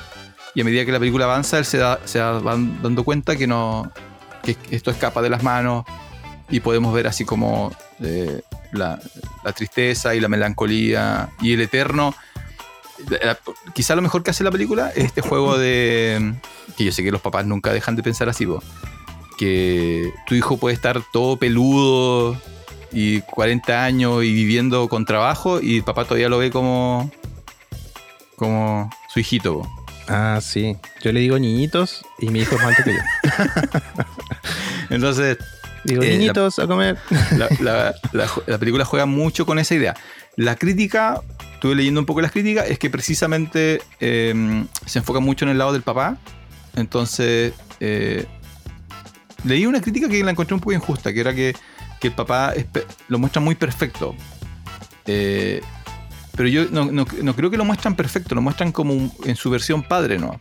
Y 0.54 0.60
a 0.60 0.64
medida 0.64 0.84
que 0.84 0.92
la 0.92 0.98
película 0.98 1.24
avanza, 1.24 1.58
él 1.58 1.64
se, 1.64 1.78
da, 1.78 1.98
se 2.04 2.20
va 2.20 2.40
dando 2.42 3.04
cuenta 3.04 3.36
que 3.36 3.46
no 3.46 3.90
que 4.42 4.56
esto 4.70 4.90
escapa 4.90 5.22
de 5.22 5.30
las 5.30 5.42
manos 5.42 5.84
y 6.50 6.60
podemos 6.60 6.92
ver 6.92 7.06
así 7.06 7.24
como 7.24 7.72
eh, 8.00 8.42
la, 8.72 8.98
la 9.44 9.52
tristeza 9.52 10.14
y 10.14 10.20
la 10.20 10.28
melancolía 10.28 11.30
y 11.40 11.52
el 11.52 11.60
eterno. 11.60 12.14
la- 13.08 13.38
Quizá 13.74 13.94
lo 13.94 14.02
mejor 14.02 14.22
que 14.22 14.30
hace 14.30 14.44
la 14.44 14.50
película 14.50 14.90
es 14.90 15.04
este 15.04 15.20
juego 15.22 15.56
de. 15.58 16.34
que 16.76 16.84
yo 16.84 16.92
sé 16.92 17.02
que 17.02 17.10
los 17.12 17.20
papás 17.20 17.46
nunca 17.46 17.72
dejan 17.72 17.96
de 17.96 18.02
pensar 18.02 18.28
así, 18.28 18.46
po, 18.46 18.62
que 19.38 20.12
tu 20.26 20.34
hijo 20.34 20.56
puede 20.58 20.74
estar 20.74 21.00
todo 21.12 21.36
peludo 21.36 22.36
y 22.92 23.20
40 23.22 23.84
años 23.84 24.22
y 24.24 24.32
viviendo 24.32 24.88
con 24.88 25.04
trabajo 25.06 25.60
y 25.60 25.78
el 25.78 25.82
papá 25.84 26.04
todavía 26.04 26.28
lo 26.28 26.38
ve 26.38 26.50
como. 26.50 27.10
como 28.36 28.90
su 29.12 29.20
hijito. 29.20 29.60
po. 29.60 29.68
Ah, 30.08 30.40
sí. 30.42 30.76
Yo 31.02 31.12
le 31.12 31.20
digo 31.20 31.38
niñitos 31.38 32.04
y 32.18 32.26
mi 32.28 32.40
hijo 32.40 32.56
es 32.56 32.62
más 32.62 32.70
alto 32.76 32.82
que 32.84 32.94
yo. 32.94 33.00
Entonces, 34.90 35.38
Digo, 35.84 36.02
Eh, 36.02 36.10
la- 36.10 36.12
niñitos, 36.18 36.58
a 36.58 36.66
comer. 36.66 36.96
la, 37.36 37.48
la- 37.60 37.94
la- 38.12 38.28
la 38.46 38.58
película 38.58 38.84
juega 38.84 39.06
mucho 39.06 39.46
con 39.46 39.58
esa 39.58 39.74
idea. 39.74 39.94
La 40.36 40.56
crítica, 40.56 41.20
estuve 41.54 41.74
leyendo 41.74 42.00
un 42.00 42.06
poco 42.06 42.20
las 42.20 42.32
críticas, 42.32 42.68
es 42.70 42.78
que 42.78 42.88
precisamente 42.90 43.82
eh, 44.00 44.64
se 44.86 44.98
enfoca 45.00 45.20
mucho 45.20 45.44
en 45.44 45.50
el 45.50 45.58
lado 45.58 45.72
del 45.72 45.82
papá. 45.82 46.16
Entonces, 46.76 47.52
eh, 47.80 48.24
leí 49.44 49.66
una 49.66 49.80
crítica 49.80 50.08
que 50.08 50.22
la 50.24 50.30
encontré 50.30 50.54
un 50.54 50.60
poco 50.60 50.72
injusta, 50.72 51.12
que 51.12 51.20
era 51.20 51.34
que, 51.34 51.54
que 52.00 52.08
el 52.08 52.14
papá 52.14 52.54
lo 53.08 53.18
muestra 53.18 53.42
muy 53.42 53.54
perfecto. 53.56 54.14
Eh, 55.06 55.60
pero 56.36 56.48
yo 56.48 56.64
no, 56.70 56.86
no- 56.86 57.06
no 57.22 57.36
creo 57.36 57.50
que 57.50 57.56
lo 57.58 57.64
muestran 57.64 57.94
perfecto, 57.94 58.34
lo 58.34 58.40
muestran 58.40 58.72
como 58.72 59.12
en 59.24 59.36
su 59.36 59.50
versión 59.50 59.82
padre, 59.82 60.18
¿no? 60.18 60.40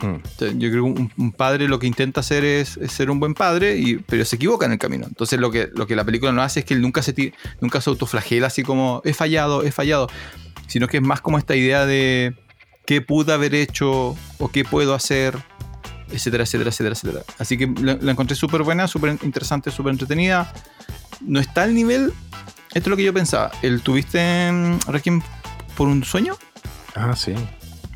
Mm. 0.00 0.58
Yo 0.58 0.70
creo 0.70 0.84
que 0.84 1.00
un, 1.00 1.12
un 1.16 1.32
padre 1.32 1.66
lo 1.68 1.78
que 1.78 1.86
intenta 1.86 2.20
hacer 2.20 2.44
es, 2.44 2.76
es 2.76 2.92
ser 2.92 3.10
un 3.10 3.18
buen 3.18 3.34
padre, 3.34 3.76
y, 3.76 3.96
pero 3.96 4.24
se 4.24 4.36
equivoca 4.36 4.66
en 4.66 4.72
el 4.72 4.78
camino. 4.78 5.06
Entonces 5.06 5.40
lo 5.40 5.50
que, 5.50 5.68
lo 5.74 5.86
que 5.86 5.96
la 5.96 6.04
película 6.04 6.32
no 6.32 6.42
hace 6.42 6.60
es 6.60 6.66
que 6.66 6.74
él 6.74 6.82
nunca 6.82 7.02
se, 7.02 7.32
nunca 7.60 7.80
se 7.80 7.90
autoflagela 7.90 8.46
así 8.46 8.62
como 8.62 9.02
he 9.04 9.12
fallado, 9.12 9.64
he 9.64 9.72
fallado, 9.72 10.08
sino 10.66 10.86
que 10.86 10.98
es 10.98 11.02
más 11.02 11.20
como 11.20 11.38
esta 11.38 11.56
idea 11.56 11.84
de 11.86 12.34
qué 12.86 13.00
pude 13.00 13.32
haber 13.32 13.54
hecho 13.54 14.16
o 14.38 14.48
qué 14.52 14.64
puedo 14.64 14.94
hacer, 14.94 15.36
etcétera, 16.10 16.44
etcétera, 16.44 16.70
etcétera, 16.70 16.94
etcétera. 16.94 17.24
Así 17.38 17.58
que 17.58 17.66
la, 17.80 17.98
la 18.00 18.12
encontré 18.12 18.36
súper 18.36 18.62
buena, 18.62 18.86
súper 18.86 19.18
interesante, 19.22 19.70
súper 19.70 19.92
entretenida. 19.92 20.52
No 21.20 21.40
está 21.40 21.64
al 21.64 21.74
nivel, 21.74 22.12
esto 22.68 22.78
es 22.78 22.86
lo 22.86 22.96
que 22.96 23.04
yo 23.04 23.12
pensaba, 23.12 23.50
el 23.62 23.82
tuviste 23.82 24.20
en 24.20 24.78
Requiem 24.86 25.20
por 25.76 25.88
un 25.88 26.04
sueño. 26.04 26.36
Ah, 26.94 27.16
sí. 27.16 27.34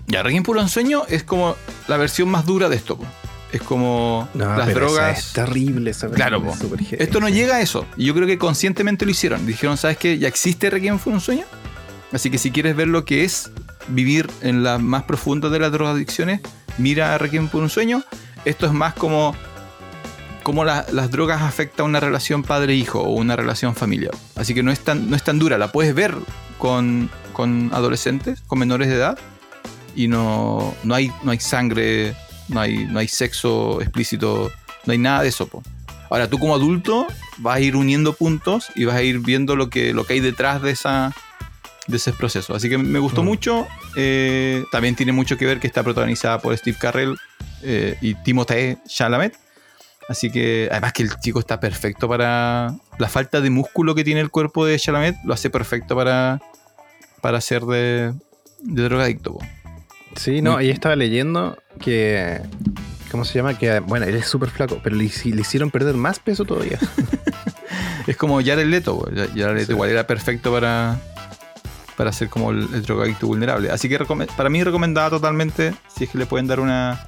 Ya, 0.07 0.23
Requiem 0.23 0.43
por 0.43 0.57
un 0.57 0.69
sueño 0.69 1.03
es 1.09 1.23
como 1.23 1.57
la 1.89 1.97
versión 1.97 2.29
más 2.29 2.45
dura 2.47 2.69
de 2.69 2.77
esto. 2.77 2.97
po. 2.99 3.07
Es 3.53 3.61
como 3.63 4.29
No, 4.35 4.57
las 4.57 4.67
pero 4.67 4.87
esa 4.87 4.95
drogas. 4.95 5.19
es 5.19 5.33
terrible 5.35 5.91
esa 5.91 6.09
Claro, 6.11 6.43
es. 6.51 6.93
Esto 7.01 7.21
no 7.21 7.29
llega 7.29 7.57
a 7.57 7.61
eso. 7.61 7.87
Y 7.99 8.07
yo 8.07 8.15
creo 8.15 8.27
que 8.27 8.39
conscientemente 8.39 9.05
lo 9.05 9.11
hicieron. 9.11 9.45
Dijeron, 9.47 9.77
¿sabes 9.77 9.99
qué? 9.99 10.19
Ya 10.19 10.29
existe 10.29 10.71
Requiem 10.71 10.99
por 10.99 11.13
un 11.13 11.21
sueño. 11.21 11.45
Así 12.13 12.31
que 12.31 12.39
si 12.39 12.51
quieres 12.51 12.77
ver 12.77 12.89
lo 12.89 13.05
que 13.05 13.25
es 13.25 13.51
vivir 13.89 14.31
en 14.43 14.63
la 14.63 14.79
más 14.79 15.03
profunda 15.05 15.49
de 15.51 15.59
las 15.59 15.71
drogadicciones, 15.73 16.41
mira 16.79 17.15
a 17.15 17.19
Requiem 17.19 17.49
por 17.49 17.63
un 17.63 17.69
sueño. 17.71 18.03
Esto 18.47 18.67
es 18.67 18.73
más 18.73 18.95
como 18.95 19.35
cómo 20.43 20.65
la- 20.65 20.87
las 20.93 21.11
drogas 21.11 21.43
afectan 21.43 21.87
una 21.87 22.01
relación 22.01 22.43
padre-hijo 22.43 23.01
o 23.01 23.11
una 23.13 23.37
relación 23.37 23.75
familiar. 23.75 24.13
Así 24.35 24.55
que 24.55 24.63
no 24.63 24.73
es 24.73 24.81
tan, 24.81 25.09
no 25.11 25.17
es 25.17 25.23
tan 25.23 25.39
dura. 25.39 25.57
La 25.59 25.71
puedes 25.73 25.95
ver 25.95 26.15
con, 26.59 27.11
con 27.35 27.71
adolescentes, 27.73 28.41
con 28.47 28.59
menores 28.59 28.89
de 28.89 28.95
edad, 28.97 29.19
y 29.95 30.09
no, 30.09 30.75
no, 30.85 30.95
hay, 30.95 31.11
no 31.23 31.31
hay 31.31 31.41
sangre, 31.41 32.15
no 32.49 32.61
hay, 32.61 32.85
no 32.87 32.99
hay 32.99 33.09
sexo 33.09 33.81
explícito, 33.81 34.51
no 34.87 34.93
hay 34.93 34.99
nada 34.99 35.23
de 35.23 35.29
eso. 35.29 35.47
po. 35.47 35.63
Ahora 36.11 36.29
tú 36.29 36.39
como 36.39 36.55
adulto 36.55 37.07
vas 37.39 37.57
a 37.57 37.61
ir 37.61 37.75
uniendo 37.77 38.13
puntos 38.13 38.69
y 38.75 38.85
vas 38.85 38.97
a 38.97 39.03
ir 39.03 39.19
viendo 39.21 39.57
lo 39.57 39.71
que, 39.71 39.95
lo 39.95 40.05
que 40.05 40.15
hay 40.15 40.21
detrás 40.21 40.61
de, 40.61 40.71
esa, 40.73 41.13
de 41.87 41.97
ese 41.97 42.13
proceso. 42.13 42.55
Así 42.55 42.69
que 42.69 42.77
me 42.79 42.99
gustó 42.99 43.23
Mm. 43.23 43.27
mucho. 43.27 43.67
eh, 43.97 44.65
también 44.71 44.95
tiene 44.95 45.13
mucho 45.13 45.37
que 45.37 45.47
ver 45.47 45.59
que 45.61 45.67
está 45.67 45.83
protagonizada 45.83 46.39
por 46.41 46.57
Steve 46.57 46.77
Carrell 46.79 47.17
eh, 47.63 47.97
y 48.01 48.15
Timothée 48.15 48.79
Chalamet. 48.87 49.37
Así 50.09 50.31
que, 50.31 50.69
además 50.71 50.93
que 50.93 51.05
el 51.05 51.11
chico 51.21 51.39
está 51.39 51.61
perfecto 51.61 52.09
para... 52.09 52.75
La 52.99 53.09
falta 53.09 53.41
de 53.41 53.51
músculo 53.51 53.95
que 53.95 54.03
tiene 54.05 54.21
el 54.21 54.31
cuerpo 54.31 54.67
de 54.67 54.79
Chalamet 54.79 55.17
lo 55.25 55.33
hace 55.33 55.49
perfecto 55.49 55.95
para, 55.97 56.41
para 57.23 57.41
ser 57.41 57.63
de, 57.63 58.13
de 58.63 58.83
drogadicto. 58.83 59.35
po. 59.35 59.41
Sí, 60.17 60.43
no, 60.43 60.61
y 60.61 60.71
estaba 60.71 60.97
leyendo 60.97 61.57
que. 61.81 62.41
¿Cómo 63.11 63.25
se 63.27 63.35
llama? 63.35 63.59
Que, 63.59 63.81
bueno, 63.81 64.07
él 64.07 64.15
es 64.15 64.27
súper 64.27 64.49
flaco, 64.51 64.81
pero 64.83 64.97
le, 64.97 65.05
le 65.05 65.41
hicieron 65.41 65.71
perder 65.71 65.95
más 65.95 66.19
peso 66.19 66.45
todavía. 66.45 66.79
Es 68.07 68.17
como 68.17 68.43
Jared 68.43 68.67
Leto. 68.67 69.09
Jared 69.15 69.55
Leto 69.55 69.67
Sí. 69.67 69.73
igual 69.73 69.91
era 69.91 70.07
perfecto 70.09 70.51
para, 70.53 70.99
para 71.97 72.13
ser 72.13 72.29
como 72.29 72.51
el, 72.51 72.69
el 72.75 72.83
drogadicto 72.83 73.29
vulnerable. 73.29 73.71
Así 73.71 73.89
que 73.89 73.97
para 74.37 74.49
mí 74.51 74.63
recomendada 74.65 75.11
totalmente, 75.11 75.73
si 75.95 76.05
es 76.05 76.11
que 76.11 76.19
le 76.19 76.27
pueden 76.27 76.49
dar 76.49 76.59
una, 76.59 77.05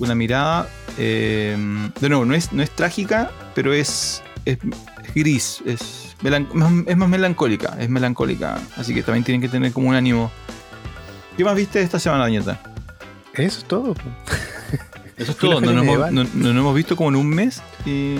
una 0.00 0.16
mirada. 0.16 0.68
Eh, 0.98 1.56
de 2.00 2.08
nuevo, 2.08 2.24
no 2.24 2.34
es, 2.34 2.52
no 2.52 2.60
es 2.62 2.70
trágica, 2.70 3.30
pero 3.54 3.72
es, 3.72 4.20
es, 4.44 4.58
es 5.04 5.14
gris, 5.14 5.62
es, 5.64 6.16
es 6.24 6.96
más 6.96 7.08
melancólica, 7.08 7.76
es 7.78 7.88
melancólica. 7.88 8.58
Así 8.76 8.92
que 8.94 9.02
también 9.04 9.22
tienen 9.24 9.40
que 9.40 9.48
tener 9.48 9.72
como 9.72 9.90
un 9.90 9.94
ánimo. 9.94 10.30
¿Qué 11.36 11.44
más 11.44 11.54
viste 11.56 11.80
esta 11.80 11.98
semana, 11.98 12.28
Nieta? 12.28 12.60
Eso 13.34 13.58
es 13.58 13.64
todo. 13.64 13.94
Eso 15.16 15.32
es 15.32 15.36
todo, 15.38 15.60
no 15.60 15.72
nos, 15.72 15.84
hemos, 15.84 16.12
no- 16.12 16.24
no 16.34 16.48
hemos 16.60 16.74
visto 16.74 16.96
como 16.96 17.10
en 17.10 17.16
un 17.16 17.28
mes 17.28 17.62
y 17.86 18.16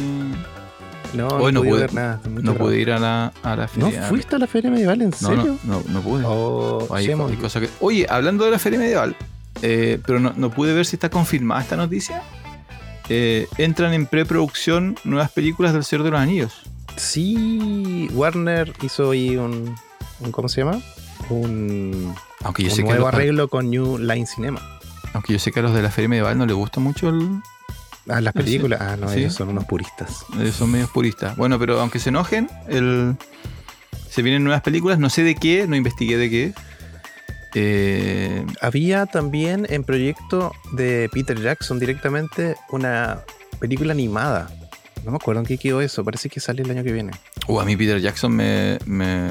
No, 1.15 1.29
Hoy 1.29 1.53
no, 1.53 1.63
no 1.63 1.69
pude 1.69 1.81
ver 1.81 1.95
nada. 1.95 2.21
no 2.27 2.55
pude 2.55 2.79
ir 2.81 2.91
a 2.93 2.99
la, 2.99 3.33
a 3.43 3.57
la 3.57 3.63
¿No 3.77 3.87
feria. 3.91 4.03
fuiste 4.05 4.37
a 4.37 4.39
la 4.39 4.47
feria 4.47 4.71
medieval? 4.71 5.03
¿En 5.03 5.11
No, 5.11 5.17
serio? 5.17 5.59
no, 5.65 5.81
no, 5.81 5.85
no 5.89 6.01
pude. 6.01 6.25
Oh, 6.27 6.87
Hay, 6.95 7.07
sí, 7.07 7.11
hemos- 7.13 7.31
hay 7.31 7.37
cosas 7.37 7.63
que... 7.63 7.69
Oye, 7.81 8.07
hablando 8.09 8.45
de 8.45 8.51
la 8.51 8.59
feria 8.59 8.79
medieval, 8.79 9.17
eh, 9.63 10.01
pero 10.07 10.21
no, 10.21 10.33
no 10.37 10.51
pude 10.51 10.73
ver 10.73 10.87
si 10.87 10.97
está 10.97 11.11
confirmada 11.11 11.61
esta 11.63 11.77
noticia. 11.77 12.23
Eh, 13.09 13.47
entran 13.59 13.93
en 13.93 14.07
preproducción 14.07 14.97
nuevas 15.05 15.31
películas 15.33 15.73
del 15.75 15.85
Señor 15.85 16.05
de 16.05 16.11
los 16.13 16.21
Anillos. 16.21 16.53
Sí, 16.97 18.09
Warner 18.13 18.73
hizo 18.83 19.11
ahí 19.11 19.37
un, 19.37 19.75
un- 20.21 20.33
¿cómo 20.33 20.49
se 20.49 20.63
llama? 20.63 20.81
Un, 21.31 22.15
Aunque 22.45 22.63
yo, 22.65 22.69
un 22.71 22.75
sé 22.77 22.83
que 22.83 22.89
nuevo 22.89 23.05
los, 23.07 23.15
arreglo 23.15 23.49
con 23.49 23.71
New 23.71 23.99
Line 23.99 24.27
Cinema. 24.27 24.61
aunque 25.13 25.33
yo 25.35 25.39
sé 25.39 25.53
que 25.53 25.61
a 25.61 25.63
los 25.63 25.75
de 25.75 25.83
la 25.83 25.91
feria 25.91 26.09
medieval 26.09 26.37
no 26.39 26.47
les 26.47 26.57
gusta 26.57 26.81
mucho 26.81 27.09
el... 27.09 27.29
Ah, 28.09 28.21
las 28.21 28.33
películas. 28.35 28.81
Ah, 28.81 28.97
no, 28.97 29.09
Sí. 29.09 29.21
ellos 29.21 29.35
son 29.35 29.51
unos 29.51 29.65
puristas. 29.67 30.25
eh, 30.41 30.51
Son 30.51 30.71
medios 30.71 30.91
puristas. 30.91 31.37
Bueno, 31.37 31.57
pero 31.59 31.81
aunque 31.81 32.01
se 32.01 32.09
enojen, 32.09 32.51
el, 32.69 33.15
se 34.11 34.23
vienen 34.23 34.43
nuevas 34.43 34.63
películas. 34.63 34.99
No 34.99 35.09
sé 35.09 35.23
de 35.23 35.37
qué, 35.37 35.67
no 35.69 35.77
investigué 35.77 36.17
de 36.17 36.29
qué. 36.31 36.53
Eh, 37.55 38.45
Había 38.61 39.07
también 39.07 39.67
en 39.71 39.85
proyecto 39.85 40.53
de 40.73 41.09
Peter 41.13 41.41
Jackson 41.41 41.79
directamente 41.79 42.57
una 42.71 43.21
película 43.61 43.93
animada. 43.93 44.51
No 45.05 45.11
me 45.13 45.17
acuerdo 45.17 45.41
en 45.43 45.47
qué 45.47 45.59
quedó 45.59 45.81
eso. 45.81 46.03
Parece 46.05 46.29
que 46.29 46.41
sale 46.41 46.63
el 46.63 46.71
año 46.71 46.83
que 46.83 46.93
viene. 46.93 47.13
uh, 47.47 47.61
a 47.61 47.65
mí 47.65 47.77
Peter 47.77 48.01
Jackson 48.01 48.33
me- 48.33 48.79
me, 48.87 49.31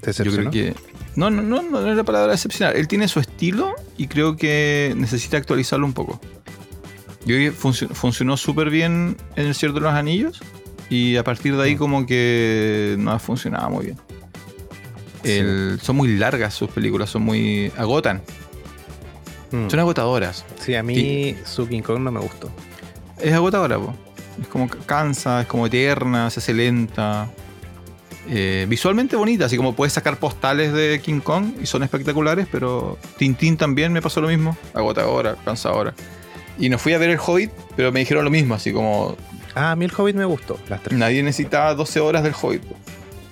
¿Te 0.00 0.12
Yo 0.12 0.32
creo 0.32 0.50
que. 0.50 0.74
No, 1.14 1.28
no, 1.30 1.42
no, 1.42 1.62
no 1.62 1.90
es 1.90 1.96
la 1.96 2.04
palabra 2.04 2.32
excepcional. 2.32 2.74
Él 2.76 2.88
tiene 2.88 3.06
su 3.08 3.20
estilo 3.20 3.74
y 3.98 4.06
creo 4.06 4.36
que 4.36 4.94
necesita 4.96 5.36
actualizarlo 5.36 5.84
un 5.86 5.92
poco. 5.92 6.20
Yo 7.24 7.36
creo 7.36 7.52
que 7.52 7.56
funcio- 7.58 7.88
funcionó 7.90 8.36
súper 8.36 8.70
bien 8.70 9.16
en 9.36 9.46
El 9.46 9.54
Cierto 9.54 9.74
de 9.78 9.82
los 9.84 9.92
Anillos 9.94 10.40
y 10.90 11.16
a 11.16 11.24
partir 11.24 11.56
de 11.56 11.62
ahí, 11.62 11.74
Mm. 11.74 11.78
como 11.78 12.06
que 12.06 12.96
no 12.98 13.12
ha 13.12 13.18
funcionado 13.18 13.70
muy 13.70 13.86
bien. 13.86 13.98
El- 15.22 15.78
son 15.80 15.96
muy 15.96 16.16
largas 16.16 16.54
sus 16.54 16.70
películas, 16.70 17.10
son 17.10 17.22
muy. 17.22 17.70
agotan. 17.76 18.22
Mm. 19.52 19.68
Son 19.68 19.78
agotadoras. 19.80 20.44
Sí, 20.60 20.74
a 20.74 20.82
mí 20.82 21.36
su 21.44 21.68
King 21.68 21.82
Kong 21.82 22.00
no 22.00 22.10
me 22.10 22.20
gustó. 22.20 22.50
Es 23.20 23.32
agotadora, 23.32 23.78
po. 23.78 23.94
Es 24.40 24.48
como 24.48 24.66
cansa, 24.68 25.42
es 25.42 25.46
como 25.46 25.66
eterna, 25.66 26.30
se 26.30 26.40
hace 26.40 26.54
lenta. 26.54 27.30
Eh, 28.28 28.66
visualmente 28.68 29.16
bonita, 29.16 29.46
así 29.46 29.56
como 29.56 29.74
puedes 29.74 29.92
sacar 29.92 30.16
postales 30.18 30.72
de 30.72 31.00
King 31.02 31.20
Kong 31.20 31.54
y 31.60 31.66
son 31.66 31.82
espectaculares, 31.82 32.46
pero 32.50 32.96
Tintín 33.18 33.56
también 33.56 33.92
me 33.92 34.00
pasó 34.00 34.20
lo 34.20 34.28
mismo. 34.28 34.56
Agotadora, 34.74 35.36
cansadora. 35.44 35.92
Y 36.58 36.68
no 36.68 36.78
fui 36.78 36.92
a 36.92 36.98
ver 36.98 37.10
el 37.10 37.18
Hobbit, 37.18 37.50
pero 37.76 37.90
me 37.90 38.00
dijeron 38.00 38.24
lo 38.24 38.30
mismo, 38.30 38.54
así 38.54 38.72
como 38.72 39.16
Ah, 39.54 39.72
a 39.72 39.76
mí 39.76 39.84
el 39.84 39.92
Hobbit 39.96 40.14
me 40.16 40.24
gustó, 40.24 40.58
las 40.68 40.82
tres. 40.82 40.98
nadie 40.98 41.22
necesitaba 41.22 41.74
12 41.74 42.00
horas 42.00 42.22
del 42.22 42.32
Hobbit. 42.40 42.62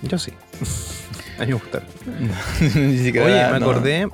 Yo 0.03 0.19
sí. 0.19 0.33
a 1.39 1.43
mí 1.43 1.47
me 1.49 1.55
gustaron. 1.55 1.89
Ni 2.75 2.99
siquiera- 2.99 3.27
Oye, 3.27 3.53
me 3.53 3.61
no. 3.61 3.71
acordé 3.71 4.09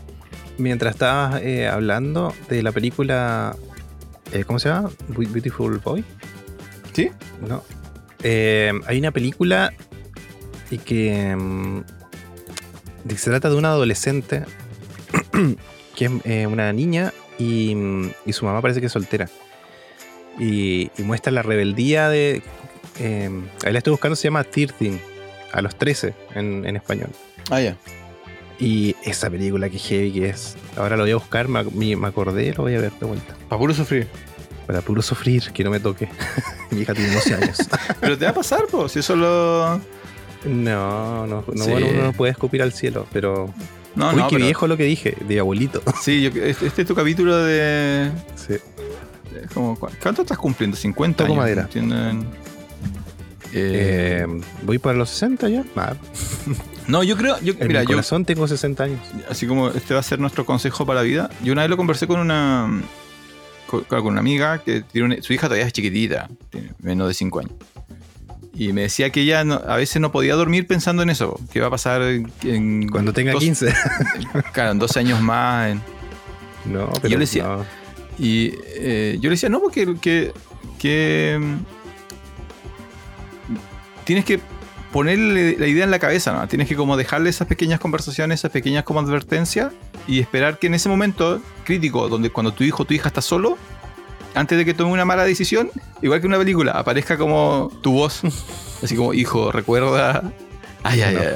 mientras 0.58 0.94
estabas 0.94 1.40
eh, 1.42 1.66
hablando 1.68 2.34
de 2.48 2.62
la 2.62 2.72
película. 2.72 3.56
eh, 4.32 4.44
¿Cómo 4.44 4.58
se 4.58 4.68
llama? 4.68 4.90
Be- 5.08 5.26
Beautiful 5.26 5.78
Boy. 5.78 6.04
¿Sí? 6.92 7.10
No. 7.48 7.62
Hay 8.86 8.98
una 8.98 9.10
película 9.12 9.72
y 10.70 10.78
que, 10.78 11.34
mm, 11.36 11.80
que 13.08 13.18
se 13.18 13.30
trata 13.30 13.48
de 13.50 13.56
una 13.56 13.68
adolescente 13.70 14.44
que 15.96 16.04
es 16.06 16.10
eh, 16.24 16.46
una 16.46 16.72
niña 16.72 17.12
y, 17.38 17.74
mm, 17.74 18.10
y 18.26 18.32
su 18.32 18.44
mamá 18.44 18.60
parece 18.62 18.80
que 18.80 18.86
es 18.86 18.92
soltera. 18.92 19.28
Y, 20.38 20.90
y 20.98 21.02
muestra 21.02 21.32
la 21.32 21.42
rebeldía 21.42 22.08
de... 22.08 22.42
Eh, 22.98 23.30
ahí 23.64 23.72
la 23.72 23.78
estoy 23.78 23.90
buscando, 23.92 24.16
se 24.16 24.24
llama 24.24 24.44
13, 24.44 25.00
a 25.52 25.62
los 25.62 25.76
13 25.76 26.14
en, 26.34 26.66
en 26.66 26.76
español. 26.76 27.08
Ah, 27.50 27.60
ya. 27.60 27.76
Y 28.58 28.96
esa 29.04 29.28
película 29.30 29.68
que 29.68 29.78
heavy 29.78 30.12
que 30.12 30.28
es. 30.30 30.56
Ahora 30.76 30.96
lo 30.96 31.02
voy 31.02 31.10
a 31.12 31.16
buscar, 31.16 31.46
me, 31.48 31.62
me- 31.64 31.96
me 31.96 32.06
acordé, 32.08 32.52
lo 32.54 32.62
voy 32.64 32.74
a 32.74 32.80
ver 32.80 32.92
de 32.92 33.06
vuelta. 33.06 33.34
Para 33.48 33.58
puro 33.58 33.74
sufrir. 33.74 34.08
Para 34.66 34.80
puro 34.80 35.02
sufrir, 35.02 35.42
que 35.52 35.62
no 35.62 35.70
me 35.70 35.78
toque. 35.78 36.08
Mi 36.70 36.80
hija 36.80 36.94
tiene 36.94 37.12
12 37.14 37.34
años. 37.34 37.58
Pero 38.00 38.16
te 38.18 38.24
va 38.24 38.30
a 38.30 38.34
pasar, 38.34 38.64
pues, 38.70 38.92
si 38.92 38.98
eso 39.00 39.14
lo. 39.14 39.80
No, 40.46 41.26
no, 41.26 41.44
no 41.52 41.64
Sí. 41.64 41.70
bueno, 41.70 41.86
uno 41.88 42.02
no 42.04 42.12
puede 42.12 42.32
escupir 42.32 42.62
al 42.62 42.72
cielo, 42.72 43.06
pero. 43.12 43.52
No, 43.94 44.10
Uy, 44.10 44.16
no, 44.16 44.28
qué 44.28 44.36
pero- 44.36 44.44
viejo 44.46 44.66
lo 44.66 44.76
que 44.76 44.84
dije, 44.84 45.16
de 45.26 45.38
abuelito. 45.40 45.82
Sí, 46.02 46.22
yo- 46.22 46.28
este, 46.42 46.66
este 46.66 46.82
es 46.82 46.88
tu 46.88 46.94
capítulo 46.94 47.36
de. 47.38 48.10
Sí. 48.36 48.54
es 48.54 49.50
como, 49.52 49.78
¿cu- 49.78 49.88
¿Cuánto 50.02 50.22
estás 50.22 50.38
cumpliendo? 50.38 50.76
¿50 50.76 51.16
Toco 51.16 51.32
años? 51.32 51.36
madera. 51.44 51.66
Tienen- 51.68 52.26
Eh, 53.52 54.24
Eh, 54.24 54.26
voy 54.62 54.78
para 54.78 54.98
los 54.98 55.08
60 55.10 55.48
ya. 55.48 55.64
Ah, 55.76 55.94
no, 56.88 57.02
yo 57.02 57.16
creo. 57.16 57.38
Yo, 57.40 57.54
en 57.58 57.68
mira, 57.68 57.80
mi 57.80 57.86
yo. 57.86 57.92
corazón 57.92 58.24
tengo 58.24 58.46
60 58.46 58.84
años. 58.84 59.00
Así 59.30 59.46
como 59.46 59.68
este 59.68 59.94
va 59.94 60.00
a 60.00 60.02
ser 60.02 60.18
nuestro 60.18 60.44
consejo 60.44 60.84
para 60.84 61.00
la 61.00 61.04
vida. 61.04 61.30
Yo 61.42 61.52
una 61.52 61.62
vez 61.62 61.70
lo 61.70 61.76
conversé 61.76 62.06
con 62.06 62.20
una. 62.20 62.82
Con, 63.66 63.82
con 63.84 64.06
una 64.06 64.20
amiga 64.20 64.58
que 64.58 64.82
tiene 64.82 65.06
una- 65.14 65.22
su 65.22 65.32
hija 65.32 65.46
todavía 65.46 65.66
es 65.66 65.72
chiquitita, 65.72 66.28
tiene 66.50 66.72
menos 66.80 67.08
de 67.08 67.14
5 67.14 67.38
años. 67.40 67.52
Y 68.58 68.72
me 68.72 68.82
decía 68.82 69.10
que 69.10 69.20
ella 69.20 69.44
no- 69.44 69.60
a 69.66 69.76
veces 69.76 70.00
no 70.00 70.10
podía 70.10 70.34
dormir 70.34 70.66
pensando 70.66 71.02
en 71.02 71.10
eso. 71.10 71.38
¿Qué 71.52 71.60
va 71.60 71.66
a 71.66 71.70
pasar 71.70 72.00
en. 72.02 72.88
Cuando 72.88 73.12
tenga 73.12 73.32
dos- 73.32 73.42
15. 73.42 73.74
Claro, 74.52 74.70
en 74.72 74.78
12 74.78 74.98
años 75.00 75.20
más. 75.20 75.72
en- 75.72 75.82
no, 76.64 76.88
pero. 76.94 77.08
Yo 77.08 77.18
le 77.18 77.24
decía- 77.24 77.42
no. 77.44 77.66
Y 78.18 78.54
eh, 78.76 79.18
yo 79.20 79.28
le 79.28 79.34
decía, 79.34 79.50
no, 79.50 79.60
porque 79.60 79.94
que, 80.00 80.32
que, 80.78 81.38
mm, 81.38 81.56
tienes 84.04 84.24
que 84.24 84.40
ponerle 84.92 85.56
la 85.58 85.66
idea 85.66 85.84
en 85.84 85.90
la 85.90 85.98
cabeza, 85.98 86.32
¿no? 86.32 86.46
Tienes 86.48 86.68
que 86.68 86.76
como 86.76 86.96
dejarle 86.96 87.28
esas 87.28 87.46
pequeñas 87.46 87.78
conversaciones, 87.80 88.40
esas 88.40 88.50
pequeñas 88.52 88.84
como 88.84 89.00
advertencias 89.00 89.72
y 90.06 90.20
esperar 90.20 90.58
que 90.58 90.68
en 90.68 90.74
ese 90.74 90.88
momento 90.88 91.42
crítico, 91.64 92.08
donde 92.08 92.30
cuando 92.30 92.52
tu 92.54 92.64
hijo 92.64 92.84
o 92.84 92.86
tu 92.86 92.94
hija 92.94 93.08
está 93.08 93.20
solo, 93.20 93.58
antes 94.36 94.56
de 94.58 94.64
que 94.64 94.74
tome 94.74 94.92
una 94.92 95.04
mala 95.04 95.24
decisión, 95.24 95.70
igual 96.02 96.20
que 96.20 96.26
una 96.28 96.38
película, 96.38 96.72
aparezca 96.72 97.16
como 97.18 97.70
tu 97.82 97.92
voz, 97.92 98.20
así 98.82 98.94
como, 98.94 99.12
hijo, 99.14 99.50
recuerda... 99.50 100.22
Ay, 100.84 101.00
ay, 101.02 101.14
No. 101.14 101.20
ay. 101.20 101.26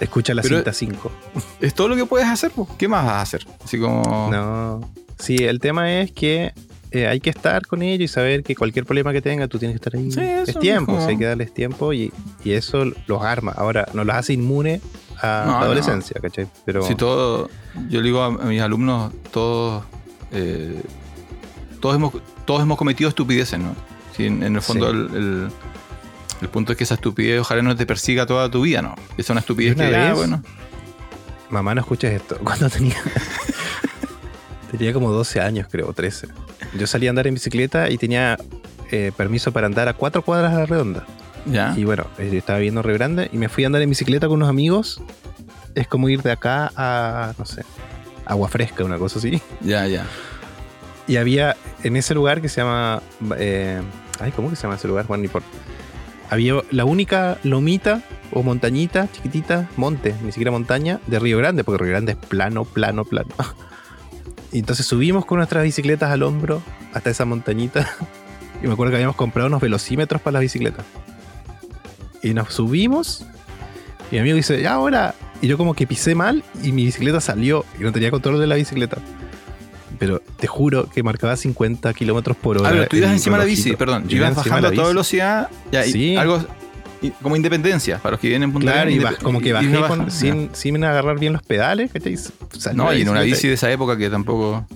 Escucha 0.00 0.34
la 0.34 0.42
Pero- 0.42 0.56
cinta 0.56 0.72
5. 0.72 1.10
Es 1.60 1.74
todo 1.74 1.88
lo 1.88 1.96
que 1.96 2.06
puedes 2.06 2.26
hacer. 2.28 2.50
¿qué 2.78 2.88
más 2.88 3.04
vas 3.04 3.14
a 3.14 3.20
hacer? 3.22 3.46
Así 3.64 3.78
como... 3.78 4.28
No. 4.32 4.80
Sí, 5.18 5.36
el 5.36 5.60
tema 5.60 6.00
es 6.00 6.10
que 6.12 6.52
eh, 6.90 7.06
hay 7.06 7.20
que 7.20 7.30
estar 7.30 7.64
con 7.66 7.82
ellos 7.82 8.10
y 8.10 8.12
saber 8.12 8.42
que 8.42 8.54
cualquier 8.56 8.84
problema 8.84 9.12
que 9.12 9.22
tenga, 9.22 9.46
tú 9.48 9.58
tienes 9.58 9.78
que 9.80 9.88
estar 9.88 9.98
ahí. 10.00 10.10
Sí, 10.10 10.20
es 10.20 10.58
tiempo, 10.58 10.98
sí, 11.00 11.06
hay 11.10 11.16
que 11.18 11.24
darles 11.26 11.54
tiempo 11.54 11.92
y, 11.92 12.12
y 12.44 12.52
eso 12.52 12.84
los 13.06 13.22
arma. 13.22 13.52
Ahora, 13.56 13.86
no 13.94 14.02
los 14.04 14.14
hace 14.16 14.32
inmune 14.32 14.80
a 15.20 15.44
No, 15.46 15.52
la 15.52 15.58
no. 15.60 15.64
adolescencia, 15.66 16.20
¿cachai? 16.20 16.48
Pero 16.66 16.82
Si 16.82 16.96
todo, 16.96 17.48
yo 17.88 18.00
le 18.00 18.06
digo 18.06 18.20
a, 18.22 18.26
a 18.26 18.30
mis 18.46 18.60
alumnos, 18.60 19.12
todos, 19.30 19.84
eh, 20.32 20.82
todos, 21.80 21.94
hemos, 21.94 22.12
todos 22.44 22.62
hemos 22.62 22.78
cometido 22.78 23.08
estupideces, 23.08 23.58
¿no? 23.58 23.74
Si 24.16 24.26
en, 24.26 24.42
en 24.42 24.56
el 24.56 24.62
fondo 24.62 24.90
Sí. 24.90 24.96
el, 24.96 25.16
el- 25.16 25.48
el 26.42 26.48
punto 26.48 26.72
es 26.72 26.78
que 26.78 26.82
esa 26.84 26.94
estupidez 26.94 27.40
ojalá 27.40 27.62
no 27.62 27.76
te 27.76 27.86
persiga 27.86 28.26
toda 28.26 28.50
tu 28.50 28.62
vida, 28.62 28.82
¿no? 28.82 28.96
Es 29.16 29.30
una 29.30 29.38
estupidez 29.40 29.76
una 29.76 29.88
que, 29.88 29.94
ah, 29.96 30.08
vez- 30.08 30.16
bueno, 30.16 30.42
mamá, 31.50 31.72
no 31.74 31.80
escuches 31.82 32.12
esto. 32.12 32.36
Cuando 32.42 32.68
tenía. 32.68 32.96
tenía 34.70 34.92
como 34.92 35.10
12 35.12 35.40
años, 35.40 35.66
creo, 35.70 35.92
13. 35.92 36.28
Yo 36.78 36.86
salí 36.86 37.06
a 37.06 37.10
andar 37.10 37.26
en 37.26 37.34
bicicleta 37.34 37.90
y 37.90 37.98
tenía 37.98 38.38
eh, 38.90 39.12
permiso 39.16 39.52
para 39.52 39.66
andar 39.66 39.88
a 39.88 39.94
cuatro 39.94 40.22
cuadras 40.22 40.52
a 40.54 40.58
la 40.58 40.66
redonda. 40.66 41.06
ya. 41.46 41.74
Y 41.76 41.84
bueno, 41.84 42.06
eh, 42.18 42.30
estaba 42.36 42.58
viendo 42.58 42.82
Río 42.82 42.94
Grande 42.94 43.28
y 43.32 43.36
me 43.38 43.48
fui 43.48 43.64
a 43.64 43.66
andar 43.68 43.82
en 43.82 43.90
bicicleta 43.90 44.26
con 44.26 44.36
unos 44.36 44.48
amigos. 44.48 45.00
Es 45.74 45.86
como 45.86 46.08
ir 46.08 46.22
de 46.22 46.32
acá 46.32 46.72
a, 46.76 47.34
no 47.38 47.44
sé, 47.46 47.62
agua 48.26 48.48
fresca, 48.48 48.84
una 48.84 48.98
cosa 48.98 49.18
así. 49.18 49.40
Ya, 49.60 49.86
ya. 49.86 50.06
Y 51.06 51.16
había 51.16 51.56
en 51.82 51.96
ese 51.96 52.14
lugar 52.14 52.40
que 52.40 52.48
se 52.48 52.60
llama. 52.60 53.02
eh, 53.38 53.80
ay, 54.20 54.32
¿cómo 54.32 54.50
que 54.50 54.56
se 54.56 54.62
llama 54.62 54.76
ese 54.76 54.88
lugar? 54.88 55.08
Ni 55.18 55.28
por. 55.28 55.42
Había 56.30 56.54
la 56.70 56.84
única 56.84 57.38
lomita 57.42 58.02
o 58.32 58.42
montañita 58.42 59.10
chiquitita, 59.12 59.68
monte, 59.76 60.14
ni 60.22 60.32
siquiera 60.32 60.50
montaña, 60.50 61.00
de 61.06 61.18
Río 61.18 61.36
Grande, 61.38 61.64
porque 61.64 61.82
Río 61.82 61.92
Grande 61.92 62.12
es 62.12 62.18
plano, 62.18 62.64
plano, 62.64 63.04
plano. 63.04 63.34
Y 64.54 64.58
entonces 64.58 64.84
subimos 64.84 65.24
con 65.24 65.38
nuestras 65.38 65.64
bicicletas 65.64 66.10
al 66.10 66.22
hombro 66.22 66.62
hasta 66.92 67.10
esa 67.10 67.24
montañita. 67.24 67.88
Y 68.62 68.66
me 68.66 68.74
acuerdo 68.74 68.92
que 68.92 68.96
habíamos 68.96 69.16
comprado 69.16 69.48
unos 69.48 69.60
velocímetros 69.60 70.22
para 70.22 70.34
las 70.34 70.42
bicicletas. 70.42 70.84
Y 72.22 72.32
nos 72.32 72.54
subimos. 72.54 73.26
Y 74.10 74.14
mi 74.14 74.20
amigo 74.20 74.36
dice, 74.36 74.62
ya 74.62 74.74
ahora. 74.74 75.16
Y 75.40 75.48
yo 75.48 75.58
como 75.58 75.74
que 75.74 75.84
pisé 75.84 76.14
mal 76.14 76.44
y 76.62 76.70
mi 76.70 76.84
bicicleta 76.84 77.20
salió 77.20 77.64
y 77.80 77.82
no 77.82 77.90
tenía 77.90 78.12
control 78.12 78.38
de 78.38 78.46
la 78.46 78.54
bicicleta. 78.54 78.98
Pero 79.98 80.20
te 80.38 80.46
juro 80.46 80.88
que 80.88 81.02
marcaba 81.02 81.36
50 81.36 81.92
kilómetros 81.94 82.36
por 82.36 82.58
hora. 82.58 82.68
Ah, 82.68 82.72
pero 82.72 82.86
tú 82.88 82.96
ibas 82.96 83.12
encima 83.12 83.36
de 83.36 83.42
la 83.44 83.46
bici, 83.46 83.76
perdón. 83.76 84.08
Yo 84.08 84.16
ibas 84.18 84.34
bajando 84.34 84.68
a 84.68 84.72
toda 84.72 84.88
velocidad. 84.88 85.48
Ya, 85.70 85.86
y 85.86 85.92
Sí. 85.92 86.16
algo 86.16 86.44
como 87.20 87.34
independencia, 87.34 87.98
para 87.98 88.12
los 88.12 88.20
que 88.20 88.28
vienen 88.28 88.48
en 88.50 88.52
Punta 88.52 88.72
Claro, 88.72 88.90
y 88.90 88.98
baj- 89.00 89.18
como 89.22 89.40
que 89.40 89.52
bajé 89.52 89.66
no 89.66 89.88
con- 89.88 90.10
sin, 90.10 90.50
sin 90.52 90.82
agarrar 90.84 91.18
bien 91.18 91.32
los 91.32 91.42
pedales. 91.42 91.90
¿cachai? 91.92 92.16
No, 92.74 92.92
y 92.94 93.02
en 93.02 93.08
una 93.08 93.22
bici 93.22 93.48
de 93.48 93.54
esa 93.54 93.70
época 93.72 93.96
que 93.96 94.08
tampoco. 94.08 94.66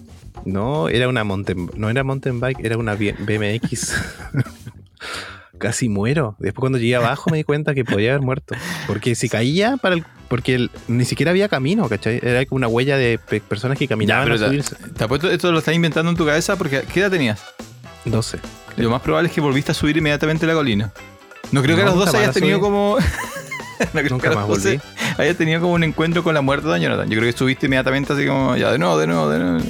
No, 0.44 0.88
era 0.88 1.08
una 1.08 1.24
mountain, 1.24 1.70
no 1.76 1.88
era 1.90 2.04
mountain 2.04 2.38
bike, 2.40 2.58
era 2.62 2.76
una 2.78 2.94
BMX. 2.94 3.94
Casi 5.58 5.88
muero. 5.88 6.36
Después 6.38 6.60
cuando 6.60 6.78
llegué 6.78 6.96
abajo 6.96 7.30
me 7.30 7.38
di 7.38 7.44
cuenta 7.44 7.74
que 7.74 7.84
podía 7.84 8.10
haber 8.10 8.22
muerto. 8.22 8.54
Porque 8.86 9.14
si 9.14 9.28
caía 9.28 9.76
para 9.78 9.94
el, 9.94 10.04
porque 10.28 10.54
el- 10.54 10.70
ni 10.88 11.04
siquiera 11.04 11.30
había 11.30 11.48
camino, 11.48 11.88
¿cachai? 11.88 12.20
Era 12.22 12.44
como 12.46 12.56
una 12.56 12.68
huella 12.68 12.96
de 12.96 13.18
pe- 13.18 13.40
personas 13.40 13.78
que 13.78 13.86
caminaban 13.88 14.26
Ya, 14.28 14.34
a 14.34 14.36
pero 14.36 14.46
subirse. 14.48 14.76
Te 14.96 15.04
apuesto 15.04 15.30
esto 15.30 15.50
lo 15.52 15.58
estás 15.58 15.74
inventando 15.74 16.10
en 16.10 16.16
tu 16.16 16.24
cabeza 16.26 16.56
porque 16.56 16.82
¿qué 16.92 17.00
edad 17.00 17.10
tenías? 17.10 17.40
12. 18.04 18.38
Lo 18.76 18.90
más 18.90 19.02
probable 19.02 19.28
es 19.28 19.34
que 19.34 19.40
volviste 19.40 19.72
a 19.72 19.74
subir 19.74 19.96
inmediatamente 19.96 20.46
la 20.46 20.54
colina. 20.54 20.92
No 21.52 21.62
creo 21.62 21.76
que 21.76 21.82
a 21.82 21.86
los 21.86 21.94
nunca 21.94 22.06
12 22.10 22.18
hayas 22.22 22.34
tenido 22.34 22.60
como. 22.60 22.96
no 23.80 23.86
creo 23.90 24.02
que 24.04 24.10
Nunca 24.10 24.28
a 24.28 24.30
los 24.32 24.38
más 24.40 24.48
12 24.48 24.76
volví. 24.78 24.82
hayas 25.22 25.36
tenido 25.36 25.60
como 25.60 25.72
un 25.74 25.84
encuentro 25.84 26.22
con 26.22 26.34
la 26.34 26.40
muerte 26.40 26.68
de 26.68 26.80
Jonathan. 26.80 27.08
Yo 27.08 27.18
creo 27.18 27.32
que 27.32 27.36
subiste 27.38 27.66
inmediatamente 27.66 28.12
así 28.12 28.26
como, 28.26 28.56
ya, 28.56 28.70
de 28.72 28.78
nuevo, 28.78 28.98
de 28.98 29.06
nuevo, 29.06 29.28
de 29.30 29.38
nuevo. 29.38 29.64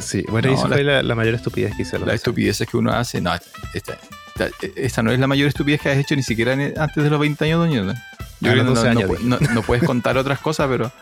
Sí, 0.00 0.24
bueno, 0.28 0.48
No, 0.48 0.54
esa 0.54 0.68
la- 0.68 0.74
fue 0.76 0.84
la, 0.84 1.02
la 1.02 1.14
mayor 1.14 1.34
estupidez 1.34 1.74
que 1.76 1.82
hice. 1.82 1.96
a 1.96 1.98
los 1.98 2.06
Las 2.08 2.14
12. 2.14 2.16
estupideces 2.16 2.68
que 2.68 2.76
uno 2.76 2.92
hace. 2.92 3.20
No, 3.20 3.34
esta, 3.34 3.98
esta, 4.34 4.48
esta 4.76 5.02
no 5.02 5.10
es 5.10 5.18
la 5.18 5.26
mayor 5.26 5.48
estupidez 5.48 5.80
que 5.80 5.90
has 5.90 5.98
hecho 5.98 6.14
ni 6.16 6.22
siquiera 6.22 6.52
antes 6.52 7.02
de 7.04 7.10
los 7.10 7.18
20 7.20 7.44
años, 7.44 7.58
don 7.60 7.70
Jonathan. 7.72 8.02
Yo 8.40 8.52
creo 8.52 8.64
que 8.64 8.70
12 8.70 8.82
no, 8.84 8.90
años, 8.90 9.20
no 9.22 9.38
no- 9.40 9.54
no 9.54 9.62
puedes 9.62 9.84
contar 9.84 10.16
otras 10.16 10.38
cosas, 10.38 10.68
pero. 10.68 10.92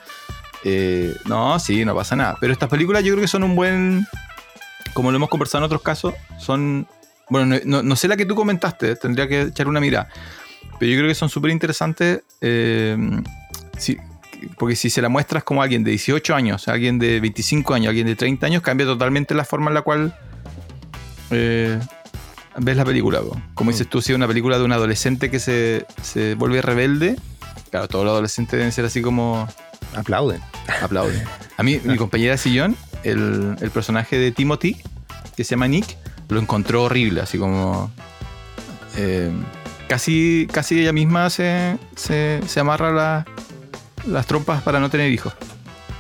eh, 0.65 1.15
no, 1.27 1.59
sí, 1.59 1.85
no 1.85 1.95
pasa 1.95 2.17
nada. 2.17 2.37
Pero 2.41 2.53
estas 2.53 2.69
películas 2.69 3.05
yo 3.05 3.13
creo 3.13 3.23
que 3.23 3.29
son 3.29 3.43
un 3.45 3.55
buen. 3.57 4.07
Como 4.95 5.11
lo 5.11 5.17
hemos 5.17 5.29
conversado 5.29 5.63
en 5.63 5.67
otros 5.67 5.83
casos, 5.83 6.15
son. 6.39 6.87
Bueno, 7.29 7.59
no, 7.65 7.97
sé 7.97 8.07
la 8.09 8.17
que 8.17 8.25
tú 8.25 8.35
comentaste, 8.35 8.95
tendría 8.97 9.27
que 9.29 9.43
echar 9.43 9.67
una 9.69 9.81
mirada. 9.81 10.09
Pero 10.79 10.93
yo 10.93 10.99
creo 10.99 11.09
que 11.09 11.15
son 11.15 11.29
súper 11.29 11.51
interesantes. 11.51 12.23
eh, 12.41 12.97
si- 13.79 13.99
porque 14.59 14.77
si 14.77 14.91
se 14.91 15.01
la 15.03 15.09
muestras 15.09 15.43
como 15.45 15.61
a 15.63 15.65
alguien 15.65 15.83
de 15.83 15.91
18 15.93 16.35
años, 16.35 16.69
a 16.69 16.73
alguien 16.73 16.99
de 16.99 17.21
25 17.21 17.75
años, 17.75 17.87
a 17.87 17.91
alguien 17.91 18.07
de 18.07 18.15
30 18.17 18.47
años, 18.47 18.63
cambia 18.63 18.87
totalmente 18.87 19.35
la 19.35 19.45
forma 19.45 19.69
en 19.71 19.75
la 19.75 19.83
cual 19.83 20.15
eh, 21.31 21.79
ves 22.59 22.77
la 22.77 22.85
película. 22.85 23.21
po. 23.21 23.41
Como 23.55 23.71
dices 23.71 23.89
tú, 23.89 24.01
si 24.03 24.13
es 24.13 24.17
una 24.17 24.27
película 24.29 24.59
de 24.59 24.65
un 24.65 24.73
adolescente 24.73 25.31
que 25.31 25.39
se, 25.39 25.87
se 26.03 26.35
vuelve 26.35 26.63
rebelde, 26.63 27.17
claro, 27.71 27.89
todos 27.89 28.05
los 28.05 28.13
adolescentes 28.13 28.53
deben 28.59 28.73
ser 28.73 28.85
así 28.85 29.03
como 29.03 29.49
Aplauden. 29.95 30.41
Aplauden. 30.83 31.23
A 31.57 31.63
mí, 31.63 31.81
mi 31.85 31.97
compañera 31.97 32.33
de 32.33 32.39
sillón, 32.39 32.77
el, 33.05 33.57
el 33.61 33.71
personaje 33.71 34.19
de 34.19 34.33
Timothy, 34.33 34.77
que 35.37 35.45
se 35.45 35.51
llama 35.51 35.69
Nick, 35.69 35.97
lo 36.29 36.41
encontró 36.41 36.85
horrible, 36.85 37.21
así 37.21 37.39
como. 37.39 37.91
eh, 38.97 39.31
casi, 39.89 40.49
casi 40.53 40.81
ella 40.81 40.93
misma 40.93 41.31
se, 41.31 41.79
se, 41.95 42.41
se 42.47 42.61
amarra 42.61 42.91
la- 42.93 43.27
las 44.07 44.27
trompas 44.27 44.63
para 44.63 44.81
no 44.81 44.89
tener 44.91 45.11
hijos. 45.11 45.33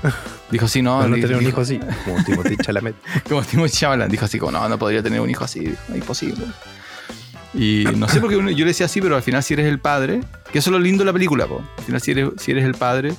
Dijo 0.50 0.66
así, 0.66 0.80
no, 0.82 1.06
no 1.08 1.16
di- 1.16 1.22
tener 1.22 1.36
un 1.36 1.46
hijo 1.46 1.60
así, 1.60 1.80
como 2.04 2.22
Timothy 2.24 2.56
Chalamet. 2.56 2.94
como 3.28 3.42
Timothy 3.42 3.76
Chalamet, 3.78 4.08
dijo 4.10 4.24
así, 4.26 4.38
como 4.38 4.52
no, 4.52 4.68
no 4.68 4.78
podría 4.78 5.02
tener 5.02 5.20
un 5.20 5.28
hijo 5.30 5.44
así, 5.44 5.60
dijo, 5.60 5.76
imposible. 5.94 6.44
Y 7.54 7.84
no 7.96 8.08
sé 8.08 8.20
por 8.20 8.30
qué 8.30 8.36
uno- 8.36 8.50
yo 8.50 8.64
le 8.64 8.66
decía 8.70 8.86
así, 8.86 9.00
pero 9.00 9.16
al 9.16 9.22
final 9.22 9.42
si 9.42 9.54
eres 9.54 9.66
el 9.66 9.78
padre, 9.80 10.20
que 10.52 10.58
eso 10.58 10.70
es 10.70 10.72
lo 10.72 10.78
lindo 10.78 11.02
de 11.02 11.06
la 11.06 11.12
película, 11.12 11.46
po. 11.46 11.62
al 11.78 11.84
final 11.84 12.00
si 12.00 12.10
eres, 12.12 12.28
si 12.38 12.50
eres 12.52 12.64
el 12.64 12.74
padre, 12.74 13.14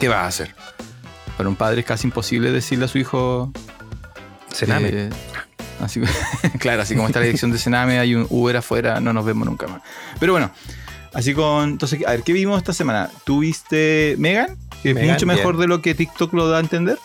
¿qué 0.00 0.08
vas 0.08 0.18
a 0.18 0.26
hacer? 0.26 0.54
Para 1.36 1.48
un 1.48 1.56
padre 1.56 1.80
es 1.80 1.86
casi 1.86 2.06
imposible 2.06 2.50
decirle 2.52 2.84
a 2.86 2.88
su 2.88 2.98
hijo... 2.98 3.52
Sename. 4.52 4.88
eh, 4.92 5.10
así, 5.80 6.00
claro, 6.58 6.82
así 6.82 6.94
como 6.94 7.08
está 7.08 7.18
la 7.20 7.26
dirección 7.26 7.50
de 7.52 7.58
Sename, 7.58 7.98
hay 7.98 8.14
un 8.14 8.26
Uber 8.30 8.56
afuera, 8.56 9.00
no 9.00 9.12
nos 9.12 9.24
vemos 9.24 9.46
nunca 9.46 9.66
más. 9.66 9.82
Pero 10.18 10.32
bueno, 10.32 10.50
así 11.12 11.34
con... 11.34 11.70
Entonces, 11.70 12.00
a 12.06 12.10
ver, 12.12 12.22
¿qué 12.22 12.32
vimos 12.32 12.56
esta 12.58 12.72
semana? 12.72 13.10
¿Tuviste 13.24 14.14
Megan? 14.18 14.56
Que 14.82 14.90
es 14.90 14.94
Megan, 14.94 15.14
mucho 15.14 15.26
mejor 15.26 15.56
bien. 15.56 15.62
de 15.62 15.66
lo 15.68 15.82
que 15.82 15.94
TikTok 15.94 16.32
lo 16.32 16.48
da 16.48 16.58
a 16.58 16.60
entender. 16.60 16.98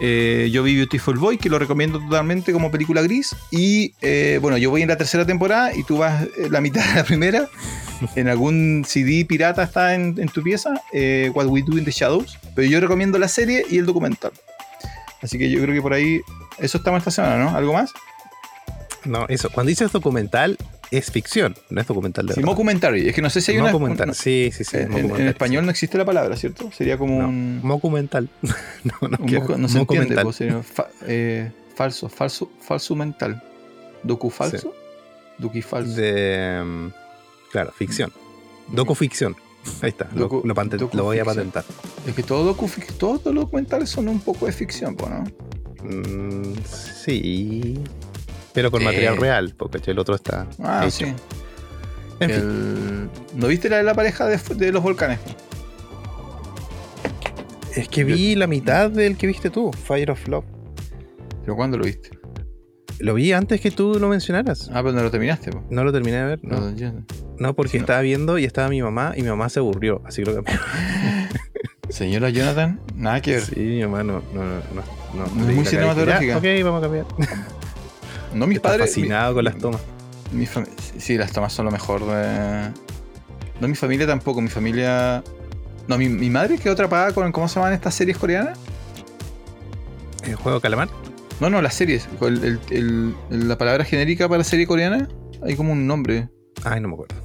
Eh, 0.00 0.50
yo 0.50 0.62
vi 0.62 0.74
Beautiful 0.74 1.18
Boy, 1.18 1.38
que 1.38 1.48
lo 1.48 1.58
recomiendo 1.58 2.00
totalmente 2.00 2.52
como 2.52 2.70
película 2.70 3.02
gris. 3.02 3.36
Y 3.50 3.94
eh, 4.00 4.38
bueno, 4.42 4.58
yo 4.58 4.70
voy 4.70 4.82
en 4.82 4.88
la 4.88 4.96
tercera 4.96 5.24
temporada 5.24 5.74
y 5.74 5.84
tú 5.84 5.98
vas 5.98 6.24
eh, 6.24 6.48
la 6.50 6.60
mitad 6.60 6.84
de 6.88 6.94
la 6.96 7.04
primera. 7.04 7.48
en 8.16 8.28
algún 8.28 8.84
CD 8.86 9.24
pirata 9.24 9.62
está 9.62 9.94
en, 9.94 10.16
en 10.18 10.28
tu 10.28 10.42
pieza, 10.42 10.82
eh, 10.92 11.30
What 11.34 11.46
We 11.46 11.62
Do 11.62 11.78
in 11.78 11.84
the 11.84 11.92
Shadows. 11.92 12.38
Pero 12.54 12.68
yo 12.68 12.80
recomiendo 12.80 13.18
la 13.18 13.28
serie 13.28 13.64
y 13.70 13.78
el 13.78 13.86
documental. 13.86 14.32
Así 15.22 15.38
que 15.38 15.48
yo 15.48 15.60
creo 15.62 15.74
que 15.74 15.82
por 15.82 15.92
ahí. 15.92 16.20
Eso 16.58 16.78
estamos 16.78 16.98
esta 16.98 17.10
semana, 17.10 17.38
¿no? 17.38 17.56
¿Algo 17.56 17.72
más? 17.72 17.92
No, 19.04 19.26
eso. 19.28 19.50
Cuando 19.50 19.70
dices 19.70 19.90
documental, 19.92 20.58
es 20.92 21.10
ficción, 21.10 21.56
no 21.70 21.80
es 21.80 21.86
documental 21.86 22.26
de 22.26 22.34
Sí, 22.34 22.40
verdad. 22.40 22.52
documentary. 22.52 23.08
Es 23.08 23.14
que 23.14 23.22
no 23.22 23.30
sé 23.30 23.40
si 23.40 23.52
hay 23.52 23.58
una. 23.58 23.72
Documental, 23.72 24.14
sí, 24.14 24.50
sí, 24.52 24.62
sí. 24.64 24.76
en, 24.76 25.16
sí. 25.16 25.22
español 25.22 25.64
no 25.64 25.70
existe 25.70 25.98
la 25.98 26.04
palabra, 26.04 26.36
¿cierto? 26.36 26.70
Sería 26.70 26.96
como 26.98 27.20
No. 27.22 27.28
un. 27.28 27.60
Documental. 27.64 28.28
no, 28.84 29.08
no, 29.08 29.16
un 29.18 29.26
quiero- 29.26 29.58
no 29.58 29.68
se 29.68 29.78
entiende, 29.80 30.22
pues, 30.22 30.36
sería 30.36 30.62
fa- 30.62 30.88
eh, 31.06 31.50
falso, 31.74 32.08
falso, 32.08 32.50
falso 32.60 32.94
mental. 32.94 33.42
¿Docu 34.04 34.30
falso? 34.30 34.74
Duki 35.38 35.62
falso. 35.62 35.94
De. 35.94 36.62
mm, 36.64 36.88
Claro, 37.50 37.72
ficción. 37.72 38.12
Docuficción. 38.68 39.34
Ahí 39.82 39.88
está. 39.90 40.08
lo- 40.14 40.28
Docu- 40.28 40.44
lo, 40.44 40.54
patent- 40.54 40.92
lo 40.92 41.04
voy 41.04 41.18
a 41.18 41.24
patentar. 41.24 41.64
Es 42.06 42.14
que 42.14 42.22
todo 42.22 42.44
docu, 42.44 42.68
todos 42.98 43.24
los 43.26 43.44
documentales 43.44 43.88
son 43.90 44.08
un 44.08 44.20
poco 44.20 44.46
de 44.46 44.52
ficción, 44.52 44.94
po, 44.96 45.08
¿no? 45.08 45.24
Mm, 45.84 46.54
sí. 46.64 47.78
Pero 48.54 48.70
con 48.70 48.84
material 48.84 49.16
real, 49.16 49.54
porque 49.56 49.90
el 49.90 49.98
otro 49.98 50.14
está. 50.14 50.46
Ah, 50.62 50.82
hecho. 50.86 51.06
sí. 51.06 51.14
En 52.20 52.30
fin. 52.30 52.38
El- 52.40 53.10
¿No 53.40 53.46
viste 53.48 53.68
la 53.68 53.78
de 53.78 53.82
la 53.82 53.94
pareja 53.94 54.26
de, 54.26 54.38
de 54.54 54.72
los 54.72 54.82
volcanes? 54.82 55.18
Es 57.74 57.88
que 57.88 58.04
vi 58.04 58.34
la 58.34 58.46
mitad 58.46 58.90
del 58.90 59.16
que 59.16 59.26
viste 59.26 59.48
tú, 59.50 59.72
Fire 59.72 60.10
of 60.10 60.28
Love. 60.28 60.44
¿Pero 61.42 61.56
cuándo 61.56 61.78
lo 61.78 61.84
viste? 61.84 62.10
Lo 62.98 63.14
vi 63.14 63.32
antes 63.32 63.60
que 63.60 63.70
tú 63.70 63.98
lo 63.98 64.08
mencionaras. 64.08 64.68
Ah, 64.72 64.82
pero 64.82 64.92
no 64.92 65.02
lo 65.02 65.10
terminaste, 65.10 65.50
po. 65.50 65.64
No 65.70 65.82
lo 65.82 65.92
terminé 65.92 66.18
de 66.18 66.24
ver, 66.24 66.40
no. 66.42 66.60
No, 66.60 66.76
yo- 66.76 66.92
No, 67.38 67.54
porque 67.54 67.72
Sí, 67.72 67.78
no. 67.78 67.82
estaba 67.84 68.00
viendo 68.02 68.38
y 68.38 68.44
estaba 68.44 68.68
mi 68.68 68.82
mamá 68.82 69.14
y 69.16 69.22
mi 69.22 69.28
mamá 69.28 69.48
se 69.48 69.58
aburrió, 69.58 70.02
así 70.06 70.22
que 70.22 70.30
lo 70.30 70.36
cambié. 70.36 70.54
Señora 71.88 72.30
Jonathan, 72.30 72.78
nada 72.94 73.20
que 73.20 73.32
ver. 73.32 73.42
Sí, 73.42 73.58
mi 73.60 73.82
mamá 73.82 74.04
no. 74.04 74.22
no, 74.32 74.44
no, 74.44 74.56
no, 75.14 75.26
no, 75.26 75.44
Muy 75.52 75.64
cinematográfica. 75.64 76.38
Ya, 76.40 76.58
ok, 76.60 76.64
vamos 76.64 76.78
a 76.78 76.82
cambiar. 76.86 77.06
No, 78.34 78.46
mis 78.46 78.60
padres. 78.60 78.86
fascinado 78.86 79.34
con 79.34 79.44
las 79.44 79.58
tomas. 79.58 79.80
Mi, 80.32 80.46
sí, 80.98 81.16
las 81.18 81.32
tomas 81.32 81.52
son 81.52 81.66
lo 81.66 81.70
mejor 81.70 82.06
de. 82.06 82.70
No, 83.60 83.68
mi 83.68 83.74
familia 83.74 84.06
tampoco. 84.06 84.40
Mi 84.40 84.48
familia. 84.48 85.22
No, 85.88 85.98
mi, 85.98 86.08
mi 86.08 86.30
madre 86.30 86.58
quedó 86.58 86.72
atrapada 86.72 87.12
con. 87.12 87.30
¿Cómo 87.32 87.48
se 87.48 87.56
llaman 87.56 87.72
estas 87.74 87.94
series 87.94 88.16
coreanas? 88.18 88.58
¿El 90.24 90.36
juego 90.36 90.60
Calamar? 90.60 90.88
No, 91.40 91.50
no, 91.50 91.60
las 91.60 91.74
series. 91.74 92.08
El- 92.20 92.44
el- 92.44 92.60
el- 92.70 93.14
el- 93.30 93.48
la 93.48 93.58
palabra 93.58 93.84
genérica 93.84 94.28
para 94.28 94.44
serie 94.44 94.66
coreana. 94.66 95.08
Hay 95.42 95.56
como 95.56 95.72
un 95.72 95.86
nombre. 95.86 96.28
Ay, 96.64 96.80
no 96.80 96.88
me 96.88 96.94
acuerdo. 96.94 97.16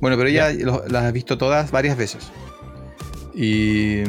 Bueno, 0.00 0.16
pero 0.18 0.28
ella 0.28 0.50
las 0.88 1.04
ha 1.04 1.10
visto 1.10 1.38
todas 1.38 1.70
varias 1.70 1.96
veces. 1.96 2.28
Y, 3.34 4.00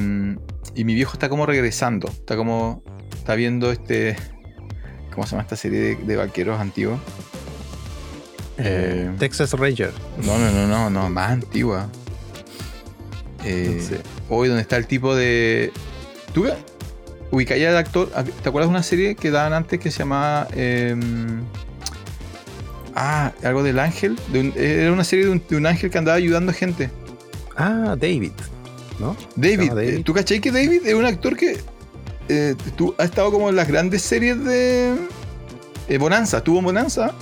y 0.76 0.84
mi 0.84 0.93
viejo 0.93 1.14
está 1.14 1.30
como 1.30 1.46
regresando. 1.46 2.10
Está 2.10 2.36
como. 2.36 2.84
Está 3.16 3.36
viendo 3.36 3.72
este. 3.72 4.16
¿Cómo 5.16 5.26
se 5.26 5.32
llama 5.32 5.43
esta 5.43 5.55
serie 5.55 5.80
de, 5.80 5.95
de 5.95 6.16
vaqueros 6.18 6.59
antiguos? 6.59 6.99
Eh, 8.57 9.11
Texas 9.20 9.51
Ranger. 9.53 9.91
no, 10.24 10.38
no, 10.38 10.51
no, 10.51 10.68
no, 10.68 10.89
no, 10.89 11.09
más 11.09 11.32
antigua. 11.32 11.88
Eh, 13.43 13.78
No 13.78 13.84
sé. 13.88 14.01
Hoy, 14.30 14.47
donde 14.47 14.61
está 14.61 14.78
el 14.78 14.88
tipo 14.88 15.16
de. 15.16 15.72
¿Tú 16.34 16.45
ubicáis 17.32 17.66
al 17.68 17.78
actor? 17.78 18.09
¿Te 18.09 18.49
acuerdas 18.49 18.70
de 18.70 18.76
una 18.76 18.84
serie 18.84 19.16
que 19.16 19.32
daban 19.32 19.53
antes 19.53 19.80
que 19.80 19.91
se 19.91 19.99
llamaba. 19.99 20.47
em, 20.53 21.41
ah, 22.95 23.32
algo 23.43 23.63
del 23.63 23.80
ángel? 23.80 24.18
De 24.32 24.39
un- 24.39 24.53
era 24.55 24.91
una 24.91 25.03
serie 25.03 25.26
de 25.26 25.32
un, 25.32 25.43
de 25.47 25.55
un 25.57 25.66
ángel 25.66 25.89
que 25.89 25.97
andaba 25.97 26.18
ayudando 26.18 26.51
a 26.51 26.55
gente. 26.55 26.89
Ah, 27.57 27.95
David. 27.99 28.32
¿No? 28.99 29.16
David, 29.36 29.72
David. 29.74 29.89
eh, 29.95 30.03
¿tú 30.05 30.13
cachai 30.13 30.39
que 30.39 30.51
David 30.51 30.86
es 30.86 30.93
un 30.93 31.05
actor 31.05 31.36
que 31.36 31.57
eh, 32.30 32.56
tú, 32.76 32.94
ha 32.98 33.04
estado 33.04 33.32
como 33.32 33.50
en 33.50 33.56
las 33.56 33.68
grandes 33.68 34.02
series 34.02 34.44
de 34.44 34.96
eh, 35.88 35.98
Bonanza? 35.98 36.44
Tuvo 36.44 36.60
en 36.60 36.66
Bonanza. 36.66 37.14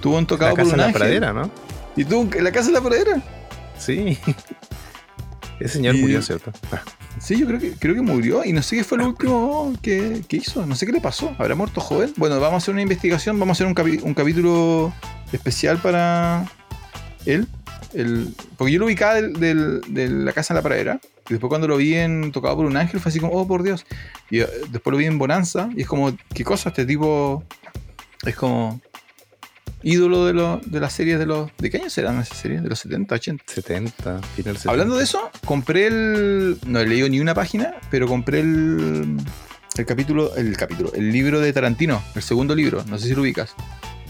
Tuvo 0.00 0.18
en 0.18 0.26
Tocado 0.26 0.50
La 0.50 0.54
por 0.56 0.64
casa 0.64 0.74
un 0.74 0.80
en 0.80 0.86
la 0.86 0.92
pradera, 0.92 1.32
¿no? 1.32 1.50
Y 1.96 2.04
tuvo 2.04 2.28
en 2.36 2.44
la 2.44 2.52
casa 2.52 2.68
de 2.68 2.74
la 2.74 2.80
pradera. 2.80 3.22
Sí. 3.78 4.16
Ese 5.60 5.74
señor 5.74 5.96
Y- 5.96 6.00
murió, 6.02 6.22
¿cierto? 6.22 6.52
Ah, 6.72 6.82
Sí, 7.20 7.36
yo 7.36 7.48
creo 7.48 7.58
que, 7.58 7.72
creo 7.72 7.96
que 7.96 8.00
murió 8.00 8.44
y 8.44 8.52
no 8.52 8.62
sé 8.62 8.76
qué 8.76 8.84
fue 8.84 8.96
lo 8.98 9.08
último 9.08 9.74
que, 9.82 10.22
que 10.28 10.36
hizo. 10.36 10.64
No 10.64 10.76
sé 10.76 10.86
qué 10.86 10.92
le 10.92 11.00
pasó. 11.00 11.34
¿Habrá 11.36 11.56
muerto 11.56 11.80
joven? 11.80 12.12
Bueno, 12.16 12.38
vamos 12.38 12.54
a 12.54 12.56
hacer 12.58 12.72
una 12.74 12.82
investigación. 12.82 13.40
Vamos 13.40 13.56
a 13.56 13.56
hacer 13.56 13.66
un, 13.66 13.74
capi- 13.74 14.00
un 14.04 14.14
capítulo 14.14 14.92
especial 15.32 15.78
para 15.78 16.44
él. 17.26 17.48
El, 17.92 18.32
porque 18.56 18.72
yo 18.74 18.78
lo 18.78 18.86
ubicaba 18.86 19.14
del- 19.14 19.32
del- 19.32 19.80
de 19.88 20.08
la 20.08 20.32
casa 20.32 20.54
en 20.54 20.56
la 20.58 20.62
pradera. 20.62 21.00
Y 21.28 21.34
después 21.34 21.48
cuando 21.48 21.68
lo 21.68 21.76
vi 21.76 21.94
en 21.94 22.32
Tocado 22.32 22.56
por 22.56 22.66
un 22.66 22.76
Ángel 22.76 23.00
fue 23.00 23.10
así 23.10 23.20
como, 23.20 23.32
oh 23.34 23.46
por 23.46 23.62
Dios. 23.62 23.84
Y 24.30 24.40
eh, 24.40 24.48
después 24.70 24.92
lo 24.92 24.98
vi 24.98 25.04
en 25.06 25.18
Bonanza. 25.18 25.68
Y 25.76 25.82
es 25.82 25.86
como, 25.86 26.16
¿qué 26.34 26.42
cosa? 26.44 26.70
Este 26.70 26.86
tipo 26.86 27.44
es 28.24 28.34
como 28.34 28.80
ídolo 29.82 30.26
de, 30.26 30.32
lo- 30.32 30.60
de 30.64 30.80
las 30.80 30.92
series 30.92 31.18
de 31.18 31.26
los... 31.26 31.50
¿De 31.58 31.70
qué 31.70 31.78
años 31.78 31.96
eran 31.98 32.18
esas 32.20 32.38
series? 32.38 32.62
De 32.62 32.68
los 32.68 32.78
70, 32.80 33.14
80. 33.14 33.44
70, 33.46 34.22
final 34.22 34.56
70. 34.56 34.70
Hablando 34.70 34.96
de 34.96 35.04
eso, 35.04 35.30
compré 35.44 35.86
el. 35.86 36.58
No 36.66 36.80
he 36.80 36.86
leído 36.86 37.08
ni 37.08 37.20
una 37.20 37.34
página, 37.34 37.74
pero 37.90 38.06
compré 38.08 38.40
el. 38.40 39.18
El 39.76 39.86
capítulo. 39.86 40.34
El 40.34 40.56
capítulo. 40.56 40.92
El 40.94 41.12
libro 41.12 41.40
de 41.40 41.52
Tarantino. 41.52 42.02
El 42.16 42.22
segundo 42.22 42.54
libro. 42.54 42.82
No 42.88 42.98
sé 42.98 43.08
si 43.08 43.14
lo 43.14 43.22
ubicas. 43.22 43.54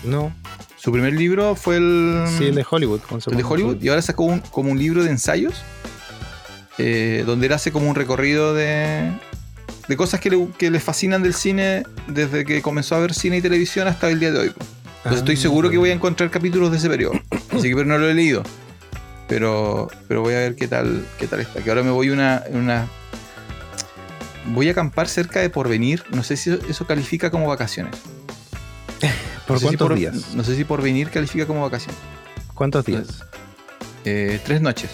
No, 0.05 0.33
Su 0.77 0.93
primer 0.93 1.13
libro 1.15 1.55
fue 1.57 1.77
el. 1.77 2.25
sí, 2.39 2.45
el 2.47 2.55
de 2.55 2.65
Hollywood. 2.69 3.01
el 3.31 3.37
de 3.37 3.43
Hollywood. 3.45 3.83
Y 3.83 3.89
ahora 3.89 4.01
sacó 4.01 4.23
un, 4.25 4.39
como 4.41 4.71
un 4.71 4.79
libro 4.79 5.03
de 5.05 5.11
ensayos. 5.11 5.63
Eh, 6.79 7.25
donde 7.27 7.47
él 7.47 7.53
hace 7.53 7.73
como 7.73 7.89
un 7.89 7.95
recorrido 7.95 8.55
de. 8.55 9.11
De 9.89 9.97
cosas 9.97 10.21
que 10.21 10.29
le, 10.31 10.49
que 10.59 10.71
le 10.71 10.81
fascinan 10.81 11.23
del 11.23 11.33
cine 11.33 11.83
desde 12.09 12.45
que 12.45 12.61
comenzó 12.61 12.95
a 12.95 12.99
ver 12.99 13.15
cine 13.15 13.39
y 13.39 13.41
televisión 13.43 13.89
hasta 13.89 14.11
el 14.11 14.21
día 14.21 14.31
de 14.33 14.39
hoy. 14.41 14.53
Entonces 14.99 15.21
estoy 15.21 15.37
Ah, 15.37 15.39
seguro 15.41 15.71
que 15.71 15.79
voy 15.79 15.89
a 15.89 15.95
encontrar 15.95 16.31
capítulos 16.31 16.71
de 16.71 16.77
ese 16.77 16.91
periodo. 16.91 17.15
Así 17.53 17.69
que 17.71 17.75
pero 17.75 17.87
no 17.87 17.97
lo 17.97 18.07
he 18.09 18.13
leído. 18.13 18.43
Pero, 19.29 19.89
pero 20.07 20.21
voy 20.21 20.35
a 20.35 20.39
ver 20.41 20.57
qué 20.57 20.69
tal, 20.69 21.07
qué 21.19 21.27
tal 21.27 21.41
está. 21.41 21.63
Que 21.63 21.71
ahora 21.71 21.83
me 21.83 21.91
voy 21.91 22.11
una, 22.11 22.43
una. 22.51 22.87
Voy 24.47 24.69
a 24.69 24.73
acampar 24.73 25.09
cerca 25.09 25.41
de 25.41 25.49
Porvenir. 25.51 26.03
No 26.11 26.23
sé 26.23 26.37
si 26.37 26.51
eso 26.69 26.87
califica 26.87 27.31
como 27.31 27.47
vacaciones. 27.47 27.95
¿Por 29.47 29.55
No 29.57 29.59
sé 29.59 29.59
si 29.61 29.65
cuántos 29.77 29.89
por- 29.89 29.97
días? 29.97 30.35
No 30.35 30.45
sé 30.45 30.55
si 30.55 30.65
Porvenir 30.65 31.09
califica 31.11 31.47
como 31.47 31.63
vacaciones. 31.63 31.99
¿Cuántos 32.55 32.85
días? 32.85 33.25
Eh, 34.05 34.39
tres 34.45 34.61
noches. 34.61 34.91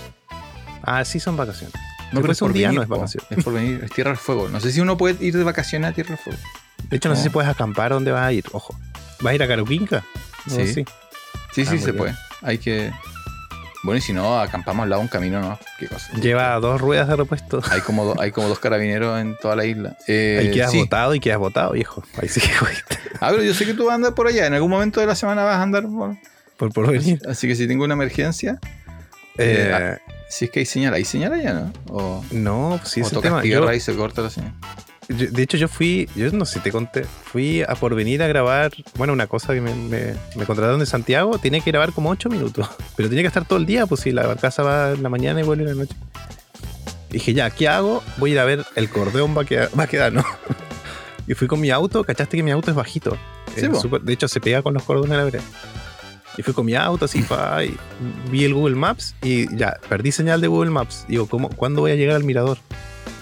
Ah, 0.86 1.04
sí 1.04 1.20
son 1.20 1.36
vacaciones. 1.36 1.74
No, 1.74 1.80
Si 2.10 2.14
pero 2.16 2.26
fuese 2.26 2.44
un 2.44 2.52
día, 2.52 2.70
no 2.72 2.82
es 2.82 2.88
po. 2.88 2.96
vacación. 2.96 3.24
Es 3.30 3.42
Porvenir, 3.44 3.82
es 3.84 3.90
Tierra 3.90 4.10
del 4.10 4.18
Fuego. 4.18 4.48
No 4.48 4.60
sé 4.60 4.70
si 4.72 4.80
uno 4.80 4.96
puede 4.96 5.24
ir 5.24 5.36
de 5.36 5.42
vacaciones 5.44 5.90
a 5.90 5.92
Tierra 5.94 6.10
del 6.10 6.18
Fuego. 6.18 6.38
De 6.90 6.96
hecho, 6.96 7.08
no, 7.08 7.16
sé 7.16 7.22
si 7.24 7.30
puedes 7.30 7.50
acampar 7.50 7.90
dónde 7.92 8.12
vas 8.12 8.22
a 8.22 8.32
ir. 8.32 8.44
Ojo. 8.52 8.74
¿Vas 9.20 9.32
a 9.32 9.34
ir 9.34 9.42
a 9.42 9.48
Caruquinca? 9.48 10.04
No, 10.46 10.54
Sí. 10.54 10.66
sí. 10.66 10.84
Sí, 11.54 11.62
Ah, 11.66 11.70
sí, 11.70 11.78
se 11.78 11.84
bien. 11.86 11.96
puede. 11.96 12.14
Hay 12.42 12.58
que. 12.58 12.92
Bueno, 13.84 13.98
y 13.98 14.00
si 14.00 14.12
no, 14.14 14.38
acampamos 14.40 14.84
al 14.84 14.90
lado 14.90 15.00
de 15.00 15.04
un 15.04 15.08
camino, 15.08 15.40
¿no? 15.40 15.58
Qué 15.78 15.86
cosa. 15.88 16.10
Lleva 16.14 16.58
dos 16.58 16.80
ruedas 16.80 17.06
de 17.06 17.16
repuesto. 17.16 17.60
Hay 17.70 17.80
como, 17.82 18.04
do- 18.06 18.20
hay 18.20 18.30
como 18.32 18.48
dos 18.48 18.58
carabineros 18.58 19.20
en 19.20 19.36
toda 19.36 19.56
la 19.56 19.64
isla. 19.66 19.96
Eh, 20.08 20.38
Ahí 20.40 20.50
quedas 20.52 20.70
sí. 20.72 20.78
botado 20.78 21.14
y 21.14 21.20
quedas 21.20 21.38
botado, 21.38 21.72
viejo. 21.72 22.02
Ahí 22.20 22.28
sí 22.28 22.40
que. 22.40 22.48
Ah, 23.20 23.28
pero 23.30 23.42
yo 23.42 23.54
sé 23.54 23.64
que 23.66 23.74
tú 23.74 23.84
vas 23.86 23.92
a 23.92 23.94
andar 23.96 24.14
por 24.14 24.26
allá. 24.26 24.46
En 24.46 24.54
algún 24.54 24.70
momento 24.70 25.00
de 25.00 25.06
la 25.06 25.14
semana 25.14 25.44
vas 25.44 25.56
a 25.56 25.62
andar 25.62 25.84
por... 25.86 26.16
Por 26.58 26.72
por 26.72 26.90
venir. 26.90 27.20
Así 27.28 27.46
que 27.48 27.54
si 27.56 27.66
tengo 27.66 27.84
una 27.84 27.94
emergencia... 27.94 28.58
Eh, 29.38 29.70
Eh, 29.72 29.98
Si 30.28 30.46
es 30.46 30.50
que 30.50 30.60
hay 30.60 30.66
señal, 30.66 30.94
¿hay 30.94 31.04
señal 31.04 31.32
allá, 31.32 31.52
no? 31.54 31.72
O, 31.88 32.24
No, 32.32 32.78
pues 32.80 32.90
sí, 32.92 33.02
o 33.02 33.20
tema. 33.20 33.44
Yo- 33.44 33.72
y 33.72 33.80
se 33.80 33.94
corta 33.94 34.22
la 34.22 34.30
señal. 34.30 34.52
yo- 35.08 35.30
de 35.30 35.42
hecho, 35.42 35.56
yo 35.58 35.68
fui, 35.68 36.08
yo 36.16 36.30
no 36.32 36.44
sé 36.46 36.54
si 36.54 36.60
te 36.60 36.72
conté, 36.72 37.04
fui 37.04 37.62
a 37.62 37.74
por 37.74 37.94
venir 37.94 38.22
a 38.22 38.26
grabar, 38.26 38.72
bueno, 38.96 39.12
una 39.12 39.26
cosa 39.26 39.52
que 39.54 39.60
me, 39.60 39.74
me- 39.74 40.14
me 40.34 40.44
contrataron 40.46 40.80
de 40.80 40.86
Santiago, 40.86 41.38
tenía 41.38 41.60
que 41.60 41.70
grabar 41.70 41.92
como 41.92 42.10
8 42.10 42.28
minutos, 42.30 42.66
pero 42.96 43.08
tenía 43.08 43.22
que 43.22 43.28
estar 43.28 43.44
todo 43.46 43.58
el 43.58 43.66
día, 43.66 43.86
pues 43.86 44.00
si 44.00 44.12
la 44.12 44.34
casa 44.36 44.62
va 44.62 44.92
en 44.92 45.02
la 45.02 45.08
mañana 45.08 45.40
y 45.40 45.44
vuelve 45.44 45.64
en 45.64 45.68
la 45.76 45.84
noche. 45.84 45.94
Dije, 47.10 47.32
ya, 47.34 47.50
¿qué 47.50 47.68
hago? 47.68 48.02
Voy 48.16 48.30
a 48.30 48.32
ir 48.34 48.38
a 48.40 48.44
ver 48.44 48.64
el 48.74 48.88
cordón 48.88 49.34
vaqueda- 49.34 49.68
vaquedano. 49.74 50.24
y 51.28 51.34
fui 51.34 51.46
con 51.46 51.60
mi 51.60 51.70
auto, 51.70 52.02
¿cachaste 52.02 52.36
que 52.38 52.42
mi 52.42 52.50
auto 52.50 52.70
es 52.70 52.76
bajito? 52.76 53.16
Sí, 53.54 53.66
Es 53.66 53.78
súper- 53.80 54.00
de 54.02 54.12
hecho, 54.14 54.26
se 54.26 54.40
pega 54.40 54.62
con 54.62 54.74
los 54.74 54.82
cordones 54.82 55.10
de 55.10 55.16
la 55.18 55.24
vereda. 55.24 55.44
Y 56.36 56.42
fui 56.42 56.52
con 56.52 56.66
mi 56.66 56.74
auto 56.74 57.04
así, 57.04 57.22
pa, 57.22 57.64
y 57.64 57.76
vi 58.30 58.44
el 58.44 58.54
Google 58.54 58.74
Maps 58.74 59.14
y 59.22 59.54
ya, 59.56 59.78
perdí 59.88 60.10
señal 60.10 60.40
de 60.40 60.48
Google 60.48 60.70
Maps. 60.70 61.04
Digo, 61.08 61.26
¿cómo, 61.28 61.48
¿cuándo 61.50 61.80
voy 61.80 61.92
a 61.92 61.94
llegar 61.94 62.16
al 62.16 62.24
mirador? 62.24 62.58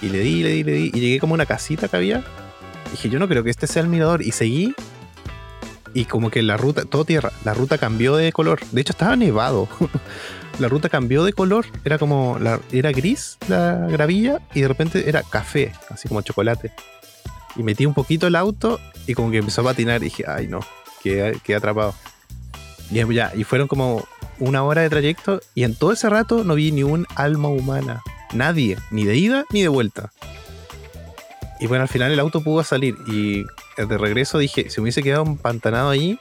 Y 0.01 0.09
le 0.09 0.19
di, 0.19 0.41
le 0.41 0.49
di, 0.49 0.63
le 0.63 0.71
di, 0.71 0.91
y 0.93 0.99
llegué 0.99 1.19
como 1.19 1.33
a 1.33 1.35
una 1.35 1.45
casita 1.45 1.87
que 1.87 1.95
había. 1.95 2.23
Dije, 2.91 3.09
yo 3.09 3.19
no 3.19 3.27
creo 3.27 3.43
que 3.43 3.49
este 3.49 3.67
sea 3.67 3.81
el 3.81 3.87
mirador. 3.87 4.21
Y 4.23 4.31
seguí, 4.31 4.75
y 5.93 6.05
como 6.05 6.31
que 6.31 6.41
la 6.41 6.57
ruta, 6.57 6.85
todo 6.85 7.05
tierra, 7.05 7.31
la 7.45 7.53
ruta 7.53 7.77
cambió 7.77 8.15
de 8.15 8.31
color. 8.31 8.59
De 8.71 8.81
hecho, 8.81 8.93
estaba 8.93 9.15
nevado. 9.15 9.67
la 10.59 10.67
ruta 10.67 10.89
cambió 10.89 11.23
de 11.23 11.33
color, 11.33 11.65
era 11.85 11.97
como, 11.97 12.37
era 12.71 12.91
gris 12.91 13.37
la 13.47 13.87
gravilla, 13.89 14.39
y 14.53 14.61
de 14.61 14.67
repente 14.67 15.07
era 15.07 15.23
café, 15.23 15.71
así 15.89 16.07
como 16.07 16.21
chocolate. 16.21 16.71
Y 17.55 17.63
metí 17.63 17.85
un 17.85 17.93
poquito 17.93 18.27
el 18.27 18.35
auto, 18.35 18.79
y 19.05 19.13
como 19.13 19.31
que 19.31 19.37
empezó 19.37 19.61
a 19.61 19.65
patinar, 19.65 20.01
y 20.01 20.05
dije, 20.05 20.25
ay 20.27 20.47
no, 20.47 20.61
quedé, 21.03 21.39
quedé 21.43 21.57
atrapado. 21.57 21.93
Y 22.93 23.13
ya, 23.15 23.31
y 23.35 23.43
fueron 23.43 23.67
como 23.67 24.07
una 24.37 24.63
hora 24.63 24.83
de 24.83 24.89
trayecto 24.89 25.41
y 25.55 25.63
en 25.63 25.75
todo 25.75 25.93
ese 25.93 26.09
rato 26.09 26.43
no 26.43 26.53
vi 26.53 26.71
ni 26.71 26.83
un 26.83 27.07
alma 27.15 27.47
humana. 27.47 28.03
Nadie, 28.33 28.77
ni 28.91 29.03
de 29.03 29.15
ida 29.15 29.45
ni 29.49 29.63
de 29.63 29.67
vuelta. 29.67 30.11
Y 31.59 31.65
bueno, 31.65 31.83
al 31.83 31.89
final 31.89 32.11
el 32.11 32.19
auto 32.19 32.43
pudo 32.43 32.63
salir 32.63 32.95
y 33.07 33.45
de 33.77 33.97
regreso 33.97 34.37
dije, 34.37 34.69
si 34.69 34.79
me 34.79 34.83
hubiese 34.83 35.01
quedado 35.01 35.25
empantanado 35.25 35.89
ahí, 35.89 36.19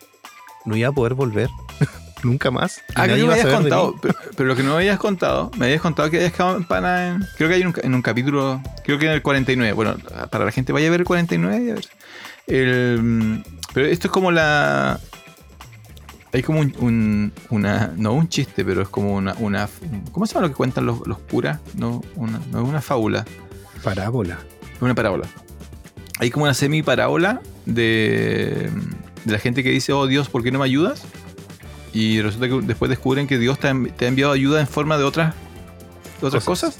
no 0.64 0.74
iba 0.74 0.88
a 0.88 0.92
poder 0.92 1.12
volver. 1.12 1.50
Nunca 2.22 2.50
más. 2.50 2.80
Ah, 2.94 3.04
creo 3.04 3.16
que 3.16 3.24
me 3.24 3.32
habías 3.32 3.54
contado, 3.54 3.94
pero 4.36 4.48
lo 4.48 4.56
que 4.56 4.62
no 4.62 4.70
me 4.70 4.76
habías 4.76 4.98
contado, 4.98 5.50
me 5.58 5.66
habías 5.66 5.80
contado 5.80 6.08
que 6.08 6.18
habías 6.18 6.32
quedado 6.32 6.56
empanada 6.56 7.08
en. 7.08 7.26
Creo 7.36 7.48
que 7.48 7.56
hay 7.56 7.64
un, 7.64 7.74
en 7.82 7.94
un 7.94 8.00
capítulo, 8.00 8.62
creo 8.84 8.98
que 8.98 9.06
en 9.06 9.12
el 9.12 9.22
49. 9.22 9.72
Bueno, 9.74 9.96
para 10.30 10.44
la 10.44 10.52
gente 10.52 10.72
vaya 10.72 10.86
a 10.86 10.90
ver 10.90 11.00
el 11.00 11.06
49 11.06 11.64
y 11.64 11.70
a 11.70 11.74
ver. 11.74 11.88
El, 12.46 13.42
pero 13.74 13.86
esto 13.86 14.06
es 14.06 14.12
como 14.12 14.30
la. 14.30 15.00
Hay 16.32 16.42
como 16.42 16.60
un, 16.60 16.74
un- 16.78 17.32
una. 17.50 17.92
No 17.96 18.12
un 18.14 18.28
chiste, 18.28 18.64
pero 18.64 18.82
es 18.82 18.88
como 18.88 19.14
una. 19.14 19.34
una 19.38 19.68
¿Cómo 20.12 20.26
se 20.26 20.34
llama 20.34 20.46
lo 20.46 20.52
que 20.52 20.56
cuentan 20.56 20.86
los, 20.86 21.06
los 21.06 21.18
curas? 21.18 21.58
No, 21.74 22.02
una, 22.16 22.40
no 22.50 22.62
es 22.62 22.68
una 22.68 22.80
fábula. 22.80 23.24
Parábola. 23.82 24.38
Una 24.80 24.94
parábola. 24.94 25.26
Hay 26.18 26.30
como 26.30 26.44
una 26.44 26.54
semi 26.54 26.82
parábola 26.82 27.40
de, 27.66 28.70
de 29.24 29.32
la 29.32 29.38
gente 29.38 29.62
que 29.62 29.70
dice, 29.70 29.92
oh 29.92 30.06
Dios, 30.06 30.28
¿por 30.28 30.42
qué 30.42 30.50
no 30.52 30.58
me 30.60 30.64
ayudas? 30.64 31.02
Y 31.92 32.20
resulta 32.22 32.48
que 32.48 32.60
después 32.62 32.88
descubren 32.88 33.26
que 33.26 33.38
Dios 33.38 33.58
te 33.58 33.68
ha, 33.68 33.72
envi- 33.72 33.92
te 33.92 34.06
ha 34.06 34.08
enviado 34.08 34.32
ayuda 34.32 34.60
en 34.60 34.66
forma 34.66 34.96
de 34.98 35.04
otras, 35.04 35.34
de 36.20 36.26
otras 36.26 36.44
cosas. 36.44 36.78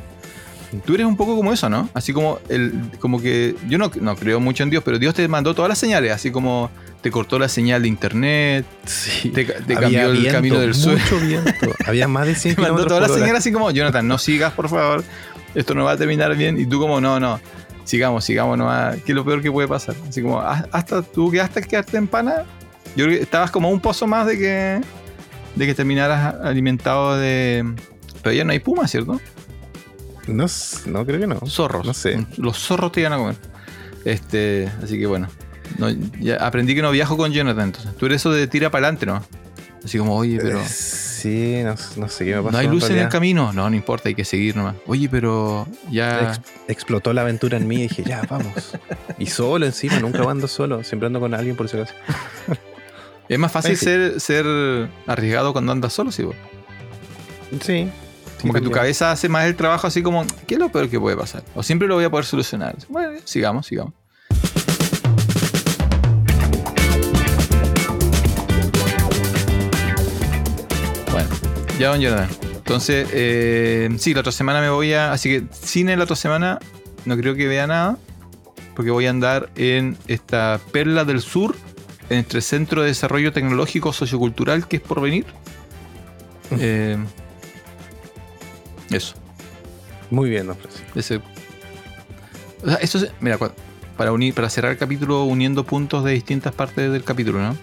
Tú 0.86 0.94
eres 0.94 1.06
un 1.06 1.16
poco 1.16 1.36
como 1.36 1.52
eso, 1.52 1.68
¿no? 1.68 1.88
Así 1.92 2.12
como 2.12 2.38
el, 2.48 2.72
como 2.98 3.20
que 3.20 3.54
yo 3.68 3.76
no, 3.78 3.90
no 4.00 4.16
creo 4.16 4.40
mucho 4.40 4.62
en 4.62 4.70
Dios, 4.70 4.82
pero 4.84 4.98
Dios 4.98 5.14
te 5.14 5.26
mandó 5.28 5.54
todas 5.54 5.68
las 5.68 5.78
señales, 5.78 6.12
así 6.12 6.30
como 6.30 6.70
te 7.02 7.10
cortó 7.10 7.38
la 7.38 7.48
señal 7.48 7.82
de 7.82 7.88
internet, 7.88 8.64
Sí. 8.86 9.28
te, 9.30 9.44
te 9.44 9.74
cambió 9.74 10.06
el 10.10 10.18
viento, 10.18 10.32
camino 10.32 10.58
del 10.60 10.74
suelo. 10.74 10.98
Mucho 11.00 11.20
viento. 11.20 11.52
Había 11.86 12.08
más 12.08 12.26
de 12.26 12.34
100 12.34 12.54
Te 12.56 12.62
mandó 12.62 12.86
todas 12.86 13.02
las 13.02 13.12
señales 13.12 13.38
así 13.40 13.52
como, 13.52 13.70
Jonathan, 13.70 14.06
no 14.08 14.18
sigas, 14.18 14.52
por 14.52 14.68
favor. 14.68 15.04
Esto 15.54 15.74
no 15.74 15.84
va 15.84 15.92
a 15.92 15.96
terminar 15.98 16.34
bien. 16.36 16.58
Y 16.58 16.64
tú 16.64 16.78
como, 16.80 17.00
no, 17.00 17.20
no. 17.20 17.38
Sigamos, 17.84 18.24
sigamos 18.24 18.56
nomás. 18.56 18.96
¿Qué 19.04 19.12
es 19.12 19.16
lo 19.16 19.24
peor 19.24 19.42
que 19.42 19.50
puede 19.50 19.66
pasar? 19.68 19.94
Así 20.08 20.22
como, 20.22 20.40
"Ah, 20.40 20.64
hasta 20.72 21.02
tú 21.02 21.30
que 21.30 21.40
hasta 21.40 21.60
quedarte 21.60 21.96
en 21.98 22.06
pana. 22.06 22.44
Yo 22.96 23.04
creo 23.04 23.16
que 23.18 23.22
estabas 23.24 23.50
como 23.50 23.68
un 23.68 23.80
pozo 23.80 24.06
más 24.06 24.26
de 24.26 24.38
que 24.38 24.80
de 25.56 25.66
que 25.66 25.74
terminaras 25.74 26.36
alimentado 26.42 27.18
de... 27.18 27.74
Pero 28.22 28.34
ya 28.34 28.44
no 28.44 28.52
hay 28.52 28.60
puma, 28.60 28.86
¿cierto? 28.88 29.20
No, 30.28 30.46
no, 30.86 31.06
creo 31.06 31.20
que 31.20 31.26
no. 31.26 31.40
Zorros. 31.46 31.86
No 31.86 31.94
sé. 31.94 32.26
Los 32.36 32.58
zorros 32.58 32.92
te 32.92 33.00
iban 33.00 33.12
a 33.12 33.16
comer. 33.16 33.36
Este, 34.04 34.70
así 34.82 34.98
que 34.98 35.06
bueno. 35.06 35.28
No, 35.78 35.88
ya 36.20 36.36
aprendí 36.36 36.74
que 36.74 36.82
no 36.82 36.90
viajo 36.90 37.16
con 37.16 37.32
Jonathan, 37.32 37.64
entonces. 37.66 37.96
Tú 37.96 38.06
eres 38.06 38.22
eso 38.22 38.30
de 38.30 38.46
tira 38.46 38.70
para 38.70 38.86
adelante, 38.86 39.06
¿no? 39.06 39.22
Así 39.84 39.98
como, 39.98 40.16
oye, 40.16 40.38
pero... 40.40 40.60
Eh, 40.60 40.66
Sí, 41.22 41.60
no, 41.62 41.76
no 41.98 42.08
sé 42.08 42.24
qué 42.24 42.34
me 42.34 42.42
pasó. 42.42 42.50
¿No 42.52 42.58
hay 42.58 42.66
luz 42.66 42.90
en 42.90 42.98
el 42.98 43.08
camino? 43.08 43.52
No, 43.52 43.70
no 43.70 43.76
importa, 43.76 44.08
hay 44.08 44.16
que 44.16 44.24
seguir 44.24 44.56
nomás. 44.56 44.74
Oye, 44.88 45.08
pero 45.08 45.68
ya... 45.88 46.30
Ex- 46.32 46.40
explotó 46.66 47.12
la 47.12 47.20
aventura 47.22 47.58
en 47.58 47.68
mí 47.68 47.76
y 47.76 47.82
dije, 47.82 48.02
ya, 48.04 48.22
vamos. 48.28 48.52
Y 49.20 49.26
solo 49.26 49.64
encima, 49.64 50.00
nunca 50.00 50.28
ando 50.28 50.48
solo, 50.48 50.82
siempre 50.82 51.06
ando 51.06 51.20
con 51.20 51.32
alguien 51.32 51.54
por 51.54 51.68
si 51.68 51.76
acaso. 51.76 51.94
Es 53.28 53.38
más 53.38 53.52
fácil 53.52 53.76
ser, 53.76 54.20
ser 54.20 54.44
arriesgado 55.06 55.52
cuando 55.52 55.70
andas 55.70 55.92
solo, 55.92 56.10
sí. 56.10 56.24
vos. 56.24 56.34
Sí. 57.64 57.88
Como 58.42 58.54
que 58.54 58.60
tu 58.60 58.72
cabeza 58.72 59.12
hace 59.12 59.28
más 59.28 59.46
el 59.46 59.54
trabajo 59.54 59.86
así 59.86 60.02
como, 60.02 60.26
¿qué 60.48 60.54
es 60.54 60.60
lo 60.60 60.68
peor 60.68 60.88
que 60.88 60.98
puede 60.98 61.16
pasar? 61.16 61.44
O 61.54 61.62
siempre 61.62 61.86
lo 61.86 61.94
voy 61.94 62.02
a 62.02 62.10
poder 62.10 62.26
solucionar. 62.26 62.76
Bueno, 62.88 63.20
sigamos, 63.24 63.66
sigamos. 63.66 63.94
Bueno, 71.12 71.28
ya 71.78 71.90
don 71.90 72.00
Jonathan. 72.00 72.28
Entonces, 72.56 73.08
eh, 73.12 73.88
sí, 73.98 74.12
la 74.12 74.20
otra 74.20 74.32
semana 74.32 74.60
me 74.60 74.70
voy 74.70 74.92
a... 74.92 75.12
Así 75.12 75.28
que 75.28 75.46
cine 75.52 75.96
la 75.96 76.02
otra 76.02 76.16
semana 76.16 76.58
no 77.04 77.16
creo 77.16 77.36
que 77.36 77.46
vea 77.46 77.68
nada. 77.68 77.96
Porque 78.74 78.90
voy 78.90 79.06
a 79.06 79.10
andar 79.10 79.50
en 79.54 79.96
esta 80.08 80.58
perla 80.72 81.04
del 81.04 81.20
sur, 81.20 81.54
entre 82.10 82.40
Centro 82.40 82.82
de 82.82 82.88
Desarrollo 82.88 83.32
Tecnológico 83.32 83.92
Sociocultural, 83.92 84.66
que 84.66 84.78
es 84.78 84.82
por 84.82 85.00
venir. 85.00 85.26
Eh, 86.58 86.98
eso. 88.94 89.14
Muy 90.10 90.28
bien, 90.30 90.46
don 90.46 90.56
Francisco. 90.56 90.86
Ese- 90.98 91.20
o 92.62 92.66
sea, 92.66 92.74
esto 92.76 92.98
es- 92.98 93.10
mira, 93.20 93.38
para 93.96 94.12
unir, 94.12 94.34
para 94.34 94.48
cerrar 94.50 94.72
el 94.72 94.78
capítulo 94.78 95.24
uniendo 95.24 95.64
puntos 95.64 96.04
de 96.04 96.12
distintas 96.12 96.52
partes 96.54 96.90
del 96.92 97.04
capítulo, 97.04 97.40
¿no? 97.40 97.56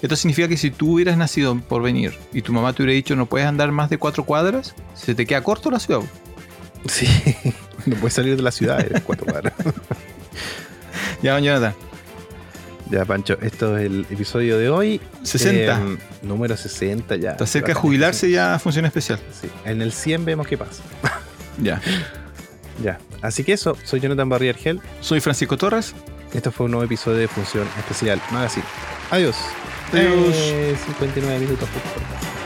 Esto 0.00 0.14
significa 0.16 0.46
que 0.48 0.56
si 0.56 0.70
tú 0.70 0.92
hubieras 0.94 1.16
nacido 1.16 1.58
por 1.60 1.82
venir 1.82 2.14
y 2.32 2.42
tu 2.42 2.52
mamá 2.52 2.72
te 2.72 2.82
hubiera 2.82 2.94
dicho 2.94 3.16
no 3.16 3.26
puedes 3.26 3.48
andar 3.48 3.72
más 3.72 3.90
de 3.90 3.98
cuatro 3.98 4.24
cuadras, 4.24 4.74
se 4.94 5.14
te 5.14 5.26
queda 5.26 5.42
corto 5.42 5.70
la 5.70 5.80
ciudad. 5.80 6.00
Sí. 6.88 7.06
No 7.86 7.94
puedes 7.96 8.14
salir 8.14 8.36
de 8.36 8.42
la 8.42 8.50
ciudad 8.50 8.80
en 8.80 9.00
cuatro 9.02 9.24
cuadras. 9.26 9.54
Ya, 11.22 11.32
don 11.34 11.42
Jonathan. 11.42 11.74
Ya, 12.90 13.04
Pancho, 13.04 13.36
esto 13.42 13.76
es 13.76 13.86
el 13.86 14.06
episodio 14.10 14.56
de 14.58 14.70
hoy. 14.70 15.00
60. 15.22 15.60
Eh, 15.60 15.98
número 16.22 16.56
60 16.56 17.16
ya. 17.16 17.32
Está 17.32 17.46
cerca 17.46 17.68
de 17.68 17.74
jubilarse 17.74 18.30
ya 18.30 18.58
función 18.58 18.86
especial. 18.86 19.18
Sí. 19.38 19.48
En 19.64 19.82
el 19.82 19.92
100 19.92 20.24
vemos 20.24 20.46
qué 20.46 20.56
pasa. 20.58 20.82
Ya. 21.60 21.80
Ya. 22.80 23.00
Así 23.20 23.42
que 23.42 23.52
eso, 23.52 23.76
soy 23.82 23.98
Jonathan 23.98 24.28
Barrier 24.28 24.54
Gel. 24.54 24.80
Soy 25.00 25.18
Francisco 25.18 25.56
Torres. 25.56 25.92
Esto 26.32 26.52
fue 26.52 26.66
un 26.66 26.70
nuevo 26.70 26.84
episodio 26.84 27.18
de 27.18 27.26
Función 27.26 27.66
Especial 27.78 28.22
Magazine. 28.30 28.64
Adiós. 29.10 29.36
Adiós. 29.92 30.36
Eh, 30.36 30.76
59 30.86 31.40
minutos. 31.40 31.68
por. 31.68 32.37